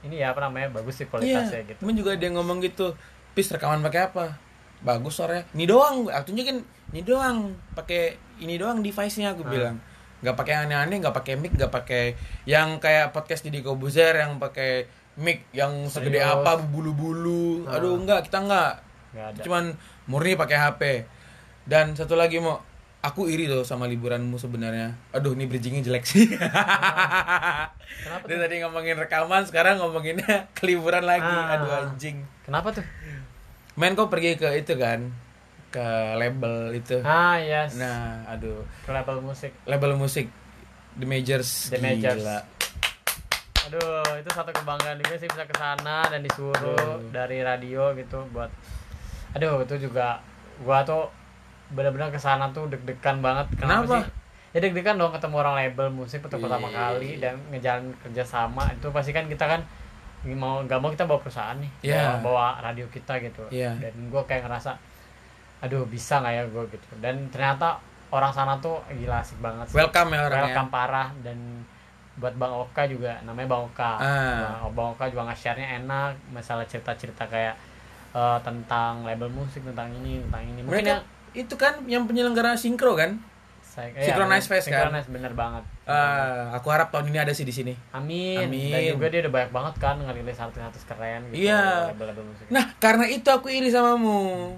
ini 0.00 0.16
ya 0.16 0.32
apa 0.32 0.40
namanya 0.42 0.72
bagus 0.72 0.96
sih 0.96 1.06
kualitasnya 1.06 1.60
Iya, 1.60 1.68
gitu 1.68 1.80
temen 1.84 1.94
juga 1.94 2.16
yang 2.16 2.40
ngomong 2.40 2.64
gitu. 2.64 2.96
Pis 3.30 3.52
rekaman 3.52 3.84
pakai 3.84 4.08
apa? 4.08 4.32
Bagus 4.80 5.12
suaranya. 5.12 5.44
Ini 5.52 5.68
doang, 5.68 6.08
aku 6.08 6.32
tunjukin. 6.32 6.64
Ini 6.90 7.04
doang, 7.04 7.52
pakai 7.76 8.16
ini 8.40 8.56
doang 8.56 8.80
device-nya 8.80 9.36
aku 9.36 9.44
Hmm. 9.44 9.52
bilang. 9.52 9.76
Nggak 10.24 10.36
pakai 10.40 10.54
aneh-aneh, 10.64 11.04
nggak 11.04 11.12
pakai 11.12 11.36
mic, 11.36 11.52
nggak 11.52 11.68
pakai 11.68 12.16
yang 12.48 12.80
kayak 12.80 13.12
podcast 13.12 13.44
di 13.44 13.60
Kobuzer 13.60 14.16
yang 14.16 14.40
pakai 14.40 14.88
mic 15.20 15.44
yang 15.52 15.84
segede 15.86 16.16
Serius? 16.16 16.32
apa 16.32 16.56
bulu-bulu. 16.58 17.68
Hmm. 17.68 17.76
Aduh, 17.76 18.00
enggak, 18.00 18.24
kita 18.24 18.40
enggak. 18.40 18.80
nggak 19.12 19.26
ada 19.36 19.40
Cuman 19.44 19.64
murni 20.10 20.34
pakai 20.34 20.58
HP. 20.58 20.82
Dan 21.62 21.94
satu 21.94 22.18
lagi 22.18 22.36
mau 22.36 22.58
aku 23.00 23.30
iri 23.30 23.46
tuh 23.46 23.62
sama 23.62 23.86
liburanmu 23.86 24.34
sebenarnya. 24.36 24.92
Aduh, 25.10 25.32
ini 25.32 25.46
bridgingnya 25.46 25.80
jelek 25.80 26.02
sih. 26.04 26.26
kenapa 28.02 28.24
Dia 28.26 28.34
tuh 28.34 28.42
tadi 28.42 28.54
ngomongin 28.60 28.96
rekaman, 28.96 29.42
sekarang 29.44 29.78
ngomonginnya 29.78 30.46
ke 30.56 30.62
liburan 30.64 31.04
lagi. 31.04 31.24
Ah. 31.24 31.54
Aduh 31.54 31.70
anjing. 31.86 32.26
kenapa 32.42 32.74
tuh 32.74 32.84
Main 33.78 33.94
kok 33.94 34.10
pergi 34.10 34.34
ke 34.34 34.50
itu 34.56 34.74
kan? 34.74 35.08
Ke 35.70 35.86
label 36.18 36.74
itu. 36.74 36.98
ah 37.00 37.38
yes 37.38 37.78
Nah, 37.78 38.26
aduh. 38.26 38.66
ke 38.82 38.90
level 38.90 39.22
musik 39.22 39.54
Label 39.64 39.94
musik 39.94 40.26
The 40.92 41.06
Majors. 41.06 41.70
The 41.70 41.78
Majors. 41.78 42.18
Gila. 42.18 42.38
aduh 43.62 44.18
itu 44.18 44.30
satu 44.34 44.50
kebanggaan 44.50 44.98
juga 44.98 45.14
sih 45.14 45.30
bisa 45.30 45.46
ke 45.46 45.54
sana 45.54 46.02
dan 46.04 46.26
disuruh 46.26 46.58
Aduh. 46.98 47.06
dari 47.14 47.38
radio 47.38 47.94
gitu 47.94 48.26
buat 48.28 48.50
aduh 49.32 49.60
itu 49.60 49.74
juga 49.80 50.18
gua 50.58 50.82
tuh 50.82 51.06
benar-benar 51.70 52.08
ke 52.08 52.18
sana 52.18 52.50
tuh 52.50 52.66
deg-degan 52.66 53.20
banget 53.20 53.46
Kenapa? 53.56 54.02
sih 54.02 54.04
ya 54.50 54.58
deg-degan 54.58 54.96
dong 54.96 55.10
ketemu 55.10 55.36
orang 55.38 55.54
label 55.56 55.86
musik 55.88 56.18
untuk 56.20 56.40
pertama 56.40 56.66
Iya. 56.66 56.76
kali 56.76 57.10
dan 57.16 57.34
ngejalan 57.48 57.84
kerja 58.00 58.24
sama 58.24 58.66
itu 58.68 58.90
pasti 58.90 59.10
kan 59.10 59.24
kita 59.24 59.46
kan 59.46 59.62
mau 60.28 60.58
nggak 60.60 60.78
mau 60.78 60.90
kita 60.90 61.06
bawa 61.06 61.18
perusahaan 61.18 61.54
nih 61.56 61.70
Iya. 61.86 62.18
bawa, 62.18 62.50
bawa 62.52 62.60
radio 62.60 62.86
kita 62.86 63.16
gitu 63.20 63.46
Iya. 63.48 63.78
dan 63.78 63.94
gue 63.94 64.22
kayak 64.24 64.42
ngerasa 64.44 64.74
aduh 65.60 65.86
bisa 65.86 66.18
nggak 66.18 66.34
ya 66.34 66.42
gue 66.44 66.64
gitu 66.68 66.88
dan 66.98 67.14
ternyata 67.28 67.78
orang 68.10 68.28
sana 68.28 68.58
tuh 68.58 68.82
gila 68.90 69.22
asik 69.22 69.38
banget 69.38 69.70
sih. 69.70 69.78
Welcome 69.78 70.10
ya 70.10 70.26
orangnya. 70.26 70.50
welcome 70.50 70.68
parah 70.68 71.08
dan 71.22 71.38
buat 72.18 72.34
Bang 72.34 72.50
Oka 72.50 72.82
juga 72.84 73.22
namanya 73.22 73.46
Bang 73.46 73.64
Oka 73.64 73.92
Ah. 73.96 74.58
Bang, 74.58 74.74
Bang 74.74 74.88
Oka 74.90 75.06
juga 75.06 75.30
nge-share-nya 75.30 75.78
enak 75.78 76.18
masalah 76.28 76.66
cerita-cerita 76.66 77.22
kayak 77.24 77.54
eh, 78.10 78.38
tentang 78.40 79.02
label 79.02 79.28
musik 79.28 79.62
tentang 79.62 79.90
ini 79.94 80.22
tentang 80.26 80.42
ini 80.44 80.60
mungkin 80.60 80.72
Mereka 80.72 80.90
yang 80.90 81.02
itu 81.30 81.54
kan 81.54 81.74
yang 81.86 82.04
penyelenggara 82.04 82.58
sinkro 82.58 82.94
kan? 82.94 83.22
saya, 83.62 83.94
Synchronize 84.02 84.50
Fest 84.50 84.66
kan? 84.66 84.82
Synchronize, 84.82 85.06
bener 85.06 85.30
banget 85.30 85.62
Ah, 85.86 86.50
aku 86.52 86.74
harap 86.74 86.90
tahun 86.90 87.14
ini 87.14 87.18
ada 87.18 87.30
sih 87.30 87.46
di 87.46 87.54
sini. 87.54 87.70
Amin. 87.90 88.50
Amin. 88.50 88.70
Dan 88.70 88.98
juga 88.98 89.06
dia 89.06 89.20
udah 89.22 89.32
banyak 89.32 89.50
banget 89.50 89.74
kan 89.78 89.96
ngerilis 89.98 90.38
artis-artis 90.38 90.82
keren 90.86 91.30
gitu. 91.30 91.46
Iya. 91.46 91.94
Label-label 91.94 92.24
musik. 92.26 92.46
Nah, 92.50 92.74
karena 92.78 93.06
itu 93.06 93.26
aku 93.26 93.46
iri 93.46 93.70
samamu. 93.70 94.54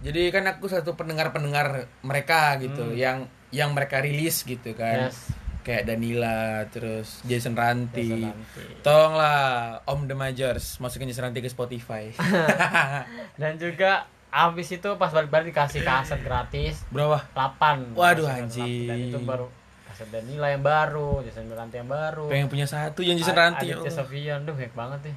Jadi 0.00 0.32
kan 0.32 0.44
aku 0.48 0.68
satu 0.68 0.96
pendengar-pendengar 0.96 1.84
mereka 2.00 2.56
gitu, 2.56 2.80
Hmm. 2.80 2.96
yang 2.96 3.18
yang 3.52 3.76
mereka 3.76 4.00
rilis 4.00 4.40
gitu 4.40 4.72
kan. 4.72 5.08
Yes. 5.12 5.32
Kayak 5.66 5.82
Danila, 5.90 6.62
terus 6.70 7.18
Jason 7.26 7.58
Ranti. 7.58 8.06
Jason 8.06 8.30
Ranti. 8.30 8.64
Tolonglah 8.86 9.38
Om 9.82 10.06
The 10.06 10.14
Majors 10.14 10.78
masukin 10.78 11.10
Jason 11.10 11.26
Ranti 11.26 11.42
ke 11.42 11.50
Spotify. 11.50 12.14
Dan 13.40 13.58
juga 13.58 14.06
abis 14.30 14.78
itu 14.78 14.90
pas 14.94 15.10
balik-balik 15.10 15.50
dikasih 15.50 15.80
kaset 15.82 16.20
gratis 16.22 16.84
Berapa? 16.94 17.24
8 17.34 17.98
Waduh, 17.98 18.30
anjing. 18.30 18.86
Dan 18.86 18.98
itu 19.10 19.18
baru 19.26 19.50
kaset 19.90 20.06
Danila 20.14 20.46
yang 20.54 20.62
baru, 20.62 21.26
Jason 21.26 21.50
Ranti 21.50 21.82
yang 21.82 21.90
baru. 21.90 22.30
Pengen 22.30 22.46
punya 22.46 22.66
satu 22.70 23.02
yang 23.02 23.18
Jason 23.18 23.34
A- 23.34 23.50
Ranti. 23.50 23.66
ya 23.66 23.82
Aditya 23.82 23.90
Allah. 23.90 23.98
Sofian, 24.06 24.38
duh 24.46 24.54
banyak 24.54 24.74
banget 24.78 25.00
nih. 25.10 25.16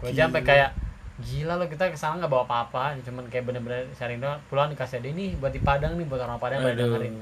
Gue 0.00 0.08
aja 0.16 0.20
sampai 0.24 0.40
kayak 0.40 0.70
gila 1.20 1.60
lo 1.60 1.68
kita 1.68 1.92
ke 1.92 1.98
sana 2.00 2.16
nggak 2.16 2.32
bawa 2.32 2.48
apa-apa, 2.48 2.96
cuman 3.04 3.28
kayak 3.28 3.44
bener-bener 3.44 3.84
sharing 3.92 4.24
doang. 4.24 4.40
Pulang 4.48 4.72
dikasih 4.72 5.04
ada 5.04 5.08
ini 5.12 5.36
buat 5.36 5.52
di 5.52 5.60
Padang 5.60 6.00
nih, 6.00 6.08
buat 6.08 6.24
orang 6.24 6.40
Padang 6.40 6.64
pada 6.64 6.72
dengerin. 6.72 7.12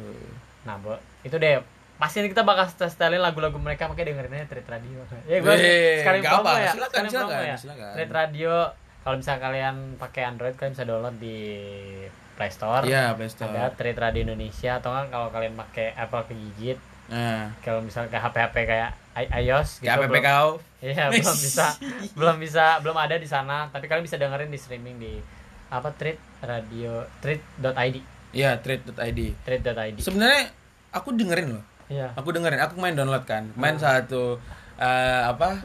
Nah, 0.63 0.79
bu, 0.79 0.95
itu 1.27 1.35
deh. 1.35 1.59
Pasti 1.99 2.23
kita 2.23 2.47
bakal 2.47 2.71
setelin 2.71 3.19
lagu-lagu 3.19 3.59
mereka 3.59 3.91
makanya 3.91 4.15
dengerin 4.15 4.39
aja 4.39 4.47
Trade 4.47 4.71
Radio. 4.71 4.99
Ya 5.27 5.39
gue 5.43 5.55
sekali 5.99 6.19
promo 6.23 6.47
apa, 6.47 6.53
ya. 6.57 6.73
silakan, 6.73 7.03
silakan, 7.07 7.43
ya. 7.43 7.57
silakan. 7.59 7.91
Trade 7.93 8.15
Radio 8.15 8.55
kalau 9.03 9.17
misalnya 9.19 9.41
kalian 9.43 9.77
pakai 9.99 10.23
Android 10.25 10.55
kalian 10.55 10.73
bisa 10.73 10.85
download 10.87 11.17
di 11.19 11.39
Play 12.39 12.51
Store. 12.55 12.85
Iya, 12.87 13.19
Play 13.19 13.27
Store. 13.27 13.51
Ada 13.51 13.75
Trade 13.75 13.99
Radio 13.99 14.21
Indonesia 14.25 14.79
atau 14.79 14.95
kan 14.95 15.11
kalau 15.11 15.29
kalian 15.29 15.59
pakai 15.59 15.93
Apple 15.93 16.25
kegigit 16.25 16.79
Nah, 17.09 17.49
kalau 17.65 17.81
misalnya 17.81 18.13
kayak 18.13 18.25
HP-HP 18.29 18.57
kayak 18.69 18.91
iOS 19.33 19.81
belum- 19.81 20.13
APP 20.13 20.17
kau. 20.21 20.49
Iya 20.79 21.09
belum 21.09 21.37
bisa 21.49 21.67
belum 22.15 22.37
bisa 22.37 22.65
belum 22.79 22.95
ada 22.95 23.17
di 23.17 23.25
sana 23.25 23.67
tapi 23.67 23.89
kalian 23.89 24.05
bisa 24.05 24.15
dengerin 24.15 24.47
di 24.47 24.61
streaming 24.61 24.97
di 25.01 25.17
apa 25.73 25.89
treat 25.91 26.21
radio 26.39 27.03
treat.id 27.19 27.97
Iya, 28.29 28.61
trade.id. 28.61 29.21
treat.id 29.41 29.99
Sebenarnya 29.99 30.53
aku 30.93 31.17
dengerin 31.17 31.57
loh. 31.57 31.65
Iya 31.89 32.13
Aku 32.15 32.31
dengerin, 32.31 32.59
aku 32.59 32.77
main 32.77 32.93
download 32.93 33.25
kan. 33.25 33.49
Main 33.55 33.77
Hmm. 33.77 33.83
satu 33.83 34.37
eh, 34.77 35.23
apa? 35.25 35.59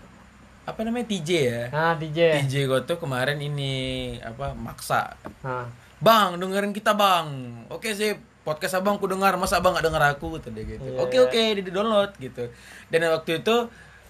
Apa 0.64 0.80
namanya 0.82 1.06
TJ 1.06 1.30
ya? 1.44 1.62
nah 1.70 1.94
DJ 1.94 2.40
TJ 2.40 2.54
gue 2.66 2.80
tuh 2.84 2.96
kemarin 2.96 3.36
ini 3.38 3.74
apa 4.18 4.52
maksa 4.54 5.12
nah 5.40 5.68
Bang, 6.00 6.36
dengerin 6.36 6.72
kita 6.72 6.92
bang. 6.94 7.28
Oke 7.70 7.92
sih, 7.92 8.12
podcast 8.44 8.76
abang 8.76 8.96
ku 8.98 9.08
dengar. 9.08 9.36
Masa 9.36 9.60
abang 9.60 9.72
gak 9.72 9.88
denger 9.88 10.04
aku? 10.10 10.36
Kata 10.36 10.52
dia 10.52 10.68
gitu. 10.68 10.84
Iya, 10.84 11.00
Oke 11.00 11.16
oke, 11.18 11.44
di 11.56 11.64
download 11.66 12.12
gitu. 12.18 12.52
Dan 12.90 13.08
waktu 13.08 13.40
itu 13.40 13.56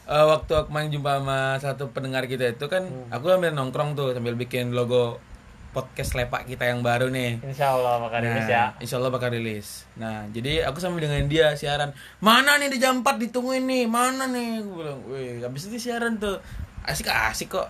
eh, 0.03 0.25
waktu 0.25 0.51
aku 0.55 0.69
main 0.69 0.89
jumpa 0.89 1.21
sama 1.21 1.39
satu 1.57 1.89
pendengar 1.89 2.25
kita 2.25 2.49
itu 2.51 2.65
kan 2.65 2.81
Hmm. 2.81 3.09
aku 3.09 3.29
sambil 3.29 3.49
nongkrong 3.51 3.93
tuh 3.93 4.09
sambil 4.11 4.33
bikin 4.33 4.73
logo 4.73 5.21
podcast 5.73 6.13
lepak 6.13 6.45
kita 6.45 6.69
yang 6.69 6.85
baru 6.85 7.09
nih. 7.09 7.41
Insya 7.41 7.73
Allah 7.73 7.97
bakal 7.97 8.21
rilis 8.21 8.45
ya. 8.45 8.65
Insya 8.77 8.95
Allah 9.01 9.11
bakal 9.11 9.29
rilis. 9.33 9.67
Nah, 9.97 10.29
jadi 10.29 10.69
aku 10.69 10.77
sambil 10.77 11.09
dengan 11.09 11.25
dia 11.25 11.57
siaran. 11.57 11.97
Mana 12.21 12.61
nih 12.61 12.69
di 12.69 12.77
jam 12.77 13.01
4 13.01 13.17
ditungguin 13.27 13.65
nih? 13.65 13.83
Mana 13.89 14.29
nih? 14.29 14.61
Gue 14.61 14.77
bilang, 14.77 15.01
wih, 15.09 15.41
habis 15.41 15.65
itu 15.65 15.89
siaran 15.89 16.21
tuh. 16.21 16.37
Asik-asik 16.85 17.49
kok. 17.49 17.67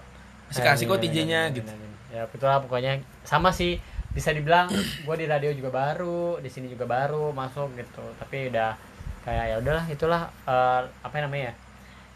Asik-asik 0.52 0.92
kok 0.92 1.00
Amin, 1.00 1.10
TJ-nya 1.10 1.42
amin, 1.48 1.58
gitu. 1.64 1.72
Ya 2.12 2.28
itulah 2.28 2.60
pokoknya 2.62 3.02
sama 3.24 3.56
sih 3.56 3.80
bisa 4.12 4.36
dibilang 4.36 4.68
gue 5.08 5.16
di 5.16 5.26
radio 5.26 5.56
juga 5.56 5.72
baru, 5.72 6.44
di 6.44 6.52
sini 6.52 6.68
juga 6.68 6.84
baru 6.84 7.32
masuk 7.32 7.72
gitu. 7.80 8.04
Tapi 8.20 8.52
udah 8.52 8.76
kayak 9.24 9.46
ya 9.48 9.56
udahlah 9.64 9.86
itulah 9.88 10.22
eh, 10.44 10.82
apa 10.92 11.16
namanya? 11.24 11.56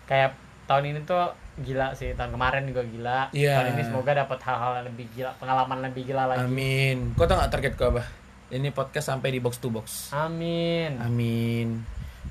Kayak 0.04 0.36
tahun 0.67 0.84
ini 0.93 0.99
tuh 1.08 1.32
gila 1.58 1.95
sih 1.97 2.13
tahun 2.13 2.36
kemarin 2.36 2.67
juga 2.69 2.84
gila. 2.86 3.19
Iya. 3.34 3.58
Tahun 3.58 3.67
ini 3.73 3.84
semoga 3.88 4.12
dapat 4.13 4.39
hal-hal 4.43 4.86
lebih 4.86 5.08
gila, 5.15 5.32
pengalaman 5.39 5.80
lebih 5.89 6.13
gila 6.13 6.23
lagi. 6.30 6.45
Amin. 6.45 7.15
Kau 7.17 7.25
tau 7.25 7.39
gak 7.39 7.49
target 7.49 7.73
kau 7.80 7.89
apa? 7.95 8.03
Ini 8.51 8.69
podcast 8.75 9.10
sampai 9.10 9.34
di 9.34 9.39
box 9.41 9.58
to 9.58 9.71
box. 9.73 10.13
Amin. 10.13 10.99
Amin. 11.01 11.82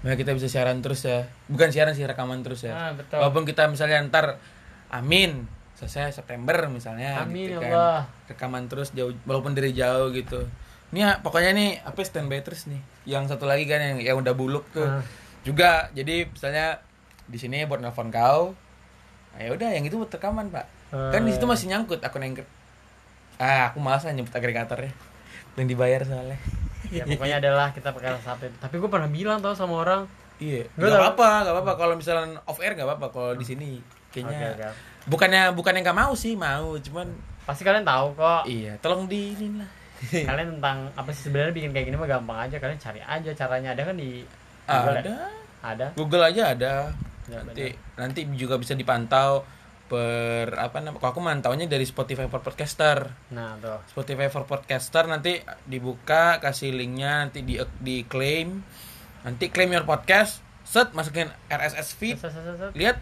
Nah, 0.05 0.15
kita 0.15 0.37
bisa 0.37 0.47
siaran 0.47 0.85
terus 0.85 1.03
ya. 1.03 1.27
Bukan 1.51 1.73
siaran 1.73 1.97
sih, 1.97 2.05
rekaman 2.05 2.45
terus 2.45 2.63
ya. 2.63 2.73
Ah, 2.77 2.93
betul. 2.95 3.19
Walaupun 3.19 3.43
kita 3.49 3.67
misalnya 3.67 4.05
ntar 4.07 4.39
amin 4.93 5.57
selesai 5.77 6.25
September 6.25 6.73
misalnya 6.73 7.21
Amin, 7.21 7.53
gitu 7.53 7.61
ya 7.61 7.69
kan. 7.69 7.73
Allah. 7.73 8.01
Rekaman 8.33 8.65
terus 8.71 8.97
jauh 8.97 9.13
walaupun 9.29 9.53
dari 9.53 9.77
jauh 9.77 10.09
gitu. 10.15 10.49
Ini 10.95 11.01
ya, 11.03 11.11
pokoknya 11.21 11.53
nih 11.53 11.71
apa 11.85 12.01
standby 12.01 12.41
terus 12.41 12.65
nih. 12.71 12.81
Yang 13.05 13.37
satu 13.37 13.45
lagi 13.45 13.69
kan 13.69 13.83
yang 13.83 13.99
yang 14.01 14.17
udah 14.17 14.33
buluk 14.33 14.65
tuh. 14.73 14.89
Ah. 14.89 15.05
Juga 15.45 15.93
jadi 15.93 16.33
misalnya 16.33 16.81
di 17.27 17.37
sini 17.37 17.63
buat 17.65 17.79
nelfon 17.79 18.09
kau. 18.09 18.55
Nah, 19.33 19.41
ya 19.41 19.51
udah 19.51 19.69
yang 19.69 19.85
itu 19.85 19.95
buat 19.95 20.09
rekaman, 20.09 20.49
Pak. 20.49 20.67
Kan 21.13 21.23
di 21.23 21.31
situ 21.31 21.43
Ah. 21.43 21.51
masih 21.51 21.67
nyangkut 21.69 22.01
akun 22.01 22.23
anchor. 22.23 22.47
Ah, 23.37 23.69
aku 23.69 23.79
malas 23.79 24.07
nyebut 24.07 24.31
agregator 24.31 24.81
ya. 24.81 24.93
Yang 25.55 25.67
dibayar 25.69 26.01
soalnya. 26.03 26.39
ya 26.87 27.03
pokoknya 27.05 27.37
adalah 27.39 27.69
kita 27.71 27.91
pakai 27.91 28.17
satu. 28.19 28.47
Tapi 28.57 28.75
gue 28.77 28.87
pernah 28.87 29.07
bilang 29.07 29.39
tau 29.39 29.53
sama 29.53 29.83
orang. 29.83 30.03
Iya, 30.37 30.69
Gua 30.73 30.87
nggak 30.87 30.93
tahu. 30.93 31.05
apa-apa, 31.11 31.31
nggak 31.43 31.55
apa-apa. 31.55 31.73
Kalau 31.75 31.95
misalnya 31.95 32.39
off 32.45 32.59
air 32.59 32.73
nggak 32.73 32.87
apa-apa. 32.87 33.07
Kalau 33.11 33.33
di 33.35 33.43
sini 33.43 33.69
kayaknya 34.09 34.39
Oke, 34.47 34.47
oke. 34.55 34.67
bukannya 35.07 35.43
bukannya 35.53 35.81
nggak 35.83 35.99
mau 35.99 36.13
sih, 36.13 36.33
mau. 36.33 36.77
Cuman 36.79 37.09
Pasti 37.43 37.63
kalian 37.63 37.83
tahu 37.83 38.07
kok. 38.15 38.43
iya, 38.45 38.75
tolong 38.79 39.05
di 39.05 39.33
ini 39.33 39.59
lah. 39.59 39.71
kalian 40.29 40.57
tentang 40.57 40.93
apa 40.93 41.09
sih 41.11 41.25
sebenarnya 41.25 41.53
bikin 41.53 41.71
kayak 41.73 41.87
gini 41.89 41.97
mah 41.97 42.05
gampang 42.07 42.39
aja 42.43 42.57
kalian 42.57 42.77
cari 42.77 43.01
aja 43.01 43.31
caranya 43.33 43.73
ada 43.73 43.83
kan 43.83 43.97
di 43.97 44.21
Google 44.63 44.93
ya? 44.93 45.01
ada, 45.01 45.15
ada 45.65 45.87
Google 45.95 46.23
aja 46.23 46.43
ada. 46.53 46.73
Ya, 47.27 47.43
Nanti 47.43 47.75
nanti 47.99 48.21
juga 48.39 48.59
bisa 48.59 48.75
dipantau 48.79 49.43
per 49.87 50.51
apa 50.59 50.83
namanya? 50.83 51.03
Aku 51.15 51.23
mantaunya 51.23 51.71
dari 51.71 51.87
Spotify 51.87 52.27
for 52.27 52.43
Podcaster. 52.43 53.07
nah 53.31 53.55
tuh 53.63 53.79
Spotify 53.91 54.27
for 54.31 54.43
Podcaster 54.47 55.07
nanti 55.07 55.39
dibuka, 55.67 56.43
kasih 56.43 56.75
linknya, 56.75 57.27
nanti 57.27 57.47
di 57.47 57.59
di 57.79 58.03
claim. 58.07 58.63
Nanti 59.23 59.51
claim 59.51 59.75
your 59.75 59.87
podcast, 59.87 60.43
set 60.63 60.95
masukin 60.95 61.31
RSS 61.51 61.99
feed, 61.99 62.19
Set, 62.19 62.31
set, 62.31 62.43
set, 62.47 62.57
set. 62.59 62.73
lihat 62.79 62.99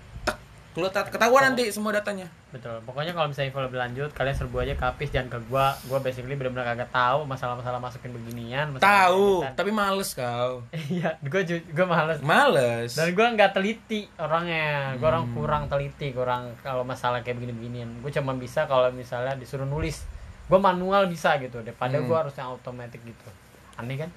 keluar 0.75 0.91
ketahuan 0.91 1.43
nanti 1.47 1.71
semua 1.71 1.91
datanya. 1.91 2.27
betul 2.51 2.79
pokoknya 2.83 3.11
kalau 3.11 3.27
misalnya 3.27 3.49
info 3.49 3.61
lebih 3.61 3.79
lanjut 3.79 4.11
kalian 4.11 4.31
serbu 4.33 4.57
aja 4.59 4.75
ke 4.75 4.85
Apis 4.85 5.09
jangan 5.09 5.27
ke 5.29 5.39
gua 5.45 5.71
gua 5.85 5.99
basically 5.99 6.35
benar-benar 6.35 6.67
kagak 6.69 6.87
tahu 6.89 7.23
masalah-masalah 7.25 7.79
masukin 7.79 8.11
beginian 8.13 8.75
Tahu, 8.77 9.27
editan. 9.41 9.55
tapi 9.55 9.71
males 9.71 10.11
kau. 10.13 10.63
iya 10.89 11.15
gua 11.21 11.41
gua 11.47 11.87
males 11.89 12.19
Males. 12.21 12.91
dan 12.93 13.11
gua 13.11 13.27
nggak 13.29 13.51
teliti 13.53 14.07
orangnya 14.17 14.67
gua 14.97 15.09
orang 15.11 15.25
Hmm. 15.25 15.35
kurang 15.37 15.63
teliti 15.67 16.11
kurang 16.11 16.43
kalau 16.61 16.83
masalah 16.83 17.21
kayak 17.21 17.39
begini-beginian 17.39 17.91
gua 17.99 18.11
cuma 18.13 18.35
bisa 18.35 18.65
kalau 18.65 18.91
misalnya 18.91 19.35
disuruh 19.35 19.65
nulis 19.65 20.03
gua 20.47 20.59
manual 20.61 21.07
bisa 21.07 21.39
gitu 21.39 21.59
daripada 21.61 21.97
Hmm. 21.97 22.07
gua 22.07 22.23
harus 22.23 22.35
yang 22.35 22.51
otomatis 22.51 22.99
gitu 22.99 23.29
aneh 23.75 23.97
kan 23.97 24.11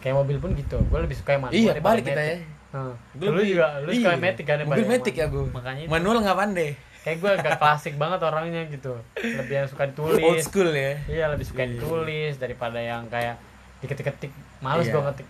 kayak 0.00 0.16
mobil 0.16 0.38
pun 0.38 0.54
gitu 0.54 0.78
gua 0.86 0.98
lebih 1.00 1.14
suka 1.14 1.34
yang 1.34 1.44
manual 1.44 1.58
Iya, 1.60 1.72
balik 1.78 2.02
kita 2.04 2.18
ya. 2.20 2.38
Hmm. 2.70 2.94
Gua 3.12 3.28
lu 3.30 3.42
juga 3.42 3.66
lu 3.80 3.90
suka 3.90 4.10
iya. 4.10 4.18
matic 4.20 4.44
kan 4.44 4.56
yang 4.56 4.68
matic 4.70 5.14
ya 5.14 5.26
gue. 5.26 5.42
makanya 5.48 5.82
itu. 5.82 5.90
Manual 5.90 6.16
nggak 6.20 6.38
pandai. 6.38 6.70
kayak 7.00 7.16
gue 7.16 7.30
agak 7.32 7.52
klasik 7.56 7.94
banget 7.96 8.20
orangnya 8.20 8.60
gitu 8.66 8.92
lebih 9.16 9.54
yang 9.56 9.64
suka 9.64 9.88
ditulis 9.88 10.20
Old 10.20 10.38
school 10.38 10.68
ya. 10.68 11.00
iya 11.08 11.26
lebih 11.26 11.42
suka 11.42 11.62
Iya. 11.62 11.72
ditulis 11.74 12.36
daripada 12.36 12.76
yang 12.76 13.08
kayak 13.08 13.40
diketik-ketik 13.80 14.28
males 14.60 14.84
Iya. 14.84 14.92
gue 14.92 15.02
ngetik 15.02 15.28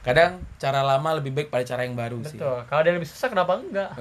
Kadang 0.00 0.32
cara 0.56 0.80
lama 0.80 1.10
lebih 1.14 1.30
baik 1.32 1.48
pada 1.48 1.62
cara 1.64 1.82
yang 1.82 1.94
baru 1.94 2.22
sih. 2.22 2.34
betul 2.34 2.64
kalau 2.64 2.80
ada 2.80 2.88
yang 2.88 2.96
lebih 2.96 3.06
susah 3.06 3.28
kenapa 3.28 3.52
enggak 3.56 3.90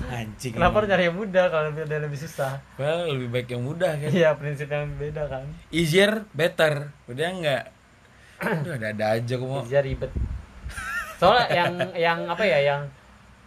Uh, 0.00 0.10
Anjing. 0.10 0.52
kenapa 0.52 0.74
harus 0.78 0.88
nyari 0.88 1.04
yang 1.06 1.16
mudah 1.16 1.44
kalau 1.48 1.68
ada 1.70 1.84
yang 1.86 2.04
lebih 2.04 2.16
susah 2.18 2.56
Well, 2.76 3.08
lebih 3.10 3.28
baik 3.30 3.48
yang 3.50 3.62
mudah 3.62 3.92
kan. 3.96 4.08
iya 4.10 4.32
prinsip 4.32 4.64
yang 4.66 4.88
beda 4.94 5.26
kan 5.26 5.44
Easier, 5.70 6.28
better. 6.30 6.92
Udah 7.04 7.24
enggak? 7.26 7.64
Udah 8.38 8.76
ada-ada 8.76 9.06
aja 9.14 9.32
kok 9.34 9.44
mau. 9.44 9.60
bisa 9.60 9.80
ribet 9.80 10.12
soalnya 11.18 11.46
yang 11.50 11.72
yang 11.94 12.18
apa 12.26 12.42
ya 12.42 12.58
yang 12.62 12.82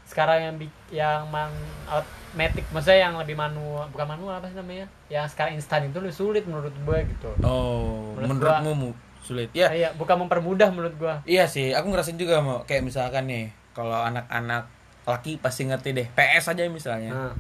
sekarang 0.03 0.39
yang 0.43 0.55
yang 0.91 1.19
mang 1.31 1.51
automatic 1.87 2.67
maksudnya 2.75 3.07
yang 3.07 3.15
lebih 3.15 3.33
manual 3.33 3.87
bukan 3.89 4.07
manual 4.11 4.43
apa 4.43 4.51
sih 4.51 4.59
namanya 4.59 4.83
yang 5.07 5.23
sekarang 5.23 5.55
instan 5.55 5.87
itu 5.87 6.03
lebih 6.03 6.11
sulit 6.11 6.43
menurut 6.43 6.75
gue 6.75 6.97
gitu 7.07 7.31
Oh, 7.47 8.11
Menurut 8.19 8.59
menurutmu 8.59 8.71
mu 8.75 8.89
sulit. 9.23 9.47
Ya, 9.55 9.71
iya 9.71 9.89
bukan 9.95 10.27
mempermudah 10.27 10.67
menurut 10.73 10.91
gue 10.99 11.13
Iya 11.23 11.47
sih, 11.47 11.71
aku 11.71 11.93
ngerasain 11.93 12.19
juga 12.19 12.43
mau 12.43 12.67
kayak 12.67 12.83
misalkan 12.83 13.29
nih, 13.29 13.53
kalau 13.71 13.95
anak-anak 14.03 14.67
laki 15.07 15.39
pasti 15.39 15.69
ngerti 15.69 15.95
deh. 15.95 16.07
PS 16.11 16.51
aja 16.51 16.67
misalnya. 16.67 17.11
nah, 17.13 17.33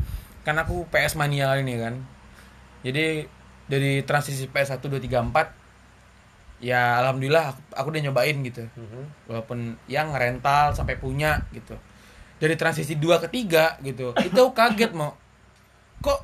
Kan 0.47 0.55
aku 0.57 0.87
PS 0.89 1.19
mania 1.19 1.53
ini 1.59 1.75
kan. 1.77 1.99
Jadi 2.81 3.25
dari 3.67 4.01
transisi 4.01 4.47
PS 4.47 4.79
1 4.79 4.87
2 4.87 4.97
3 4.97 5.27
4 5.29 5.60
ya 6.61 7.01
alhamdulillah 7.01 7.51
aku, 7.51 7.61
aku 7.73 7.87
udah 7.91 8.01
nyobain 8.07 8.37
gitu. 8.45 8.63
mhm. 8.77 9.27
Walaupun 9.27 9.75
yang 9.89 10.13
rental 10.13 10.71
sampai 10.77 10.95
punya 11.01 11.41
gitu. 11.51 11.73
Dari 12.37 12.53
transisi 12.57 12.95
2 12.95 13.21
ke 13.21 13.27
3 13.27 13.81
gitu. 13.81 14.13
Itu 14.29 14.53
kaget 14.53 14.93
mau. 14.93 15.17
Kok 16.05 16.19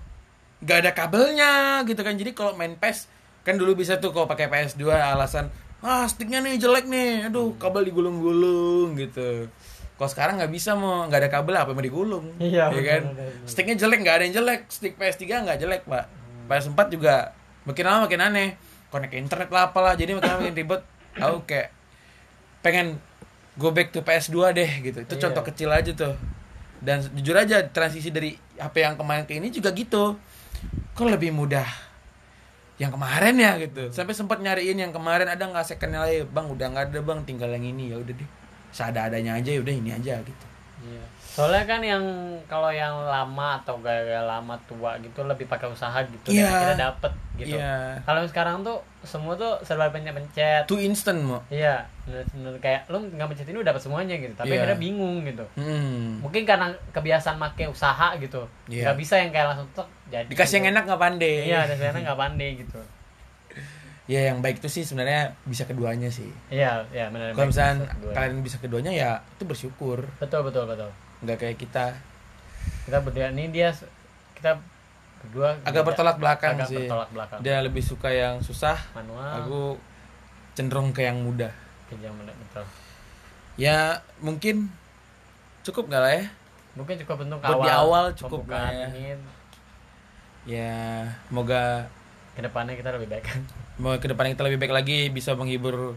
nggak 0.62 0.78
ada 0.86 0.92
kabelnya 0.94 1.52
gitu 1.84 2.02
kan. 2.06 2.14
Jadi 2.14 2.32
kalau 2.38 2.54
main 2.54 2.78
PES 2.78 3.10
kan 3.42 3.56
dulu 3.56 3.80
bisa 3.80 3.96
tuh 3.98 4.12
kalau 4.12 4.28
pakai 4.28 4.52
PS2 4.52 4.92
alasan 4.92 5.48
ah 5.80 6.04
sticknya 6.10 6.44
nih 6.44 6.60
jelek 6.60 6.84
nih 6.90 7.32
aduh 7.32 7.56
kabel 7.56 7.88
digulung-gulung 7.88 8.98
gitu 9.00 9.48
kalau 9.96 10.10
sekarang 10.12 10.36
nggak 10.42 10.52
bisa 10.52 10.76
mau 10.76 11.08
nggak 11.08 11.22
ada 11.24 11.30
kabel 11.32 11.56
apa 11.56 11.72
mau 11.72 11.80
digulung 11.80 12.34
Iya, 12.44 12.68
ya 12.76 12.82
kan 12.84 13.02
sticknya 13.48 13.80
jelek 13.80 14.04
nggak 14.04 14.16
ada 14.20 14.24
yang 14.28 14.36
jelek 14.42 14.62
stick 14.68 15.00
PS3 15.00 15.48
nggak 15.48 15.58
jelek 15.64 15.82
pak 15.88 16.06
PS4 16.50 16.80
juga 16.92 17.32
makin 17.64 17.84
lama 17.88 18.00
makin 18.10 18.20
aneh 18.20 18.50
connect 18.88 19.12
ke 19.12 19.18
internet 19.18 19.50
lah 19.50 19.70
apalah. 19.70 19.94
Jadi 19.94 20.16
makin 20.16 20.28
lama 20.28 20.40
makin 20.44 20.56
ribet. 20.56 20.82
Aku 21.18 21.38
kayak 21.44 21.74
pengen 22.62 22.98
go 23.58 23.72
back 23.72 23.90
to 23.90 24.02
PS2 24.02 24.54
deh 24.54 24.72
gitu. 24.82 25.00
Itu 25.02 25.14
Iya. 25.16 25.22
contoh 25.28 25.44
kecil 25.46 25.70
aja 25.70 25.92
tuh. 25.92 26.14
Dan 26.78 27.02
jujur 27.18 27.34
aja 27.34 27.66
transisi 27.66 28.14
dari 28.14 28.38
HP 28.56 28.76
yang 28.80 28.96
kemarin 28.96 29.26
ke 29.26 29.34
ini 29.34 29.50
juga 29.50 29.74
gitu. 29.74 30.14
Kok 30.94 31.10
lebih 31.10 31.34
mudah 31.34 31.66
yang 32.78 32.94
kemarin 32.94 33.34
ya 33.34 33.58
gitu. 33.58 33.90
Sampai 33.90 34.14
sempat 34.14 34.38
nyariin 34.38 34.78
yang 34.78 34.94
kemarin 34.94 35.26
ada 35.26 35.42
nggak 35.42 35.66
secondnya 35.66 36.06
lagi? 36.06 36.22
Bang 36.24 36.54
udah 36.54 36.70
nggak 36.70 36.94
ada 36.94 37.00
bang. 37.02 37.20
Tinggal 37.26 37.50
yang 37.58 37.66
ini. 37.68 37.90
Ya 37.90 37.98
udah 37.98 38.14
deh. 38.14 38.30
Seada 38.70 39.10
adanya 39.10 39.34
aja 39.34 39.50
ya 39.50 39.64
udah 39.64 39.74
ini 39.74 39.90
aja 39.90 40.22
gitu 40.22 40.46
Iya. 40.78 41.04
Soalnya 41.28 41.64
kan 41.66 41.82
yang 41.82 42.02
kalau 42.46 42.70
yang 42.70 42.94
lama 43.00 43.58
atau 43.58 43.78
gaya-gaya 43.78 44.22
lama 44.22 44.58
tua 44.66 44.98
gitu 44.98 45.22
lebih 45.22 45.46
pakai 45.46 45.66
usaha 45.68 45.94
gitu 46.02 46.30
Iya. 46.30 46.44
dan 46.44 46.52
akhirnya 46.52 46.80
dapet 46.90 47.12
gitu. 47.36 47.58
Iya. 47.58 48.02
Kalau 48.02 48.20
yang 48.20 48.30
sekarang 48.30 48.56
tuh 48.62 48.78
semua 49.02 49.34
tuh 49.34 49.54
serba 49.62 49.90
pencet-pencet. 49.90 50.66
too 50.66 50.78
instant 50.78 51.22
mau 51.22 51.38
Iya, 51.48 51.86
bener-bener 52.04 52.58
kayak 52.58 52.82
lu 52.88 52.98
nggak 53.04 53.28
pencet 53.28 53.46
ini 53.46 53.58
udah 53.58 53.70
dapat 53.70 53.82
semuanya 53.84 54.16
gitu. 54.18 54.34
Tapi 54.34 54.50
Iya. 54.50 54.58
akhirnya 54.60 54.80
bingung 54.80 55.22
gitu. 55.24 55.46
hmm. 55.54 56.22
Mungkin 56.22 56.42
karena 56.44 56.68
kebiasaan 56.92 57.38
make 57.38 57.66
usaha 57.66 58.18
gitu. 58.18 58.42
Iya. 58.66 58.90
nggak 58.90 58.98
bisa 58.98 59.16
yang 59.18 59.30
kayak 59.30 59.54
langsung 59.54 59.70
tek 59.72 59.86
jadi. 60.08 60.26
dikasih 60.28 60.56
yang 60.58 60.74
enak 60.74 60.84
nggak 60.86 61.02
pandai 61.04 61.36
Iya, 61.46 61.60
dan 61.66 61.76
sekarang 61.76 62.02
nggak 62.04 62.20
pandai 62.20 62.50
gitu. 62.56 62.80
Ya 64.08 64.22
yang 64.26 64.40
baik 64.40 64.58
itu 64.58 64.70
sih 64.70 64.82
sebenarnya 64.82 65.36
bisa 65.44 65.64
keduanya 65.64 66.08
sih 66.08 66.32
Iya, 66.48 66.88
iya 66.90 67.08
benar. 67.08 67.32
kalau 67.32 67.48
misalnya 67.48 67.84
kalian 68.10 68.40
bisa 68.40 68.56
keduanya 68.58 68.88
ya 68.90 69.12
itu 69.30 69.44
bersyukur 69.44 70.08
Betul, 70.18 70.42
betul, 70.42 70.64
betul. 70.64 70.88
nggak 71.22 71.38
kayak 71.38 71.58
kita 71.58 71.86
Kita 72.84 73.00
berdua 73.00 73.28
ini 73.30 73.48
dia 73.50 73.76
kita 74.34 74.56
berdua 75.20 75.60
agak 75.62 75.82
beda. 75.82 75.88
bertolak 75.88 76.18
belakang 76.18 76.56
agak 76.56 76.68
sih 76.68 76.80
bertolak 76.82 77.10
belakang. 77.12 77.40
dia 77.42 77.60
lebih 77.60 77.82
suka 77.82 78.08
yang 78.08 78.40
susah 78.40 78.80
Manual. 78.94 79.44
aku 79.44 79.60
cenderung 80.54 80.90
ke 80.90 81.04
yang 81.04 81.20
mudah 81.20 81.52
Kejam 81.88 82.16
bener, 82.16 82.32
betul. 82.38 82.64
ya 83.56 83.92
mungkin 84.18 84.72
cukup 85.62 85.88
nggak 85.88 86.00
lah 86.00 86.14
ya 86.14 86.26
Mungkin 86.74 86.96
cukup 87.02 87.16
bentuk 87.20 87.42
awal. 87.42 87.60
di 87.60 87.70
awal 87.70 88.06
cukup 88.14 88.42
lah 88.46 88.70
ya. 88.70 88.88
ya 90.46 90.76
semoga 91.26 91.90
ke 92.32 92.40
depannya 92.40 92.72
kita 92.72 92.94
lebih 92.94 93.10
baik 93.10 93.26
kan. 93.26 93.42
mau 93.78 93.94
ke 93.98 94.10
depan 94.10 94.34
kita 94.34 94.42
lebih 94.46 94.58
baik 94.58 94.74
lagi 94.74 94.98
bisa 95.14 95.38
menghibur 95.38 95.94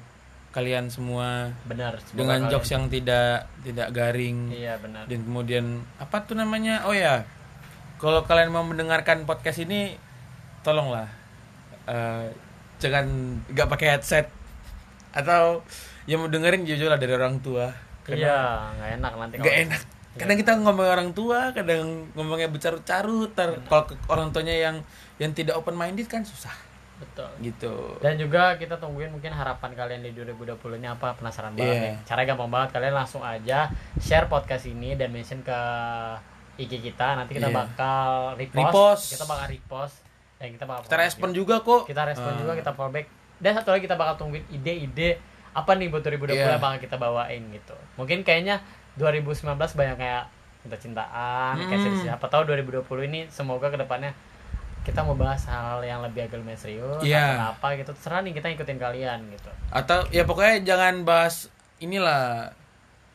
kalian 0.51 0.91
semua 0.91 1.55
benar 1.63 1.95
semoga 2.03 2.19
dengan 2.19 2.41
kalian- 2.43 2.53
jokes 2.53 2.71
yang 2.75 2.85
tidak 2.91 3.47
tidak 3.63 3.89
garing. 3.95 4.51
Iya 4.51 4.75
benar. 4.83 5.07
Dan 5.07 5.23
kemudian 5.25 5.65
apa 6.03 6.27
tuh 6.27 6.35
namanya? 6.35 6.85
Oh 6.85 6.95
ya 6.95 7.23
kalau 8.03 8.27
kalian 8.27 8.51
mau 8.51 8.67
mendengarkan 8.67 9.25
podcast 9.25 9.63
ini 9.63 9.95
tolonglah 10.67 11.07
eh, 11.87 12.35
jangan 12.83 13.07
nggak 13.49 13.69
pakai 13.71 13.97
headset. 13.97 14.27
Atau 15.15 15.63
yang 16.11 16.27
mau 16.27 16.31
dengerin 16.31 16.67
jujur 16.67 16.91
lah 16.91 16.99
dari 16.99 17.15
orang 17.15 17.39
tua. 17.39 17.71
Iya 18.11 18.75
nggak 18.75 18.91
enak 18.99 19.13
nanti 19.17 19.35
nggak 19.39 19.59
enak. 19.71 19.83
Kadang 20.19 20.37
kita 20.43 20.53
ngomong 20.59 20.89
orang 20.91 21.11
tua 21.15 21.55
kadang 21.55 22.11
ngomongnya 22.19 22.51
bercarut-carut 22.51 23.31
kalau 23.71 23.87
orang 24.11 24.35
tuanya 24.35 24.51
yang 24.59 24.77
yang 25.23 25.31
tidak 25.31 25.55
open 25.55 25.79
minded 25.79 26.11
kan 26.11 26.27
susah 26.27 26.51
betul 27.01 27.29
gitu 27.41 27.97
dan 27.99 28.15
juga 28.15 28.55
kita 28.55 28.77
tungguin 28.77 29.09
mungkin 29.09 29.31
harapan 29.31 29.73
kalian 29.73 30.01
di 30.03 30.13
2020 30.13 30.53
ini 30.77 30.87
apa 30.87 31.13
penasaran 31.13 31.53
banget 31.53 31.73
Iya. 31.73 31.83
nih 31.83 31.95
cara 32.05 32.21
gampang 32.23 32.51
banget 32.51 32.69
kalian 32.71 32.95
langsung 32.95 33.23
aja 33.23 33.67
share 33.97 34.27
podcast 34.27 34.65
ini 34.67 34.95
dan 34.95 35.09
mention 35.09 35.41
ke 35.41 35.59
IG 36.59 36.85
kita 36.85 37.17
nanti 37.17 37.33
kita 37.33 37.49
Iya. 37.49 37.57
bakal 37.57 38.09
repost, 38.37 38.55
Repost. 38.55 39.05
kita 39.11 39.25
bakal 39.25 39.47
repost 39.49 39.97
dan 40.37 40.49
kita 40.51 40.65
bakal 40.65 40.81
kita 40.85 40.97
respon 40.99 41.29
juga. 41.31 41.57
juga 41.57 41.67
kok 41.67 41.83
kita 41.87 42.03
respon 42.07 42.31
Ah. 42.31 42.39
juga 42.39 42.53
kita 42.55 42.71
fallback 42.71 43.07
dan 43.37 43.53
satu 43.55 43.69
lagi 43.71 43.83
kita 43.83 43.97
bakal 43.97 44.15
tungguin 44.17 44.45
ide-ide 44.51 45.17
apa 45.51 45.73
nih 45.73 45.89
buat 45.89 46.01
2020 46.01 46.37
Iya. 46.39 46.53
yang 46.53 46.63
bakal 46.63 46.79
kita 46.79 46.97
bawain 46.97 47.43
gitu 47.51 47.77
mungkin 47.97 48.21
kayaknya 48.21 48.61
2019 48.95 49.57
banyak 49.73 49.97
kayak 49.97 50.25
cinta-cintaan 50.61 51.57
kayak 51.59 51.81
Hmm. 51.81 51.97
siapa 51.99 52.27
tahu 52.27 52.45
2020 52.45 52.85
ini 53.03 53.21
semoga 53.27 53.67
ke 53.67 53.77
depannya 53.77 54.13
kita 54.91 55.01
mau 55.01 55.15
bahas 55.15 55.47
hal 55.47 55.79
yang 55.81 56.03
lebih 56.03 56.27
agak 56.27 56.37
lumayan 56.37 56.59
serius 56.59 56.99
Iya. 57.01 57.39
atau 57.39 57.47
apa 57.55 57.67
gitu 57.79 57.91
terserah 57.93 58.21
nih 58.21 58.35
kita 58.35 58.47
ikutin 58.51 58.77
kalian 58.77 59.19
gitu 59.31 59.51
atau 59.71 60.03
ya 60.11 60.23
pokoknya 60.23 60.67
jangan 60.67 61.03
bahas 61.03 61.47
inilah 61.79 62.51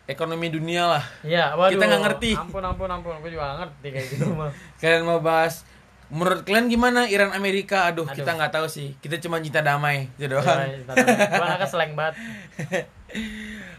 ekonomi 0.05 0.47
dunia 0.47 0.88
lah 0.88 1.03
Iya, 1.21 1.53
waduh. 1.53 1.73
Kita 1.73 1.84
nggak 1.84 2.03
ngerti. 2.03 2.32
Ampun, 2.36 2.61
ampun, 2.61 2.86
ampun. 2.88 3.17
Gue 3.19 3.34
juga 3.34 3.41
nggak 3.43 3.57
ngerti 3.59 3.88
kayak 3.89 4.07
gitu 4.07 4.26
mah. 4.32 4.53
kalian 4.82 5.01
mau 5.01 5.17
bahas 5.17 5.65
menurut 6.05 6.45
kalian 6.45 6.69
gimana 6.69 7.09
Iran 7.09 7.34
Amerika 7.34 7.89
aduh, 7.89 8.05
Aduh. 8.05 8.13
kita 8.13 8.38
nggak 8.38 8.53
tahu 8.53 8.69
sih 8.69 8.93
kita 9.01 9.17
cuma 9.17 9.41
cinta 9.41 9.59
damai 9.59 10.05
itu 10.13 10.30
doang 10.30 10.45
Gue 10.45 10.93
anaknya 11.41 11.65
slang 11.73 11.97
banget. 11.97 12.13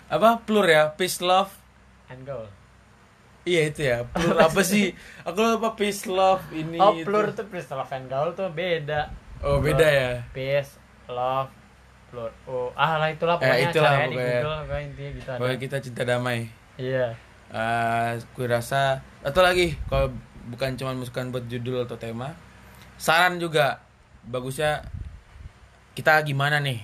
apa 0.06 0.42
plur 0.42 0.66
ya 0.66 0.90
peace 0.92 1.18
love 1.20 1.54
And 2.06 2.22
goal. 2.22 2.46
Iya 3.46 3.60
itu 3.64 3.80
ya 3.80 4.02
plur 4.04 4.34
apa 4.36 4.60
sih 4.60 4.90
aku 5.22 5.38
lupa 5.38 5.72
peace 5.72 6.04
love 6.04 6.42
ini 6.50 6.76
Oh, 6.76 6.92
itu. 6.92 7.06
plur 7.06 7.30
tuh 7.30 7.46
peace, 7.46 7.70
love, 7.70 7.88
and 7.88 8.06
gaul 8.06 8.30
tuh 8.32 8.50
beda. 8.50 9.06
oh 9.40 9.58
beda 9.58 9.86
ya 9.86 10.10
Peace, 10.30 10.76
love, 11.06 11.46
plur. 12.06 12.28
Oh, 12.44 12.74
ah 12.74 12.98
lah 12.98 13.06
itulah 13.06 13.36
Eh, 13.36 13.46
pokoknya 13.46 13.68
itulah 13.68 13.90
caranya 13.92 14.04
di 14.04 14.10
pokoknya. 14.12 14.34
Google 14.36 14.56
pokoknya 14.60 14.82
intinya 14.84 15.10
gitu 15.12 15.28
ada. 15.28 15.38
Pokoknya 15.38 15.58
kita 15.60 15.76
cinta 15.80 16.02
damai 16.02 16.38
Iya. 16.76 17.06
Eh, 17.48 18.10
gue 18.18 18.46
rasa 18.46 18.80
atau 19.22 19.40
lagi 19.40 19.78
kalau 19.86 20.10
bukan 20.46 20.74
cuma 20.74 20.90
masukan 20.92 21.30
buat 21.30 21.46
judul 21.46 21.82
atau 21.82 21.94
tema 21.94 22.34
saran 22.96 23.38
juga 23.38 23.78
bagusnya 24.24 24.82
kita 25.92 26.18
gimana 26.22 26.58
nih 26.58 26.82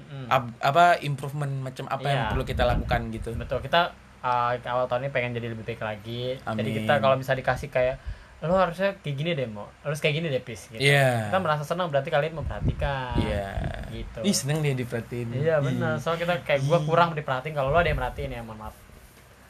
Mm-mm. 0.00 0.26
Ap- 0.26 0.58
apa 0.58 0.84
improvement 1.00 1.52
macam 1.62 1.86
apa 1.86 2.02
yang 2.04 2.20
Iya. 2.20 2.28
perlu 2.28 2.44
kita 2.44 2.62
lakukan 2.64 3.00
gitu 3.10 3.30
Betul, 3.34 3.60
kita 3.60 3.92
uh, 4.20 4.52
awal 4.64 4.86
tahun 4.86 5.06
ini 5.06 5.10
pengen 5.10 5.30
jadi 5.32 5.48
lebih 5.50 5.64
baik 5.64 5.80
lagi. 5.80 6.36
Jadi 6.36 6.46
Amin. 6.46 6.76
kita 6.84 6.94
kalau 6.98 7.16
bisa 7.16 7.32
dikasih 7.32 7.68
kayak 7.68 7.96
lo 8.40 8.56
harusnya 8.56 8.96
kayak 9.04 9.16
gini 9.20 9.30
deh 9.36 9.44
mau 9.44 9.68
harus 9.84 10.00
kayak 10.00 10.16
gini 10.16 10.32
deh 10.32 10.40
pis 10.40 10.64
gitu. 10.72 10.80
Iya. 10.80 11.28
kita 11.28 11.44
merasa 11.44 11.60
senang 11.60 11.92
berarti 11.92 12.08
kalian 12.08 12.40
memperhatikan 12.40 13.12
iya 13.20 13.52
gitu 13.92 14.24
ih 14.24 14.32
seneng 14.32 14.64
dia 14.64 14.72
diperhatiin 14.72 15.28
Iya 15.36 15.60
benar. 15.60 16.00
Soalnya 16.00 16.24
kita 16.24 16.34
kayak 16.48 16.64
gua 16.64 16.80
kurang 16.80 17.12
diperhatiin 17.12 17.52
kalau 17.52 17.68
lo 17.68 17.76
ada 17.76 17.92
yang 17.92 18.00
merhatiin 18.00 18.32
ya 18.32 18.40
mohon 18.40 18.64
maaf. 18.64 18.72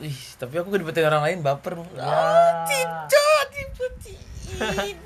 ih 0.02 0.18
tapi 0.34 0.58
aku 0.58 0.74
gak 0.74 0.82
diperhatiin 0.82 1.06
orang 1.06 1.22
lain 1.22 1.38
baper 1.38 1.78
Ya. 1.94 2.02
Ah, 2.02 2.66
tidak 2.66 3.46
diperhatiin 3.54 4.98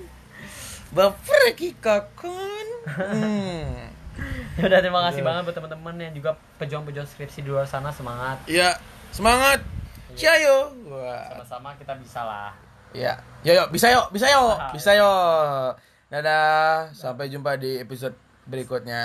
baper 0.89 1.43
Kika 1.53 1.97
kan 2.17 2.67
hmm. 2.89 3.69
Ya 4.57 4.63
udah 4.65 4.81
terima 4.81 5.05
kasih 5.11 5.21
banget 5.21 5.45
buat 5.45 5.57
teman-teman 5.61 5.95
yang 6.01 6.15
juga 6.17 6.41
pejuang-pejuang 6.57 7.05
skripsi 7.05 7.43
di 7.43 7.51
luar 7.51 7.69
sana 7.69 7.93
semangat. 7.93 8.41
ya 8.47 8.73
semangat 9.15 9.63
Ciao. 10.15 10.71
Wah. 10.95 11.27
Sama-sama 11.35 11.75
kita 11.75 11.99
bisa 11.99 12.23
lah. 12.23 12.55
Ya, 12.95 13.19
yo 13.43 13.51
yo 13.51 13.65
bisa 13.75 13.91
yo, 13.91 14.07
bisa 14.15 14.31
yo, 14.31 14.55
bisa 14.71 14.91
yo. 14.95 15.11
Dadah, 16.07 16.95
sampai 16.95 17.27
jumpa 17.27 17.59
di 17.59 17.83
episode 17.83 18.15
berikutnya. 18.47 19.03